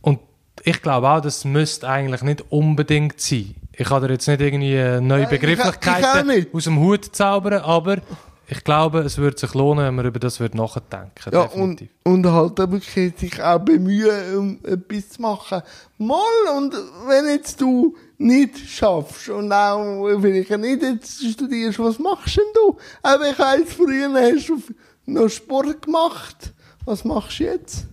und 0.03 0.21
ich 0.63 0.81
glaube 0.83 1.09
auch, 1.09 1.21
das 1.21 1.45
müsste 1.45 1.89
eigentlich 1.89 2.23
nicht 2.23 2.45
unbedingt 2.51 3.21
sein. 3.21 3.55
Ich 3.77 3.89
kann 3.89 4.03
dir 4.03 4.11
jetzt 4.13 4.29
nicht 4.29 4.41
irgendwie 4.41 5.01
neue 5.01 5.21
ich- 5.21 5.25
ich 5.25 5.41
Begrifflichkeiten 5.41 6.47
aus 6.53 6.65
dem 6.65 6.79
Hut 6.79 7.05
zaubern, 7.17 7.63
aber 7.63 7.99
ich 8.47 8.63
glaube, 8.63 9.01
es 9.01 9.17
würde 9.19 9.39
sich 9.39 9.53
lohnen, 9.55 9.87
wenn 9.87 9.95
man 9.95 10.07
über 10.07 10.19
das 10.21 10.39
würde 10.39 10.57
nachdenken 10.57 11.31
Ja, 11.33 11.41
und, 11.43 11.81
definitiv. 11.81 11.89
und 12.05 12.27
halt 12.27 12.59
wirklich 12.59 13.15
sich 13.19 13.43
auch 13.43 13.59
bemühen, 13.59 14.37
um 14.37 14.59
etwas 14.65 15.09
zu 15.11 15.23
machen. 15.23 15.63
Mal, 15.99 16.19
und 16.57 16.75
wenn 17.09 17.27
jetzt 17.27 17.61
du 17.61 17.97
nicht 18.19 18.59
schaffst 18.59 19.29
und 19.31 19.51
auch 19.51 20.07
vielleicht 20.21 20.51
nicht 20.51 20.83
jetzt 20.83 21.25
studierst, 21.33 21.79
was 21.79 21.99
machst 21.99 22.37
denn 22.37 22.45
du? 22.55 22.77
Aber 23.03 23.29
ich 23.31 23.39
weiss, 23.39 23.73
früher 23.73 24.13
hast 24.13 24.49
du 24.51 24.63
noch 25.07 25.29
Sport 25.29 25.83
gemacht. 25.83 26.53
Was 26.85 27.05
machst 27.05 27.41
du 27.41 27.45
jetzt? 27.45 27.87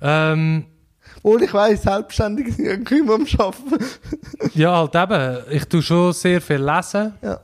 Ähm, 0.00 0.64
Obwohl 1.18 1.42
ich 1.42 1.54
weiss, 1.54 1.82
selbstständig 1.82 2.54
sind 2.54 2.66
ja 2.66 2.76
kaum 2.76 3.10
am 3.10 3.26
Arbeiten. 3.38 3.84
ja, 4.54 4.76
halt 4.76 4.94
eben, 4.94 5.54
ich 5.56 5.64
tue 5.66 5.82
schon 5.82 6.12
sehr 6.12 6.40
viel 6.40 6.62
lesen. 6.62 7.14
ja. 7.22 7.40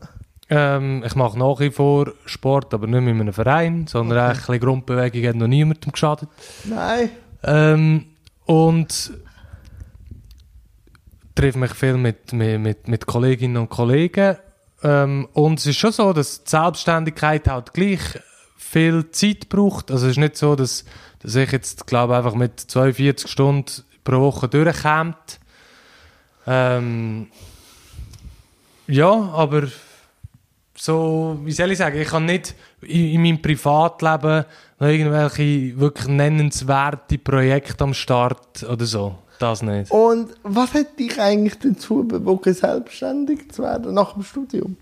Ähm, 0.54 1.02
ich 1.06 1.14
mache 1.14 1.38
nach 1.38 1.60
wie 1.60 1.70
vor 1.70 2.12
Sport, 2.26 2.74
aber 2.74 2.86
nicht 2.86 3.00
mit 3.00 3.18
einem 3.18 3.32
Verein, 3.32 3.86
sondern 3.86 4.18
eigentlich 4.18 4.40
ein 4.40 4.46
bisschen 4.46 4.60
Grundbewegung 4.60 5.26
hat 5.26 5.36
noch 5.36 5.46
niemandem 5.46 5.92
geschadet. 5.92 6.28
Nein. 6.64 7.08
Ähm, 7.42 8.06
und 8.44 9.12
treffe 11.34 11.58
mich 11.58 11.72
viel 11.72 11.96
mit, 11.96 12.34
mit, 12.34 12.60
mit, 12.60 12.88
mit 12.88 13.06
Kolleginnen 13.06 13.56
und 13.56 13.70
Kollegen. 13.70 14.36
Ähm, 14.82 15.26
und 15.32 15.58
es 15.58 15.66
ist 15.66 15.76
schon 15.76 15.92
so, 15.92 16.12
dass 16.12 16.44
die 16.44 16.50
Selbstständigkeit 16.50 17.48
halt 17.48 17.72
gleich 17.72 18.00
viel 18.72 19.10
Zeit 19.10 19.48
braucht. 19.50 19.90
Also 19.90 20.06
es 20.06 20.12
ist 20.12 20.18
nicht 20.18 20.36
so, 20.36 20.56
dass, 20.56 20.84
dass 21.20 21.34
ich 21.34 21.52
jetzt, 21.52 21.86
glaube 21.86 22.16
einfach 22.16 22.34
mit 22.34 22.58
42 22.58 23.30
Stunden 23.30 23.70
pro 24.02 24.20
Woche 24.20 24.48
durchkäme. 24.48 25.14
Ähm, 26.46 27.28
ja, 28.86 29.10
aber 29.10 29.68
so, 30.74 31.38
wie 31.44 31.52
soll 31.52 31.72
ich 31.72 31.78
sagen, 31.78 32.00
ich 32.00 32.08
kann 32.08 32.24
nicht 32.24 32.54
in, 32.80 33.12
in 33.12 33.22
meinem 33.22 33.42
Privatleben 33.42 34.44
noch 34.80 34.88
irgendwelche 34.88 35.78
wirklich 35.78 36.08
nennenswerte 36.08 37.18
Projekte 37.18 37.84
am 37.84 37.94
Start 37.94 38.64
oder 38.64 38.86
so. 38.86 39.18
Das 39.38 39.62
nicht. 39.62 39.90
Und 39.90 40.30
was 40.44 40.72
hat 40.72 40.98
dich 40.98 41.20
eigentlich 41.20 41.58
dazu 41.58 42.04
bewogen, 42.04 42.54
selbstständig 42.54 43.52
zu 43.52 43.62
werden 43.62 43.94
nach 43.94 44.14
dem 44.14 44.22
Studium? 44.22 44.76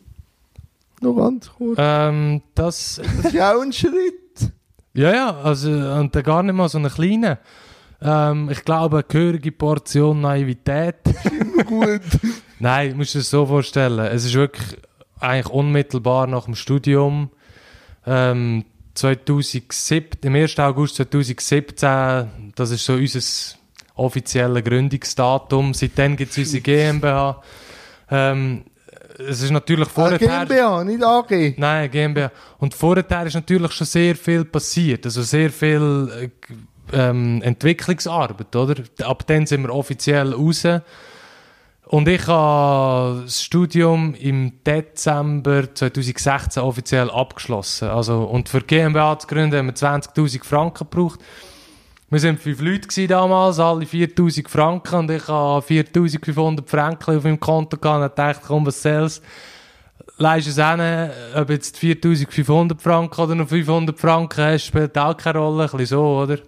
Noch 1.01 1.15
ganz 1.17 1.51
kurz. 1.57 1.79
Ähm, 1.81 2.43
das, 2.55 3.01
Das 3.23 3.33
ist 3.33 3.41
auch 3.41 3.63
ein 3.63 3.73
Schritt. 3.73 4.53
ja, 4.95 5.15
ja, 5.15 5.37
also, 5.43 5.71
und 5.71 6.15
dann 6.15 6.23
gar 6.23 6.43
nicht 6.43 6.55
mal 6.55 6.69
so 6.69 6.79
eine 6.79 6.91
kleine. 6.91 7.39
Ähm, 8.03 8.49
ich 8.51 8.65
glaube, 8.65 8.99
eine 8.99 9.05
gehörige 9.05 9.53
Portion 9.53 10.21
Naivität. 10.21 10.97
Gut. 11.67 12.01
Nein, 12.59 12.91
du 12.91 12.97
musst 12.97 13.15
dir 13.15 13.19
das 13.19 13.31
so 13.31 13.47
vorstellen. 13.47 13.99
Es 13.99 14.25
ist 14.25 14.35
wirklich 14.35 14.77
eigentlich 15.19 15.49
unmittelbar 15.49 16.27
nach 16.27 16.45
dem 16.45 16.55
Studium. 16.55 17.31
Ähm, 18.07 18.65
2007, 18.95 20.19
im 20.23 20.35
1. 20.35 20.59
August 20.59 20.97
2017, 20.97 22.53
das 22.55 22.71
ist 22.71 22.85
so 22.85 22.95
unser 22.95 23.21
offizielles 23.95 24.65
Gründungsdatum. 24.65 25.75
Seitdem 25.75 26.17
gibt 26.17 26.33
es 26.33 26.39
unsere 26.39 26.63
GmbH. 26.63 27.43
Ähm, 28.11 28.65
es 29.29 29.43
ist 29.43 29.51
natürlich 29.51 29.89
Ah, 29.89 29.93
vorher... 29.93 30.19
GmbH, 30.19 30.85
nicht 30.85 31.03
AG. 31.03 31.55
Nein, 31.57 31.91
GmbH. 31.91 32.31
Und 32.59 32.75
vorher 32.75 33.05
ist 33.27 33.35
natürlich 33.35 33.73
schon 33.73 33.87
sehr 33.87 34.17
viel 34.17 34.45
passiert. 34.45 35.05
Also 35.05 35.23
sehr 35.23 35.51
viel 35.51 36.31
äh, 36.93 36.97
ähm, 36.97 37.43
Entwicklungsarbeit, 37.43 38.55
oder? 38.57 38.83
Ab 39.03 39.27
dann 39.27 39.47
sind 39.47 39.63
wir 39.63 39.75
offiziell 39.75 40.33
raus. 40.33 40.67
Und 41.87 42.07
ich 42.07 42.25
habe 42.29 43.23
das 43.25 43.43
Studium 43.43 44.15
im 44.15 44.63
Dezember 44.65 45.75
2016 45.75 46.63
offiziell 46.63 47.11
abgeschlossen. 47.11 47.89
Also, 47.89 48.23
und 48.23 48.49
für 48.49 48.61
GmbH 48.61 49.19
zu 49.19 49.27
gründen 49.27 49.59
haben 49.59 49.67
wir 49.67 49.75
20.000 49.75 50.45
Franken 50.45 50.89
gebraucht. 50.89 51.21
Wir 52.11 52.23
waren 52.25 52.39
fünf 52.39 52.61
Leute 52.61 53.07
damals, 53.07 53.61
alle 53.61 53.85
4'000 53.85 54.49
Franken 54.49 54.95
und 54.97 55.11
ich 55.11 55.29
habe 55.29 55.65
4'500 55.65 56.67
Franken 56.67 57.17
auf 57.17 57.25
meinem 57.25 57.39
Konto 57.39 57.77
und 57.77 58.19
dachte, 58.19 58.41
komm, 58.45 58.67
was 58.67 58.83
soll's 58.83 59.23
leist 60.21 60.49
es 60.49 60.57
hin, 60.57 61.11
ob 61.35 61.51
jetzt 61.51 61.79
4500 61.79 62.81
Franken 62.81 63.21
oder 63.21 63.35
noch 63.35 63.49
500 63.49 63.99
Franken 63.99 64.45
hast, 64.45 64.67
spielt 64.67 64.97
auch 64.97 65.17
keine 65.17 65.39
Rolle, 65.39 65.65
ein 65.65 65.71
bisschen 65.71 65.87
so, 65.87 66.21
oder? 66.23 66.39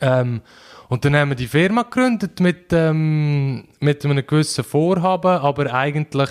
Ähm, 0.00 0.40
und 0.88 1.04
dann 1.04 1.16
haben 1.16 1.30
wir 1.30 1.36
die 1.36 1.46
Firma 1.46 1.82
gegründet 1.82 2.40
mit, 2.40 2.72
ähm, 2.72 3.64
mit 3.80 4.04
einem 4.04 4.24
gewissen 4.26 4.64
Vorhaben, 4.64 5.38
aber 5.38 5.72
eigentlich, 5.74 6.30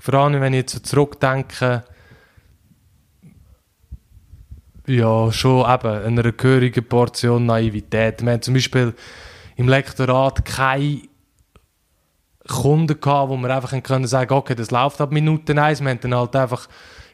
vor 0.00 0.14
allem 0.14 0.40
wenn 0.40 0.54
ich 0.54 0.60
jetzt 0.60 0.72
so 0.74 0.80
zurückdenke, 0.80 1.84
ja, 4.88 5.30
schon 5.32 5.70
eben 5.70 6.18
eine 6.18 6.32
gehörige 6.32 6.82
Portion 6.82 7.46
Naivität. 7.46 8.22
Wir 8.22 8.32
haben 8.32 8.42
zum 8.42 8.54
Beispiel 8.54 8.94
im 9.56 9.68
Lektorat 9.68 10.44
keine 10.44 11.02
Kunden 12.48 12.98
gehabt, 12.98 13.30
wo 13.30 13.36
wir 13.36 13.54
einfach 13.54 13.80
können 13.82 14.06
sagen, 14.06 14.32
okay, 14.32 14.54
das 14.54 14.70
läuft 14.70 15.00
ab 15.00 15.12
Minute 15.12 15.60
eins. 15.62 15.80
Wir 15.80 15.90
haben 15.90 16.00
dann 16.00 16.14
halt 16.14 16.34
einfach, 16.34 16.68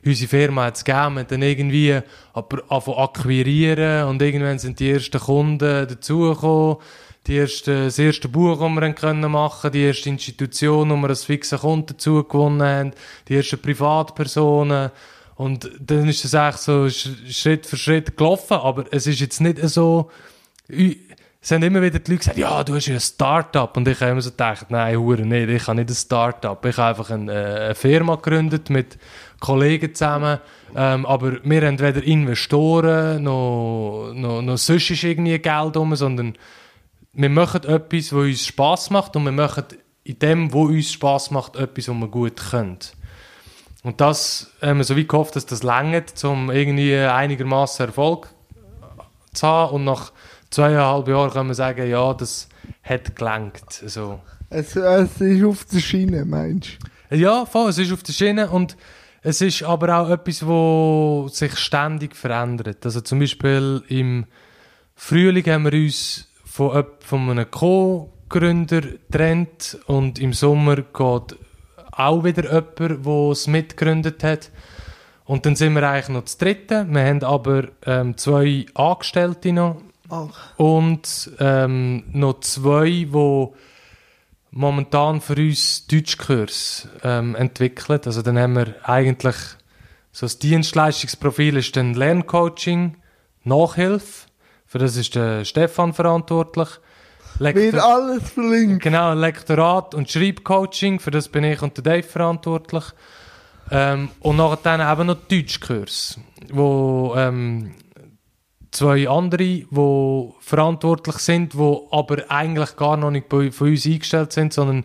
unsere 0.05 0.29
Firma 0.29 0.67
hat 0.67 0.77
es 0.77 0.85
gegeben, 0.85 1.15
wir 1.15 1.21
haben 1.21 1.29
dann 1.29 1.43
irgendwie 1.43 2.01
angefangen 2.33 2.99
akquirieren 2.99 4.09
und 4.09 4.23
irgendwann 4.23 4.59
sind 4.59 4.79
die 4.79 4.91
ersten 4.91 5.21
Kunden 5.21 5.89
dazugekommen. 5.89 6.77
Die 7.27 7.37
erste, 7.37 7.87
das 7.87 7.99
erste 7.99 8.29
Buch, 8.29 8.61
das 8.61 8.69
wir 8.69 8.93
können 8.93 9.31
machen 9.31 9.73
die 9.73 9.85
erste 9.85 10.11
Institution, 10.11 10.91
wo 10.91 10.97
wir 10.97 11.09
als 11.09 11.25
fixen 11.25 11.59
Kunden 11.59 11.87
dazu 11.87 12.25
haben, 12.31 12.93
die 13.29 13.37
ersten 13.37 13.61
Privatpersonen. 13.61 14.91
Und 15.37 15.71
dann 15.81 16.09
ist 16.09 16.25
es 16.25 16.35
eigentlich 16.35 16.57
so 16.57 16.85
Sch- 16.85 17.33
Schritt 17.33 17.67
für 17.67 17.77
Schritt 17.77 18.17
gelaufen, 18.17 18.57
aber 18.57 18.85
es 18.93 19.07
ist 19.07 19.21
jetzt 19.21 19.41
nicht 19.41 19.59
so, 19.69 20.11
es 20.69 21.51
haben 21.51 21.63
immer 21.63 21.83
wieder 21.83 21.99
die 21.99 22.11
Leute 22.13 22.21
gesagt, 22.21 22.39
ja, 22.39 22.63
du 22.65 22.75
hast 22.75 22.87
ja 22.87 22.95
ein 22.95 23.01
Start-up. 23.01 23.77
Und 23.77 23.87
ich 23.89 24.01
habe 24.01 24.13
immer 24.13 24.23
so 24.23 24.31
gedacht, 24.31 24.67
nein, 24.71 24.97
Hure 24.97 25.23
nicht, 25.23 25.49
ich 25.51 25.67
habe 25.67 25.79
nicht 25.79 25.91
ein 25.91 25.95
Start-up. 25.95 26.65
Ich 26.65 26.77
habe 26.77 26.89
einfach 26.91 27.11
eine, 27.11 27.33
äh, 27.33 27.65
eine 27.67 27.75
Firma 27.75 28.15
gegründet 28.15 28.71
mit 28.71 28.97
Kollegen 29.41 29.95
zusammen. 29.95 30.39
Ähm, 30.75 31.05
aber 31.05 31.45
wir 31.45 31.67
haben 31.67 31.79
weder 31.81 32.03
Investoren 32.03 33.23
noch, 33.25 34.13
noch, 34.15 34.41
noch 34.41 34.57
sonst 34.57 34.91
ist 34.91 35.03
irgendwie 35.05 35.39
Geld 35.39 35.77
rum, 35.77 35.95
sondern 35.97 36.35
wir 37.13 37.29
machen 37.29 37.63
etwas, 37.65 38.13
was 38.13 38.23
uns 38.25 38.47
Spass 38.47 38.91
macht 38.91 39.15
und 39.15 39.25
wir 39.25 39.33
machen 39.33 39.65
in 40.05 40.19
dem, 40.19 40.53
wo 40.53 40.65
uns 40.65 40.93
Spaß 40.93 41.31
macht, 41.31 41.57
etwas, 41.57 41.89
was 41.89 41.95
wir 41.97 42.09
gut 42.09 42.37
können. 42.51 42.79
Und 43.85 44.01
das 44.01 44.51
haben 44.63 44.79
wir 44.79 44.85
so 44.85 44.97
wie 44.97 45.07
gehofft, 45.07 45.37
dass 45.37 45.45
das 45.45 45.63
längert, 45.63 46.25
um 46.25 46.51
irgendwie 46.51 46.97
einigermaßen 46.97 47.87
Erfolg 47.87 48.31
zu 49.35 49.47
haben. 49.47 49.75
Und 49.75 49.85
nach 49.85 50.11
zweieinhalb 50.51 51.07
Jahren 51.07 51.31
können 51.31 51.49
wir 51.51 51.55
sagen, 51.55 51.89
ja, 51.89 52.15
das 52.15 52.49
hat 52.83 53.15
gelangt. 53.15 53.81
Also, 53.83 54.21
Es, 54.49 54.75
es 54.75 55.21
ist 55.21 55.45
auf 55.45 55.67
der 55.67 55.81
Schiene, 55.81 56.25
meinst 56.25 56.79
du? 57.11 57.17
ja, 57.17 57.45
voll, 57.45 57.69
es 57.69 57.79
ist 57.79 57.93
auf 57.93 58.03
der 58.03 58.15
Schiene 58.15 58.49
und 58.49 58.75
es 59.21 59.43
ist 59.43 59.63
aber 59.63 59.99
auch 59.99 60.09
etwas, 60.09 60.47
wo 60.47 61.29
sich 61.31 61.57
ständig 61.59 62.17
verändert. 62.17 62.85
Also 62.87 63.03
zum 63.03 63.19
Beispiel 63.19 63.83
im 63.89 64.25
Frühling 64.95 65.45
haben 65.47 65.65
wir 65.65 65.75
uns 65.75 66.29
von, 66.45 66.85
von 67.01 67.31
einem 67.31 67.51
Co-Gründer 67.51 68.81
getrennt 68.81 69.79
und 69.87 70.19
im 70.19 70.33
Sommer 70.33 70.77
geht 70.77 71.37
auch 71.97 72.25
wieder 72.25 72.45
jemand, 72.45 72.79
der 72.79 73.31
es 73.31 73.47
mitgegründet 73.47 74.23
hat. 74.25 74.51
Und 75.25 75.47
dann 75.47 75.57
sind 75.57 75.75
wir 75.75 75.89
eigentlich 75.89 76.09
noch 76.11 76.23
das 76.23 76.37
Dritte. 76.37 76.87
Wir 76.89 77.05
haben 77.05 77.23
aber 77.23 77.69
ähm, 77.87 78.17
zwei 78.17 78.67
Angestellte 78.75 79.53
noch 79.53 79.81
Ach, 80.11 80.59
und 80.59 81.31
ähm, 81.41 82.05
noch 82.13 82.41
zwei, 82.41 82.89
die 82.91 83.49
momentan 84.51 85.21
für 85.21 85.35
uns 85.35 85.87
Deutschkurs 85.87 86.89
ähm, 87.03 87.35
entwickeln. 87.35 88.01
Also 88.05 88.23
dann 88.23 88.39
haben 88.39 88.55
wir 88.55 88.75
eigentlich 88.83 89.37
so 90.13 90.27
das 90.27 90.39
Dienstleistungsprofil 90.39 91.57
ist 91.57 91.75
dann 91.77 91.95
Lerncoaching, 91.95 92.97
Nachhilfe. 93.43 94.29
Für 94.65 94.79
das 94.79 94.97
ist 94.97 95.17
der 95.17 95.45
Stefan 95.45 95.93
verantwortlich. 95.93 96.69
Wird 97.39 97.55
Lektor 97.57 97.85
alles 97.85 98.31
verlinkt. 98.31 98.83
genau, 98.83 99.15
Lektorat 99.15 99.95
und 99.95 100.11
Schreibcoaching. 100.11 101.01
Für 101.01 101.11
das 101.11 101.29
bin 101.29 101.45
ich 101.45 101.63
und 101.63 101.77
der 101.77 101.85
Dave 101.85 102.03
verantwortlich. 102.03 102.85
Ähm, 103.71 104.11
und 104.21 104.37
nachher 104.37 104.93
eben 104.93 105.07
noch 105.07 105.17
Deutschkurs, 105.29 106.19
wo 106.53 107.15
ähm, 107.17 107.75
zwei 108.71 109.09
andere, 109.09 109.39
die 109.39 109.67
verantwortlich 110.41 111.17
sind, 111.17 111.55
die 111.55 111.79
aber 111.91 112.31
eigentlich 112.31 112.77
gar 112.77 112.97
noch 112.97 113.11
nicht 113.11 113.29
bei, 113.29 113.51
von 113.51 113.69
uns 113.69 113.87
eingestellt 113.87 114.33
sind, 114.33 114.53
sondern 114.53 114.85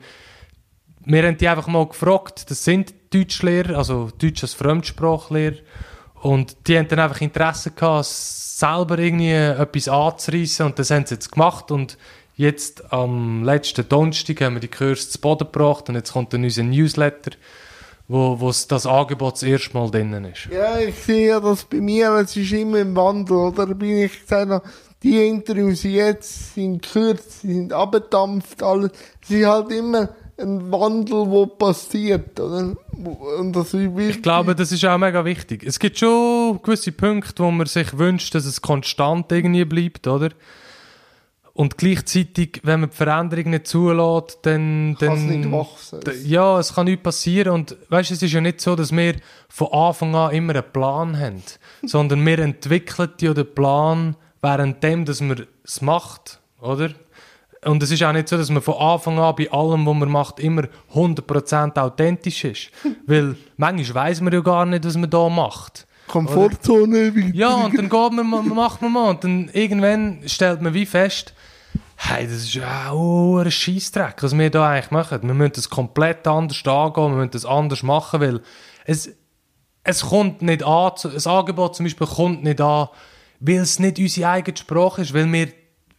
wir 1.05 1.23
haben 1.23 1.37
die 1.37 1.47
einfach 1.47 1.67
mal 1.67 1.87
gefragt, 1.87 2.49
das 2.49 2.63
sind 2.63 2.93
Deutschlehrer, 3.13 3.77
also 3.77 4.09
Deutsch 4.17 4.43
als 4.43 4.53
Fremdsprachlehrer, 4.53 5.57
und 6.21 6.67
die 6.67 6.77
haben 6.77 6.87
dann 6.87 6.99
einfach 6.99 7.21
Interesse 7.21 7.71
gehabt, 7.71 8.05
selber 8.05 8.99
irgendwie 8.99 9.31
etwas 9.31 9.87
anzureissen 9.87 10.65
und 10.67 10.77
das 10.77 10.91
haben 10.91 11.05
sie 11.05 11.15
jetzt 11.15 11.31
gemacht 11.31 11.71
und 11.71 11.97
jetzt 12.39 12.93
am 12.93 13.43
letzten 13.43 13.87
Donnerstag 13.89 14.39
haben 14.39 14.55
wir 14.55 14.61
die 14.61 14.69
Kurse 14.69 15.09
zu 15.09 15.19
Boden 15.19 15.51
gebracht 15.51 15.89
und 15.89 15.95
jetzt 15.95 16.13
kommt 16.13 16.33
dann 16.33 16.45
unser 16.45 16.63
Newsletter, 16.63 17.31
wo, 18.07 18.39
wo 18.39 18.47
das 18.47 18.85
Angebot 18.85 19.33
das 19.33 19.43
erste 19.43 19.73
Mal 19.77 19.91
drinnen 19.91 20.23
ist. 20.23 20.47
Ja, 20.49 20.79
ich 20.79 20.95
sehe 20.95 21.27
ja 21.27 21.41
das 21.41 21.65
bei 21.65 21.81
mir, 21.81 22.11
es 22.13 22.37
ist 22.37 22.53
immer 22.53 22.79
im 22.79 22.95
Wandel, 22.95 23.35
oder? 23.35 23.65
Bin 23.67 24.05
ich 24.05 24.21
gesagt, 24.21 24.65
die 25.03 25.27
Interviews 25.27 25.83
jetzt 25.83 26.55
sind 26.55 26.81
gekürzt, 26.81 27.41
sind 27.41 27.73
abgedampft, 27.73 28.63
alles. 28.63 28.91
Es 29.21 29.31
ist 29.31 29.45
halt 29.45 29.71
immer 29.73 30.09
ein 30.37 30.71
Wandel, 30.71 31.27
der 31.29 31.45
passiert, 31.47 32.39
oder? 32.39 32.73
Und 33.37 33.53
das 33.53 33.73
ist 33.73 33.97
wichtig. 33.97 34.15
Ich 34.15 34.21
glaube, 34.21 34.55
das 34.55 34.71
ist 34.71 34.85
auch 34.85 34.97
mega 34.97 35.25
wichtig. 35.25 35.65
Es 35.65 35.77
gibt 35.77 35.99
schon 35.99 36.61
gewisse 36.63 36.93
Punkte, 36.93 37.43
wo 37.43 37.51
man 37.51 37.67
sich 37.67 37.97
wünscht, 37.97 38.33
dass 38.33 38.45
es 38.45 38.61
konstant 38.61 39.29
irgendwie 39.29 39.65
bleibt, 39.65 40.07
oder? 40.07 40.29
Und 41.53 41.77
gleichzeitig, 41.77 42.61
wenn 42.63 42.81
man 42.81 42.89
die 42.89 42.95
Veränderung 42.95 43.49
nicht 43.51 43.67
zulässt, 43.67 44.39
dann... 44.43 44.95
kann 44.99 45.13
es 45.13 45.27
dann 45.27 45.39
nicht 45.39 45.51
wachsen. 45.51 45.99
Ja, 46.23 46.59
es 46.59 46.73
kann 46.73 46.85
nichts 46.85 47.03
passieren 47.03 47.53
und 47.53 47.75
weißt, 47.89 48.11
es 48.11 48.21
ist 48.21 48.31
ja 48.31 48.39
nicht 48.39 48.61
so, 48.61 48.75
dass 48.75 48.91
wir 48.91 49.15
von 49.49 49.67
Anfang 49.71 50.15
an 50.15 50.31
immer 50.31 50.53
einen 50.53 50.71
Plan 50.71 51.19
haben, 51.19 51.43
sondern 51.83 52.25
wir 52.25 52.39
entwickeln 52.39 53.11
ja 53.19 53.33
den 53.33 53.53
Plan 53.53 54.15
währenddem, 54.41 55.05
dass 55.05 55.21
man 55.21 55.45
es 55.63 55.81
macht, 55.81 56.39
oder? 56.61 56.91
Und 57.65 57.83
es 57.83 57.91
ist 57.91 58.03
auch 58.03 58.13
nicht 58.13 58.29
so, 58.29 58.37
dass 58.37 58.49
man 58.49 58.61
von 58.61 58.75
Anfang 58.75 59.19
an 59.19 59.35
bei 59.35 59.51
allem, 59.51 59.85
was 59.85 59.95
man 59.95 60.09
macht, 60.09 60.39
immer 60.39 60.63
100% 60.93 61.77
authentisch 61.77 62.45
ist. 62.45 62.71
Weil 63.05 63.35
manchmal 63.57 64.05
weiss 64.05 64.21
man 64.21 64.31
ja 64.31 64.39
gar 64.39 64.65
nicht, 64.65 64.85
was 64.85 64.95
man 64.95 65.09
da 65.09 65.27
macht. 65.27 65.85
Komfortzone 66.07 67.13
wieder. 67.13 67.35
Ja, 67.35 67.55
und 67.55 67.77
dann 67.77 67.89
geht 67.89 68.11
man, 68.13 68.47
macht 68.47 68.81
man 68.81 68.93
mal 68.93 69.09
und 69.11 69.23
dann 69.23 69.49
irgendwann 69.53 70.21
stellt 70.25 70.61
man 70.61 70.73
wie 70.73 70.85
fest, 70.85 71.33
hey, 72.01 72.25
das 72.25 72.37
ist 72.37 72.53
ja 72.53 72.91
auch 72.91 73.39
ein 73.39 73.51
Scheissdreck, 73.51 74.23
was 74.23 74.37
wir 74.37 74.49
da 74.49 74.69
eigentlich 74.69 74.91
machen. 74.91 75.21
Wir 75.21 75.33
müssen 75.33 75.53
das 75.55 75.69
komplett 75.69 76.25
anders 76.27 76.65
angehen, 76.65 77.11
wir 77.11 77.17
müssen 77.17 77.31
das 77.31 77.45
anders 77.45 77.83
machen, 77.83 78.21
weil 78.21 78.41
es, 78.85 79.11
es 79.83 80.01
kommt 80.01 80.41
nicht 80.41 80.63
an, 80.63 80.93
das 81.03 81.27
Angebot 81.27 81.75
zum 81.75 81.85
Beispiel 81.85 82.07
kommt 82.07 82.43
nicht 82.43 82.61
an, 82.61 82.87
weil 83.41 83.57
es 83.57 83.79
nicht 83.79 83.99
unsere 83.99 84.29
eigene 84.29 84.55
Sprache 84.55 85.01
ist, 85.01 85.13
weil 85.13 85.31
wir 85.31 85.49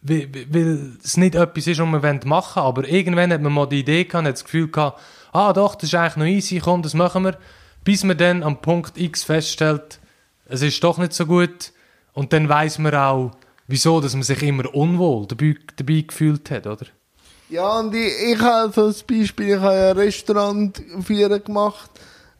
weil, 0.03 0.27
weil 0.49 0.97
es 1.03 1.17
nicht 1.17 1.35
etwas 1.35 1.67
ist, 1.67 1.79
was 1.79 1.87
wir 1.87 2.19
machen 2.25 2.55
wollen. 2.55 2.67
Aber 2.67 2.87
irgendwann 2.87 3.31
hat 3.31 3.41
man 3.41 3.53
mal 3.53 3.67
die 3.67 3.81
Idee 3.81 4.05
gehabt, 4.05 4.25
hat 4.25 4.33
das 4.33 4.43
Gefühl 4.43 4.71
gehabt, 4.71 4.99
ah 5.31 5.53
doch, 5.53 5.75
das 5.75 5.89
ist 5.89 5.95
eigentlich 5.95 6.15
noch 6.15 6.25
easy, 6.25 6.59
komm, 6.59 6.81
das 6.81 6.95
machen 6.95 7.23
wir. 7.23 7.37
Bis 7.83 8.03
man 8.03 8.17
dann 8.17 8.41
am 8.41 8.59
Punkt 8.61 8.97
X 8.97 9.23
feststellt, 9.23 9.99
es 10.45 10.63
ist 10.63 10.83
doch 10.83 10.97
nicht 10.97 11.13
so 11.13 11.27
gut. 11.27 11.71
Und 12.13 12.33
dann 12.33 12.49
weiß 12.49 12.79
man 12.79 12.95
auch, 12.95 13.31
wieso, 13.71 13.99
dass 14.01 14.13
man 14.13 14.23
sich 14.23 14.41
immer 14.43 14.73
unwohl 14.73 15.25
dabei, 15.27 15.55
dabei 15.75 16.01
gefühlt 16.01 16.49
hat, 16.51 16.67
oder? 16.67 16.85
Ja, 17.49 17.79
und 17.79 17.93
ich, 17.93 18.13
ich 18.31 18.39
habe 18.39 18.71
so 18.73 18.87
ein 18.87 18.95
Beispiel, 19.07 19.55
ich 19.55 19.59
habe 19.59 19.89
ein 19.89 19.97
Restaurant 19.97 20.81
gemacht, 21.45 21.91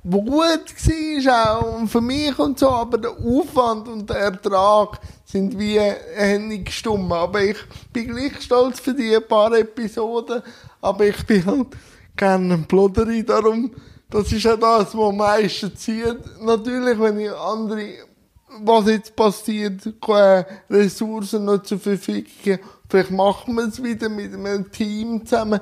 wo 0.03 0.21
gut 0.21 0.39
war 0.39 1.59
auch 1.59 1.87
für 1.87 2.01
mich 2.01 2.37
und 2.39 2.57
so, 2.57 2.69
aber 2.69 2.97
der 2.97 3.11
Aufwand 3.11 3.87
und 3.87 4.09
der 4.09 4.17
Ertrag 4.17 4.99
sind 5.25 5.57
wie 5.59 5.79
Henning 5.79 6.63
gestummen. 6.63 7.11
Aber 7.11 7.41
ich 7.41 7.57
bin 7.93 8.07
gleich 8.07 8.41
stolz 8.41 8.79
für 8.79 8.93
die 8.93 9.19
paar 9.19 9.51
Episoden, 9.53 10.41
aber 10.81 11.05
ich 11.05 11.25
bin 11.25 11.45
halt 11.45 11.67
gerne 12.15 12.53
ein 12.53 12.65
Ploderi, 12.65 13.23
darum, 13.23 13.71
das 14.09 14.31
ist 14.31 14.43
ja 14.43 14.57
das, 14.57 14.95
was 14.95 15.09
am 15.09 15.17
meisten 15.17 15.75
zieht. 15.75 16.19
Natürlich, 16.41 16.99
wenn 16.99 17.19
ich 17.19 17.31
andere 17.31 18.10
was 18.59 18.87
jetzt 18.87 19.15
passiert, 19.15 19.81
keine 20.01 20.45
Ressourcen 20.69 21.45
noch 21.45 21.63
zur 21.63 21.79
Verfügung. 21.79 22.59
Vielleicht 22.89 23.11
machen 23.11 23.55
wir 23.55 23.67
es 23.67 23.81
wieder 23.81 24.09
mit 24.09 24.33
einem 24.33 24.69
Team 24.71 25.25
zusammen 25.25 25.59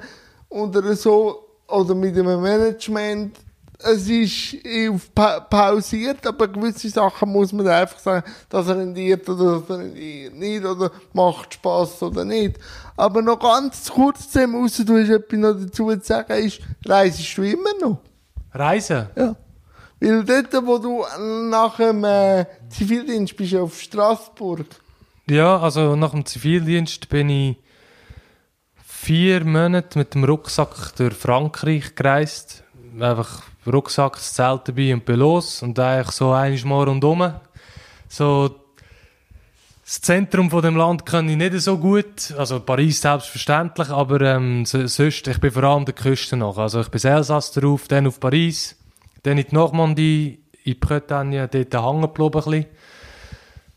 oder 0.49 0.95
so, 0.95 1.49
oder 1.69 1.95
mit 1.95 2.17
einem 2.17 2.41
Management. 2.41 3.37
Es 3.81 4.09
ist 4.09 4.57
auf 4.89 5.13
pa 5.15 5.39
pausiert, 5.39 6.27
aber 6.27 6.49
gewisse 6.49 6.89
Sachen 6.89 7.31
muss 7.31 7.53
man 7.53 7.65
einfach 7.67 7.99
sagen, 7.99 8.29
das 8.49 8.67
rendiert 8.67 9.29
oder 9.29 9.61
das 9.61 9.77
rendiert 9.77 10.35
nicht, 10.35 10.65
oder 10.65 10.91
macht 11.13 11.53
Spaß 11.53 12.03
oder 12.03 12.25
nicht. 12.25 12.59
Aber 12.97 13.21
noch 13.21 13.39
ganz 13.39 13.89
kurz 13.89 14.29
zusammen, 14.29 14.65
ausser 14.65 14.83
du 14.83 14.97
hast 14.97 15.09
etwas 15.09 15.39
noch 15.39 15.53
dazu 15.53 15.95
zu 15.95 15.99
sagen, 16.03 16.33
ist, 16.43 16.59
reisest 16.85 17.37
du 17.37 17.43
immer 17.43 17.69
noch? 17.79 17.99
Reisen? 18.53 19.07
Ja. 19.15 19.35
Weil 20.02 20.24
dort, 20.24 20.54
wo 20.66 20.78
du 20.78 21.04
nach 21.50 21.76
dem 21.78 22.04
äh, 22.04 22.45
Zivildienst 22.70 23.36
bist, 23.36 23.56
auf 23.56 23.82
Straßburg. 23.82 24.66
Ja, 25.30 25.60
also 25.60 25.95
nach 25.95 26.12
dem 26.12 26.26
Zivildienst 26.26 27.10
bin 27.10 27.30
ich 27.30 27.58
vier 28.86 29.43
Monate 29.43 29.97
mit 30.00 30.14
dem 30.14 30.24
Rucksack 30.24 30.95
durch 30.97 31.14
Frankreich 31.16 31.95
gereist. 31.95 32.64
Einfach 33.00 33.43
Rucksack, 33.68 34.14
das 34.14 34.34
Zelt 34.34 34.68
dabei 34.68 34.93
und 34.93 35.06
bin 35.06 35.20
los. 35.20 35.62
Und 35.62 35.78
eigentlich 35.80 36.16
so 36.16 36.32
einiges 36.32 36.66
Mal 36.66 36.86
rundum. 36.86 37.34
So, 38.08 38.56
das 39.84 40.02
Zentrum 40.02 40.50
von 40.50 40.62
dem 40.62 40.76
Land 40.76 41.06
kann 41.06 41.28
ich 41.30 41.36
nicht 41.36 41.60
so 41.60 41.78
gut. 41.78 42.34
Also 42.38 42.60
Paris 42.60 43.02
selbstverständlich, 43.02 43.89
aber 43.89 44.22
ähm, 44.22 44.66
so- 44.66 44.88
sonst, 44.88 45.28
ich 45.28 45.39
bin 45.39 45.52
vor 45.52 45.64
allem 45.64 45.86
der 45.86 45.95
Küste 45.95 46.38
noch. 46.38 46.58
Also 46.58 46.82
ich 46.82 46.89
bin 46.89 47.02
Elsass 47.04 47.52
drauf, 47.52 47.88
dann 47.88 48.08
auf 48.08 48.20
Paris, 48.20 48.76
dann 49.24 49.38
in 49.38 49.45
die 49.49 49.55
Normandie, 49.55 50.43
in 50.63 50.80
Bretagne, 50.80 51.47
dort 51.47 51.74
hängen 51.74 52.01
geblieben. 52.01 52.65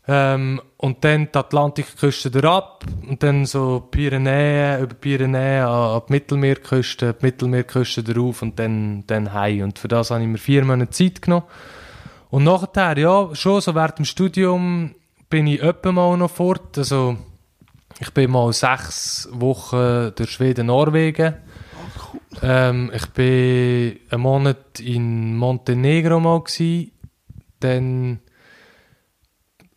Ähm, 0.05 0.61
und 0.77 1.03
dann 1.05 1.29
die 1.31 1.37
Atlantikküste 1.37 2.29
durchab 2.29 2.83
und 3.07 3.23
dann 3.23 3.45
so 3.45 3.87
Pyrenäen, 3.89 4.83
über 4.83 4.95
Pyrenäen 4.95 5.65
an, 5.65 5.95
an 5.95 6.01
die 6.07 6.11
Mittelmeerküste, 6.11 7.13
die 7.13 7.25
Mittelmeerküste 7.25 8.03
darauf 8.03 8.41
und 8.41 8.59
dann, 8.59 9.05
dann 9.07 9.31
heim. 9.31 9.61
Und 9.61 9.79
für 9.79 9.87
das 9.87 10.11
habe 10.11 10.21
ich 10.21 10.27
mir 10.27 10.37
vier 10.37 10.65
Monate 10.65 10.91
Zeit 10.91 11.21
genommen. 11.21 11.45
Und 12.29 12.43
nachher, 12.43 12.97
ja, 12.97 13.29
schon 13.33 13.61
so 13.61 13.75
während 13.75 13.99
dem 13.99 14.05
Studium 14.05 14.95
bin 15.29 15.47
ich 15.47 15.61
öppe 15.61 15.93
mal 15.93 16.17
noch 16.17 16.31
fort. 16.31 16.77
Also, 16.77 17.15
ich 17.99 18.11
bin 18.13 18.31
mal 18.31 18.51
sechs 18.51 19.29
Wochen 19.31 20.11
durch 20.15 20.31
Schweden, 20.31 20.67
Norwegen. 20.67 21.35
Ähm, 22.41 22.91
ich 22.93 23.05
bin 23.11 23.99
einen 24.09 24.21
Monat 24.21 24.79
in 24.79 25.37
Montenegro 25.37 26.19
mal 26.19 26.41
gsi. 26.41 26.91
Dann 27.59 28.19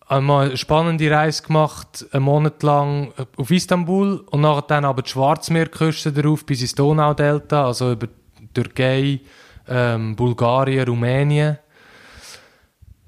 einmal 0.08 0.48
eine 0.48 0.56
spannende 0.56 1.10
Reise 1.10 1.42
gemacht, 1.42 2.06
einen 2.12 2.24
Monat 2.24 2.62
lang 2.62 3.12
auf 3.36 3.50
Istanbul 3.50 4.24
und 4.30 4.40
nachher 4.40 4.62
dann 4.62 4.84
aber 4.84 5.02
die 5.02 5.10
Schwarzmeerküste 5.10 6.12
darauf 6.12 6.46
bis 6.46 6.62
ins 6.62 6.74
Donaudelta, 6.74 7.66
also 7.66 7.92
über 7.92 8.08
Türkei, 8.54 9.20
ähm, 9.68 10.16
Bulgarien, 10.16 10.88
Rumänien. 10.88 11.58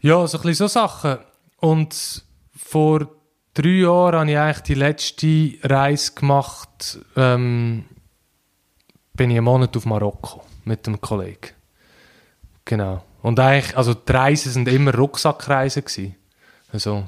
Ja, 0.00 0.26
so 0.26 0.38
ein 0.38 0.42
bisschen 0.42 0.54
so 0.54 0.68
Sachen. 0.68 1.18
Und 1.56 2.24
vor 2.54 3.08
drei 3.54 3.68
Jahren 3.68 4.14
habe 4.20 4.30
ich 4.30 4.38
eigentlich 4.38 4.62
die 4.62 4.74
letzte 4.74 5.68
Reise 5.68 6.12
gemacht, 6.14 6.98
ähm, 7.16 7.84
bin 9.18 9.30
ich 9.30 9.36
einen 9.36 9.44
Monat 9.44 9.76
auf 9.76 9.84
Marokko 9.84 10.42
mit 10.64 10.86
einem 10.88 11.00
Kollegen. 11.00 11.50
Genau. 12.64 13.02
Und 13.20 13.38
eigentlich, 13.40 13.76
also 13.76 13.92
die 13.92 14.12
Reisen 14.12 14.52
sind 14.52 14.68
immer 14.68 14.94
Rucksackreisen 14.94 15.84
gewesen. 15.84 16.14
Also, 16.72 17.04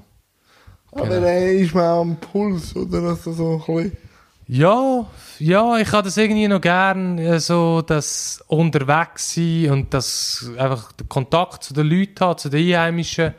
Aber 0.93 1.05
Genau. 1.07 1.21
dann 1.23 1.37
ist 1.37 1.75
man 1.75 1.85
am 1.85 2.17
Puls, 2.17 2.75
oder? 2.77 3.01
Also 3.03 3.33
so 3.33 3.63
ein 3.67 3.75
bisschen. 3.75 3.97
ja, 4.49 5.07
ja, 5.39 5.79
ich 5.79 5.93
habe 5.93 6.03
das 6.03 6.17
irgendwie 6.17 6.49
noch 6.49 6.61
gern, 6.61 7.19
äh, 7.19 7.39
so 7.39 7.81
das 7.83 8.43
unterwegs 8.49 9.35
sein 9.35 9.71
und 9.71 9.95
das 9.95 10.51
einfach 10.59 10.93
den 10.93 11.09
Kontakt 11.09 11.63
zu 11.65 11.73
den 11.75 11.87
Leuten 11.87 12.19
haben, 12.21 12.39
zu 12.39 12.49
den 12.49 12.75
Einheimischen. 12.75 13.35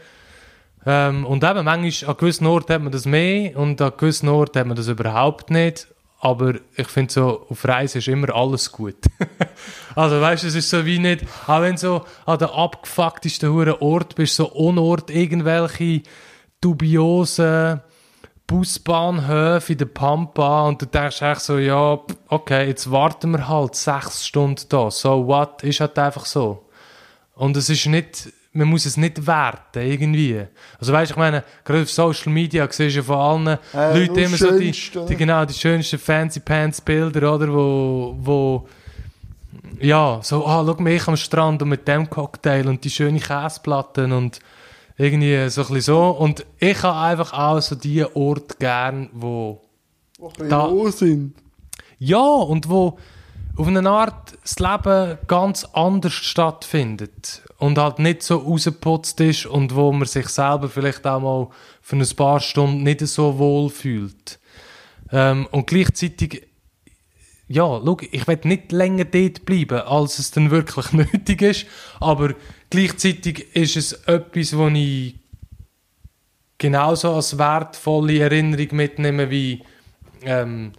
Ähm, 0.86 1.26
und 1.26 1.44
eben, 1.44 1.66
manchmal 1.66 2.10
an 2.12 2.18
gewissen 2.18 2.48
Orten 2.48 2.74
hat 2.74 2.82
man 2.82 2.92
das 2.92 3.06
mehr 3.06 3.58
und 3.58 3.82
an 3.82 3.92
gewissen 3.98 4.30
Orten 4.30 4.60
hat 4.60 4.68
man 4.68 4.78
das 4.78 4.88
überhaupt 4.88 5.52
nicht. 5.52 5.88
Aber 6.24 6.54
ich 6.76 6.88
finde 6.88 7.12
so, 7.12 7.48
auf 7.50 7.68
Reisen 7.68 7.98
ist 7.98 8.08
immer 8.08 8.34
alles 8.34 8.72
gut. 8.72 8.98
also 9.96 10.22
weißt 10.22 10.44
du, 10.44 10.48
es 10.48 10.56
ist 10.56 10.70
so 10.70 10.86
wie 10.86 11.00
nicht, 11.00 11.26
auch 11.48 11.62
wenn 11.62 11.78
so 11.78 12.06
an 12.28 12.38
der 12.38 12.54
abgefucktesten 12.54 13.52
Huren 13.52 13.74
Ort 13.80 14.14
bist, 14.14 14.36
so 14.36 14.48
Unort 14.50 15.10
irgendwelche 15.10 16.04
dubiosen 16.62 17.82
Busbahnhöfe 18.46 19.72
in 19.72 19.80
der 19.80 19.86
Pampa 19.86 20.68
und 20.68 20.82
du 20.82 20.86
denkst 20.86 21.24
echt 21.24 21.42
so, 21.42 21.58
ja, 21.58 22.00
okay, 22.28 22.68
jetzt 22.68 22.92
warten 22.92 23.32
wir 23.32 23.48
halt 23.48 23.74
sechs 23.74 24.28
Stunden 24.28 24.66
da. 24.70 24.92
So 24.92 25.26
what? 25.26 25.64
Ist 25.64 25.80
halt 25.80 25.98
einfach 25.98 26.26
so. 26.26 26.68
Und 27.34 27.58
es 27.58 27.70
ist 27.70 27.88
nicht, 27.88 28.32
man 28.54 28.68
muss 28.68 28.86
es 28.86 28.98
nicht 28.98 29.26
werten, 29.26 29.80
irgendwie. 29.82 30.44
Also 30.80 30.92
weißt, 30.92 31.12
ich 31.12 31.18
meine, 31.18 31.44
gerade 31.64 31.84
auf 31.84 31.90
Social 31.92 32.32
Media 32.34 32.66
siehst 32.70 32.96
du 32.96 33.00
ja 33.00 33.04
von 33.04 33.48
allen 33.48 33.60
Äh, 33.74 34.00
Leuten 34.00 34.20
immer 34.20 34.38
so 34.38 34.58
die, 34.58 34.74
schönste, 34.74 35.06
die, 35.08 35.16
genau, 35.16 35.46
die 35.46 35.54
schönsten 35.54 35.98
Fancy 35.98 36.40
Pants 36.42 36.82
Bilder, 36.82 37.34
oder, 37.34 37.48
wo, 37.54 38.16
wo, 38.20 38.68
ja, 39.80 40.20
so, 40.22 40.46
ah, 40.46 40.64
schau 40.66 40.82
mich 40.82 41.08
am 41.08 41.16
Strand 41.16 41.62
und 41.62 41.70
mit 41.70 41.88
dem 41.88 42.10
Cocktail 42.10 42.68
und 42.68 42.84
die 42.84 42.90
schönen 42.90 43.20
Käseplatten 43.20 44.12
und 44.12 44.40
irgendwie 44.98 45.50
so 45.50 45.62
ein 45.62 45.68
bisschen 45.68 45.82
so. 45.82 46.10
Und 46.10 46.46
ich 46.60 46.84
habe 46.84 47.00
einfach 47.00 47.34
auch 47.34 47.60
so 47.62 47.76
die 47.76 48.04
Orte 48.16 48.56
gern, 48.60 49.10
wo, 49.14 49.62
ein 50.40 50.50
Da- 50.50 50.70
sind. 50.92 51.36
ja, 52.00 52.20
und 52.20 52.70
wo 52.70 52.98
auf 53.58 53.68
eine 53.68 53.90
Art 53.90 54.34
das 54.44 54.60
Leben 54.60 55.18
ganz 55.28 55.66
anders 55.74 56.14
stattfindet 56.14 57.42
und 57.62 57.78
halt 57.78 58.00
nicht 58.00 58.24
so 58.24 58.38
rausgeputzt 58.38 59.20
ist 59.22 59.46
und 59.46 59.76
wo 59.76 59.92
man 59.92 60.08
sich 60.08 60.28
selber 60.30 60.68
vielleicht 60.68 61.06
auch 61.06 61.22
mal 61.22 61.48
für 61.80 61.96
ein 61.96 62.16
paar 62.16 62.40
Stunden 62.40 62.82
nicht 62.82 63.02
so 63.02 63.38
wohl 63.38 63.70
fühlt. 63.70 64.40
Ähm, 65.12 65.48
und 65.52 65.68
gleichzeitig, 65.68 66.48
ja, 67.48 67.80
schau, 67.86 67.98
ich 68.12 68.28
will 68.28 68.40
nicht 68.46 68.72
länger 68.72 69.06
dort 69.06 69.46
bleiben, 69.46 69.80
als 69.82 70.18
es 70.18 70.32
dann 70.32 70.50
wirklich 70.50 70.92
nötig 70.92 71.44
ist, 71.44 71.66
aber 72.00 72.34
gleichzeitig 72.72 73.56
ist 73.56 73.78
es 73.78 73.94
etwas, 74.08 74.58
wo 74.58 74.68
ich 74.70 75.20
genauso 76.58 77.14
als 77.14 77.38
wertvolle 77.38 78.22
Erinnerung 78.22 78.70
mitnehme 78.72 79.30
wie 79.30 79.62
ähm, 80.24 80.72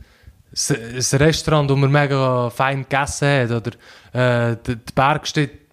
ein 0.53 1.19
Restaurant, 1.19 1.71
wo 1.71 1.77
man 1.77 1.93
mega 1.93 2.51
fein 2.51 2.83
gegessen 2.83 3.29
hat 3.29 3.51
oder 3.53 4.51
äh, 4.51 4.57
die 4.67 4.77
die 4.77 4.93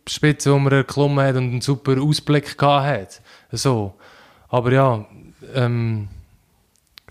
Bergspitze, 0.09 0.51
wo 0.51 0.59
man 0.59 0.73
erklommen 0.73 1.25
hat 1.25 1.35
und 1.35 1.51
einen 1.51 1.61
super 1.61 2.01
Ausblick 2.01 2.57
gehabt 2.57 2.87
hat. 2.87 3.21
So. 3.51 3.93
Aber 4.49 4.71
ja, 4.71 5.05
ähm, 5.53 6.07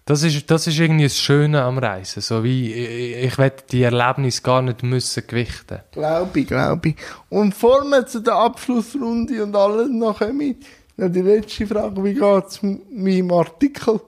das 0.04 0.22
ist, 0.22 0.50
das 0.50 0.66
ist 0.66 0.78
irgendwie 0.78 1.04
das 1.04 1.18
Schöne 1.18 1.62
am 1.62 1.78
Reisen. 1.78 2.20
So 2.20 2.42
wie, 2.42 2.72
ich, 2.72 3.24
ich 3.24 3.38
will 3.38 3.52
die 3.70 3.82
Erlebnisse 3.82 4.42
gar 4.42 4.62
nicht 4.62 4.82
müssen 4.82 5.26
gewichten. 5.26 5.80
Glaube 5.92 6.40
ich, 6.40 6.46
glaube 6.46 6.88
ich. 6.88 6.96
Und 7.28 7.50
bevor 7.50 7.84
wir 7.84 8.06
zu 8.06 8.20
der 8.20 8.34
Abschlussrunde 8.34 9.44
und 9.44 9.54
alles 9.54 9.88
noch 9.90 10.18
kommen, 10.18 10.56
noch 10.96 11.08
die 11.08 11.22
letzte 11.22 11.66
Frage, 11.66 12.02
wie 12.02 12.14
geht 12.14 12.46
es 12.46 12.62
meinem 12.62 13.32
Artikel? 13.32 14.00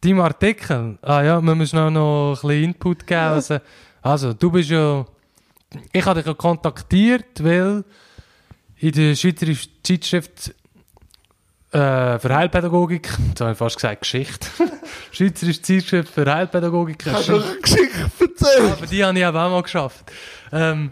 Deinem 0.00 0.20
Artikel, 0.20 0.96
ah 1.02 1.22
ja, 1.22 1.40
wir 1.40 1.54
müssen 1.56 1.78
auch 1.78 1.90
noch 1.90 2.30
ein 2.30 2.48
bisschen 2.48 2.64
Input 2.64 3.06
geben. 3.06 3.20
Also, 3.20 3.58
also, 4.00 4.32
du 4.32 4.50
bist 4.52 4.70
ja, 4.70 5.04
ich 5.92 6.04
habe 6.04 6.22
dich 6.22 6.36
kontaktiert, 6.36 7.42
weil 7.42 7.84
in 8.76 8.92
der 8.92 9.14
Schweizerischen 9.14 9.72
Zeitschrift 9.82 10.54
äh, 11.72 12.18
für 12.18 12.34
Heilpädagogik, 12.34 13.08
jetzt 13.28 13.40
habe 13.40 13.52
ich 13.52 13.58
fast 13.58 13.76
gesagt 13.76 14.00
Geschichte, 14.02 14.46
Schweizerische 15.10 15.62
Zeitschrift 15.62 16.12
für 16.12 16.32
Heilpädagogik, 16.32 17.04
du 17.04 17.10
noch 17.10 17.50
eine 17.50 17.60
Geschichte 17.60 18.10
erzählen? 18.20 18.72
aber 18.72 18.86
die 18.86 19.04
habe 19.04 19.18
ich 19.18 19.24
auch 19.24 19.32
mal 19.32 19.62
geschafft. 19.62 20.12
Ähm, 20.52 20.90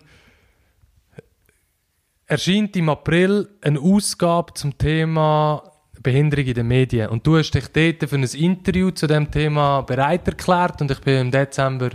erscheint 2.27 2.77
im 2.77 2.89
April 2.89 3.49
eine 3.63 3.81
Ausgabe 3.81 4.53
zum 4.55 4.77
Thema 4.77 5.63
Behinderung 6.03 6.47
in 6.47 6.55
den 6.55 6.69
Medien. 6.69 7.09
Und 7.09 7.27
du 7.27 7.39
hast 7.39 7.53
dich 7.53 7.69
dort 7.69 8.09
für 8.09 8.17
ein 8.17 8.25
Interview 8.25 8.91
zu 8.91 9.07
dem 9.07 9.31
Thema 9.31 9.83
bereit 9.83 10.27
erklärt 10.27 10.81
und 10.81 10.91
ich 10.91 11.01
bin 11.01 11.21
im 11.21 11.31
Dezember 11.31 11.91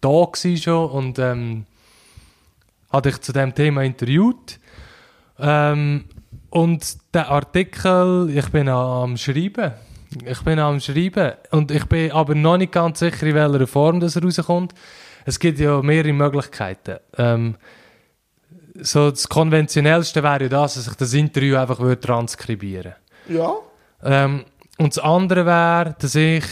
da 0.00 0.26
schon 0.34 0.90
und 0.90 1.18
ähm, 1.18 1.66
habe 2.90 3.10
dich 3.10 3.20
zu 3.20 3.32
dem 3.32 3.54
Thema 3.54 3.82
interviewt. 3.82 4.58
Ähm, 5.38 6.04
und 6.50 6.96
der 7.14 7.28
Artikel, 7.30 8.30
ich 8.34 8.48
bin 8.50 8.68
am 8.68 9.16
Schreiben. 9.16 9.72
Ich 10.24 10.42
bin 10.42 10.58
am 10.58 10.80
Schreiben. 10.80 11.32
Und 11.52 11.70
ich 11.70 11.84
bin 11.86 12.10
aber 12.12 12.34
noch 12.34 12.56
nicht 12.56 12.72
ganz 12.72 12.98
sicher, 12.98 13.26
in 13.26 13.34
welcher 13.34 13.66
Form 13.66 14.00
das 14.00 14.20
rauskommt. 14.22 14.74
Es 15.24 15.38
gibt 15.38 15.60
ja 15.60 15.80
mehrere 15.82 16.12
Möglichkeiten. 16.12 16.98
Ähm, 17.16 17.56
so 18.80 19.10
das 19.10 19.28
Konventionellste 19.28 20.22
wäre 20.22 20.44
ja 20.44 20.48
das, 20.48 20.74
dass 20.74 20.88
ich 20.88 20.94
das 20.94 21.12
Interview 21.12 21.56
einfach 21.56 21.78
würde 21.80 22.00
transkribieren 22.00 22.94
Ja. 23.28 23.54
ähm, 24.02 24.44
Und 24.78 24.96
das 24.96 25.04
andere 25.04 25.44
wäre, 25.44 25.94
dass 25.98 26.14
ich 26.14 26.44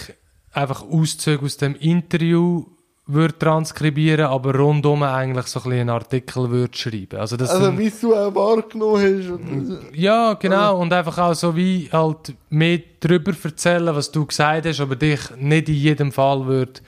einfach 0.52 0.82
Auszüge 0.82 1.44
aus 1.44 1.56
dem 1.56 1.74
Interview 1.76 2.66
würde 3.10 3.38
transkribieren, 3.38 4.26
aber 4.26 4.54
rundum 4.54 5.02
eigentlich 5.02 5.46
so 5.46 5.60
ein 5.64 5.72
einen 5.72 5.90
Artikel 5.90 6.50
würde 6.50 6.76
schreiben. 6.76 7.18
Also 7.18 7.36
das 7.38 7.48
Also, 7.50 7.64
sind- 7.64 7.78
wie 7.78 7.90
du 8.00 8.14
auch 8.14 8.34
wahrgenommen 8.34 9.80
hast. 9.90 9.96
Ja, 9.96 10.34
genau. 10.34 10.78
Und 10.78 10.92
einfach 10.92 11.16
auch 11.18 11.34
so 11.34 11.56
wie 11.56 11.88
halt 11.90 12.34
mehr 12.50 12.80
darüber 13.00 13.32
erzählen, 13.42 13.94
was 13.96 14.12
du 14.12 14.26
gesagt 14.26 14.66
hast, 14.66 14.80
aber 14.80 14.94
dich 14.96 15.20
nicht 15.38 15.68
in 15.70 15.74
jedem 15.74 16.12
Fall 16.12 16.46
würde 16.46 16.80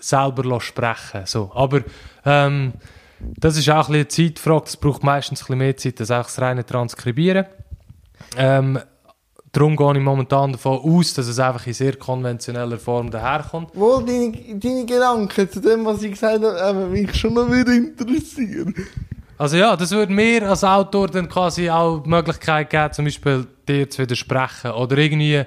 selber 0.00 0.60
sprechen. 0.60 1.22
So. 1.26 1.50
Aber 1.54 1.82
ähm, 2.24 2.72
das 3.20 3.56
ist 3.56 3.68
auch 3.70 3.88
ein 3.88 3.94
eine 3.94 4.08
Zeitfrage. 4.08 4.64
Das 4.64 4.76
braucht 4.76 5.04
meistens 5.04 5.40
ein 5.40 5.44
bisschen 5.44 5.58
mehr 5.58 5.76
Zeit, 5.76 6.00
als 6.00 6.10
auch 6.10 6.24
das 6.24 6.40
reine 6.40 6.66
Transkribieren. 6.66 7.46
Ähm, 8.36 8.78
darum 9.52 9.76
gehe 9.76 9.92
ich 9.94 10.00
momentan 10.00 10.52
davon 10.52 10.78
aus, 10.78 11.14
dass 11.14 11.26
es 11.26 11.38
einfach 11.38 11.66
in 11.66 11.72
sehr 11.72 11.96
konventioneller 11.96 12.78
Form 12.78 13.10
daherkommt. 13.10 13.74
Wohl, 13.74 14.04
deine, 14.04 14.32
deine 14.58 14.86
Gedanken 14.86 15.50
zu 15.50 15.60
dem, 15.60 15.84
was 15.84 16.02
ich 16.02 16.12
gesagt 16.12 16.42
habe, 16.44 16.86
mich 16.86 17.14
schon 17.14 17.34
noch 17.34 17.50
wieder 17.50 17.72
interessieren. 17.72 18.74
Also 19.38 19.56
ja, 19.56 19.74
das 19.74 19.90
würde 19.90 20.12
mir 20.12 20.48
als 20.48 20.64
Autor 20.64 21.08
dann 21.08 21.28
quasi 21.28 21.70
auch 21.70 22.02
die 22.02 22.10
Möglichkeit 22.10 22.68
geben, 22.68 22.92
zum 22.92 23.06
Beispiel 23.06 23.46
dir 23.66 23.88
zu 23.88 24.02
widersprechen 24.02 24.72
oder 24.72 24.98
irgendwie 24.98 25.44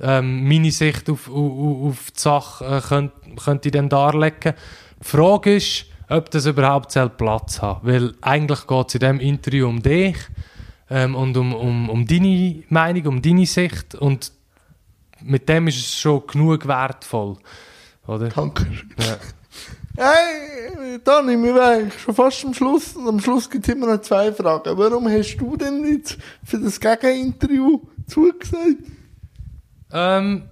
ähm, 0.00 0.48
meine 0.48 0.70
Sicht 0.70 1.10
auf, 1.10 1.28
auf, 1.28 1.84
auf 1.84 2.10
die 2.16 2.20
Sache 2.20 2.64
äh, 2.64 2.80
könnte, 2.80 3.14
könnte 3.42 3.68
ich 3.68 3.72
dann 3.72 3.90
darlegen. 3.90 4.54
Die 5.00 5.06
Frage 5.06 5.56
ist, 5.56 5.84
ob 6.08 6.30
das 6.30 6.46
überhaupt 6.46 6.98
Platz 7.18 7.60
hat, 7.60 7.80
weil 7.82 8.14
eigentlich 8.22 8.66
geht 8.66 8.88
es 8.88 8.94
in 8.94 9.00
diesem 9.00 9.20
Interview 9.20 9.68
um 9.68 9.82
dich 9.82 10.16
ähm, 10.90 11.14
und 11.14 11.36
um, 11.36 11.54
um, 11.54 11.88
um 11.88 12.06
deine 12.06 12.62
Meinung, 12.68 13.06
um 13.06 13.22
deine 13.22 13.46
Sicht 13.46 13.94
und 13.94 14.32
mit 15.22 15.48
dem 15.48 15.68
ist 15.68 15.78
es 15.78 15.96
schon 15.96 16.26
genug 16.26 16.66
wertvoll, 16.66 17.36
oder? 18.06 18.28
Danke. 18.28 18.66
Ja. 18.98 19.18
Hey, 19.98 20.98
Dani, 21.02 21.42
wir 21.42 21.54
wären 21.54 21.90
schon 21.90 22.14
fast 22.14 22.44
am 22.44 22.52
Schluss. 22.52 22.96
Und 22.96 23.08
am 23.08 23.18
Schluss 23.18 23.48
gibt 23.48 23.66
es 23.66 23.74
immer 23.74 23.86
noch 23.86 24.02
zwei 24.02 24.30
Fragen. 24.30 24.76
Warum 24.76 25.08
hast 25.08 25.38
du 25.38 25.56
denn 25.56 25.86
jetzt 25.90 26.18
für 26.44 26.58
das 26.58 26.78
Gegeninterview 26.78 27.80
zugesagt? 28.06 28.76
Ähm, 29.90 30.42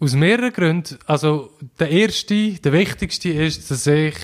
aus 0.00 0.14
mehreren 0.14 0.52
Gründen. 0.52 0.98
Also, 1.06 1.52
der 1.78 1.90
erste, 1.90 2.54
der 2.54 2.72
wichtigste 2.72 3.28
ist, 3.28 3.70
dass 3.70 3.86
ich 3.86 4.16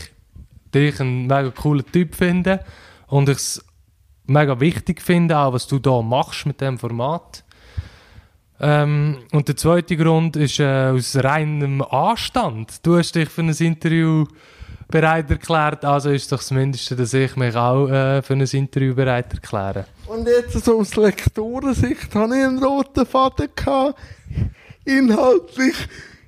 dich 0.75 1.01
einen 1.01 1.29
mega 1.29 1.51
coolen 1.51 1.87
Typ 1.93 2.17
finde 2.17 2.65
und 3.07 3.29
ich 3.29 3.37
es 3.37 3.65
mega 4.27 4.59
wichtig 4.61 5.01
finde, 5.03 5.39
auch 5.39 5.53
was 5.53 5.67
du 5.67 5.79
da 5.79 6.03
machst 6.03 6.47
mit 6.47 6.61
dem 6.61 6.79
Format. 6.79 7.45
Ähm, 8.59 9.19
und 9.33 9.49
der 9.49 9.57
zweite 9.57 9.97
Grund 9.97 10.37
ist 10.37 10.61
äh, 10.61 10.91
aus 10.95 11.17
reinem 11.17 11.83
Anstand. 11.83 12.85
Du 12.87 12.97
hast 12.97 13.15
dich 13.15 13.29
für 13.29 13.43
ein 13.43 13.51
Interview 13.51 14.25
bereit 14.89 15.31
erklärt, 15.31 15.85
also 15.85 16.11
ist 16.11 16.31
doch 16.31 16.39
das 16.39 16.53
Mindeste, 16.53 16.95
dass 16.95 17.13
ich 17.13 17.35
mich 17.37 17.55
auch 17.57 17.89
äh, 17.89 18.23
für 18.23 18.35
ein 18.35 18.41
Interview 18.41 18.95
bereit 18.95 19.33
erkläre. 19.33 19.87
Und 20.07 20.27
jetzt 20.27 20.65
so 20.65 20.81
aus 20.81 20.95
Lektorensicht 20.97 22.15
habe 22.15 22.39
ich 22.39 22.45
einen 22.45 22.63
roten 22.63 23.05
Faden 23.05 23.49
gehabt. 23.55 23.99
Inhaltlich 24.85 25.75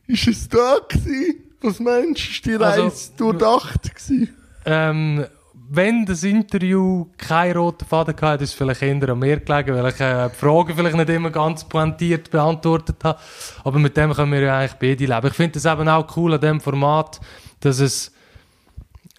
ist 0.09 0.27
es 0.27 0.49
da 0.49 0.79
gewesen. 0.89 1.45
Was 1.61 1.81
meinst 1.81 2.21
du, 2.27 2.31
ist 2.31 2.47
die 2.47 2.57
Also, 2.57 2.83
Reise 2.85 3.13
durchdacht 3.17 3.95
gewesen? 3.95 4.35
Ähm, 4.65 5.25
wenn 5.71 6.07
das 6.07 6.25
Interview 6.25 7.07
keinen 7.19 7.57
roten 7.57 7.85
Faden 7.85 8.14
hatte, 8.21 8.45
ist 8.45 8.51
es 8.51 8.57
vielleicht 8.57 8.83
eher 8.83 9.09
an 9.09 9.19
mir 9.19 9.39
gelegen, 9.39 9.75
weil 9.75 9.93
ich 9.93 10.01
äh, 10.01 10.29
die 10.31 10.35
Fragen 10.35 10.75
vielleicht 10.75 10.97
nicht 10.97 11.11
immer 11.11 11.31
ganz 11.31 11.64
pointiert 11.64 12.31
beantwortet 12.31 12.97
habe. 13.05 13.19
Aber 13.64 13.79
mit 13.79 13.97
dem 13.97 14.12
können 14.14 14.33
wir 14.33 14.41
ja 14.41 14.59
eigentlich 14.59 14.75
beide 14.75 15.14
leben. 15.14 15.27
Ich 15.27 15.35
finde 15.35 15.59
es 15.59 15.66
eben 15.66 15.89
auch 15.89 16.16
cool 16.16 16.35
an 16.35 16.41
diesem 16.41 16.61
Format, 16.61 17.21
dass 17.61 17.81
es 17.81 18.12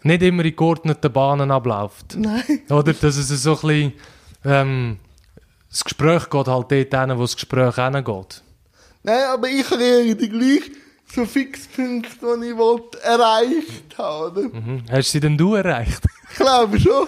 nicht 0.02 0.24
immer 0.24 0.43
in 0.43 0.56
geordneten 0.56 1.12
Bahnen 1.12 1.52
abläuft. 1.52 2.16
Nein. 2.18 2.62
Oder 2.70 2.93
dass 2.93 3.18
es 3.18 3.28
so 3.28 3.52
ein 3.52 3.62
bisschen, 3.62 3.93
ähm, 4.45 4.97
das 5.70 5.84
Gespräch 5.84 6.30
geht 6.30 6.47
halt 6.47 6.72
dort 6.72 6.72
hin, 6.72 7.18
wo 7.18 7.22
das 7.22 7.36
Gespräch 7.36 7.76
hingeht. 7.76 8.43
Nein, 9.04 9.24
aber 9.34 9.47
ich 9.47 9.72
irgendwie 9.72 10.30
gleich 10.30 10.72
so 11.14 11.26
Fixpunkte, 11.26 12.10
die 12.41 12.47
ich 12.49 12.57
wollte, 12.57 13.01
erreicht 13.03 13.97
habe. 13.97 14.30
Oder? 14.47 14.49
Mhm. 14.49 14.84
Hast 14.91 15.12
sie 15.12 15.20
denn 15.20 15.38
du 15.38 15.55
erreicht? 15.55 16.03
Ich 16.32 16.36
glaube 16.36 16.80
schon. 16.80 17.07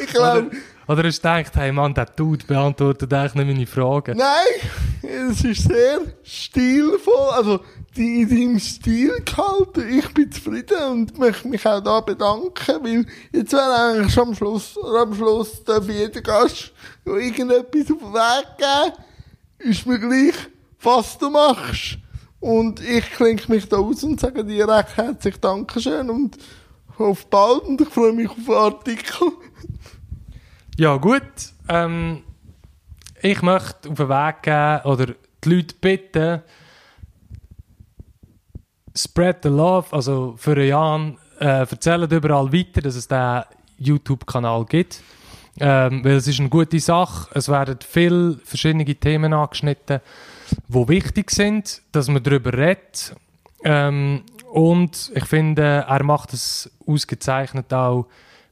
Ich 0.00 0.06
glaube, 0.06 0.50
Oder 0.88 1.04
hast 1.04 1.18
du 1.22 1.28
gedacht, 1.28 1.54
hey 1.56 1.70
Mann, 1.70 1.92
der 1.92 2.06
Dude 2.06 2.46
beantwortet 2.46 3.12
eigentlich 3.12 3.46
nicht 3.46 3.46
meine 3.46 3.66
Fragen? 3.66 4.16
nein, 4.16 5.30
es 5.30 5.44
ist 5.44 5.64
sehr 5.68 6.00
stilvoll, 6.22 7.28
also 7.32 7.60
die 7.94 8.22
in 8.22 8.28
deinem 8.30 8.58
Stil 8.58 9.22
gehalten. 9.22 9.86
Ich 9.98 10.08
bin 10.14 10.32
zufrieden 10.32 10.82
und 10.90 11.18
möchte 11.18 11.46
mich 11.46 11.66
auch 11.66 11.80
da 11.82 12.00
bedanken, 12.00 12.78
weil 12.82 13.04
jetzt 13.32 13.52
wäre 13.52 13.74
eigentlich 13.74 14.14
schon 14.14 14.28
am 14.28 14.34
Schluss, 14.34 14.78
oder 14.78 15.00
am 15.02 15.14
Schluss 15.14 15.62
darf 15.62 15.86
jeder 15.86 16.22
Gast 16.22 16.72
noch 17.04 17.16
irgendetwas 17.16 17.92
auf 17.92 17.98
den 18.00 18.14
Weg 18.14 18.46
geben. 18.56 19.70
Ist 19.70 19.86
mir 19.86 19.98
gleich, 19.98 20.34
was 20.80 21.18
du 21.18 21.28
machst. 21.28 21.98
Und 22.40 22.80
ich 22.80 23.10
klinke 23.10 23.50
mich 23.50 23.68
da 23.68 23.78
aus 23.78 24.04
und 24.04 24.20
sage 24.20 24.44
dir 24.44 24.68
recht 24.68 24.96
herzlich 24.96 25.40
Dankeschön 25.40 26.08
und 26.08 26.38
auf 26.96 27.26
bald 27.26 27.62
und 27.62 27.80
ich 27.80 27.88
freue 27.88 28.12
mich 28.12 28.28
auf 28.28 28.36
den 28.36 28.54
Artikel. 28.54 29.32
Ja, 30.76 30.96
gut. 30.96 31.22
Ähm, 31.68 32.22
ich 33.20 33.42
möchte 33.42 33.90
auf 33.90 33.96
den 33.96 34.08
Weg 34.08 34.42
geben 34.44 34.80
oder 34.84 35.06
die 35.42 35.48
Leute 35.48 35.74
bitten, 35.80 36.42
spread 38.96 39.38
the 39.42 39.48
love, 39.48 39.88
also 39.90 40.34
für 40.36 40.62
Jan, 40.62 41.18
äh, 41.40 41.66
erzählt 41.68 42.12
überall 42.12 42.52
weiter, 42.52 42.80
dass 42.80 42.94
es 42.94 43.08
diesen 43.08 43.42
YouTube-Kanal 43.78 44.64
gibt. 44.66 45.02
Ähm, 45.60 46.04
weil 46.04 46.12
es 46.12 46.28
ist 46.28 46.38
eine 46.38 46.48
gute 46.48 46.78
Sache. 46.78 47.28
Es 47.34 47.48
werden 47.48 47.78
viele 47.84 48.38
verschiedene 48.44 48.84
Themen 48.84 49.32
angeschnitten, 49.32 50.00
die 50.66 50.88
wichtig 50.88 51.30
sind, 51.30 51.82
dass 51.92 52.08
man 52.08 52.22
darüber 52.22 52.52
redet. 52.52 53.14
Ähm, 53.64 54.22
und 54.52 55.12
ich 55.14 55.24
finde, 55.24 55.84
er 55.88 56.02
macht 56.04 56.32
es 56.32 56.70
ausgezeichnet 56.86 57.72
auch, 57.72 58.06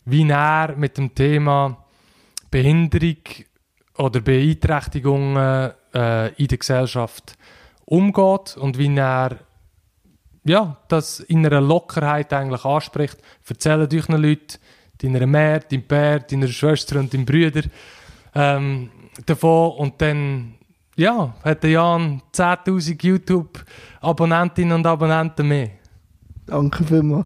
wie 0.04 0.28
er 0.28 0.76
mit 0.76 0.98
dem 0.98 1.14
Thema 1.14 1.84
Behinderung 2.50 3.16
oder 3.96 4.20
Beeinträchtigungen 4.20 5.72
äh, 5.94 6.28
in 6.34 6.48
der 6.48 6.58
Gesellschaft 6.58 7.36
umgeht 7.86 8.56
und 8.56 8.78
wie 8.78 8.94
er 8.94 9.38
ja, 10.44 10.76
das 10.88 11.20
in 11.20 11.44
einer 11.44 11.60
Lockerheit 11.60 12.32
eigentlich 12.32 12.64
anspricht. 12.64 13.18
Erzählt 13.48 13.92
euch 13.92 14.08
Leuten, 14.08 14.58
deiner 14.98 15.26
Mär, 15.26 15.60
deinem 15.60 15.82
Pär, 15.82 16.20
deiner 16.20 16.46
Schwester 16.46 17.00
und 17.00 17.12
deinem 17.12 17.26
Brüder 17.26 17.62
ähm, 18.34 18.90
davon 19.24 19.72
und 19.72 20.00
dann 20.00 20.55
ja, 20.96 21.34
hat 21.44 21.62
der 21.62 21.70
Jan 21.70 22.22
10'000 22.34 23.02
YouTube-Abonnentinnen 23.04 24.76
und 24.76 24.86
Abonnenten 24.86 25.46
mehr. 25.48 25.70
Danke 26.46 26.84
vielmals. 26.84 27.14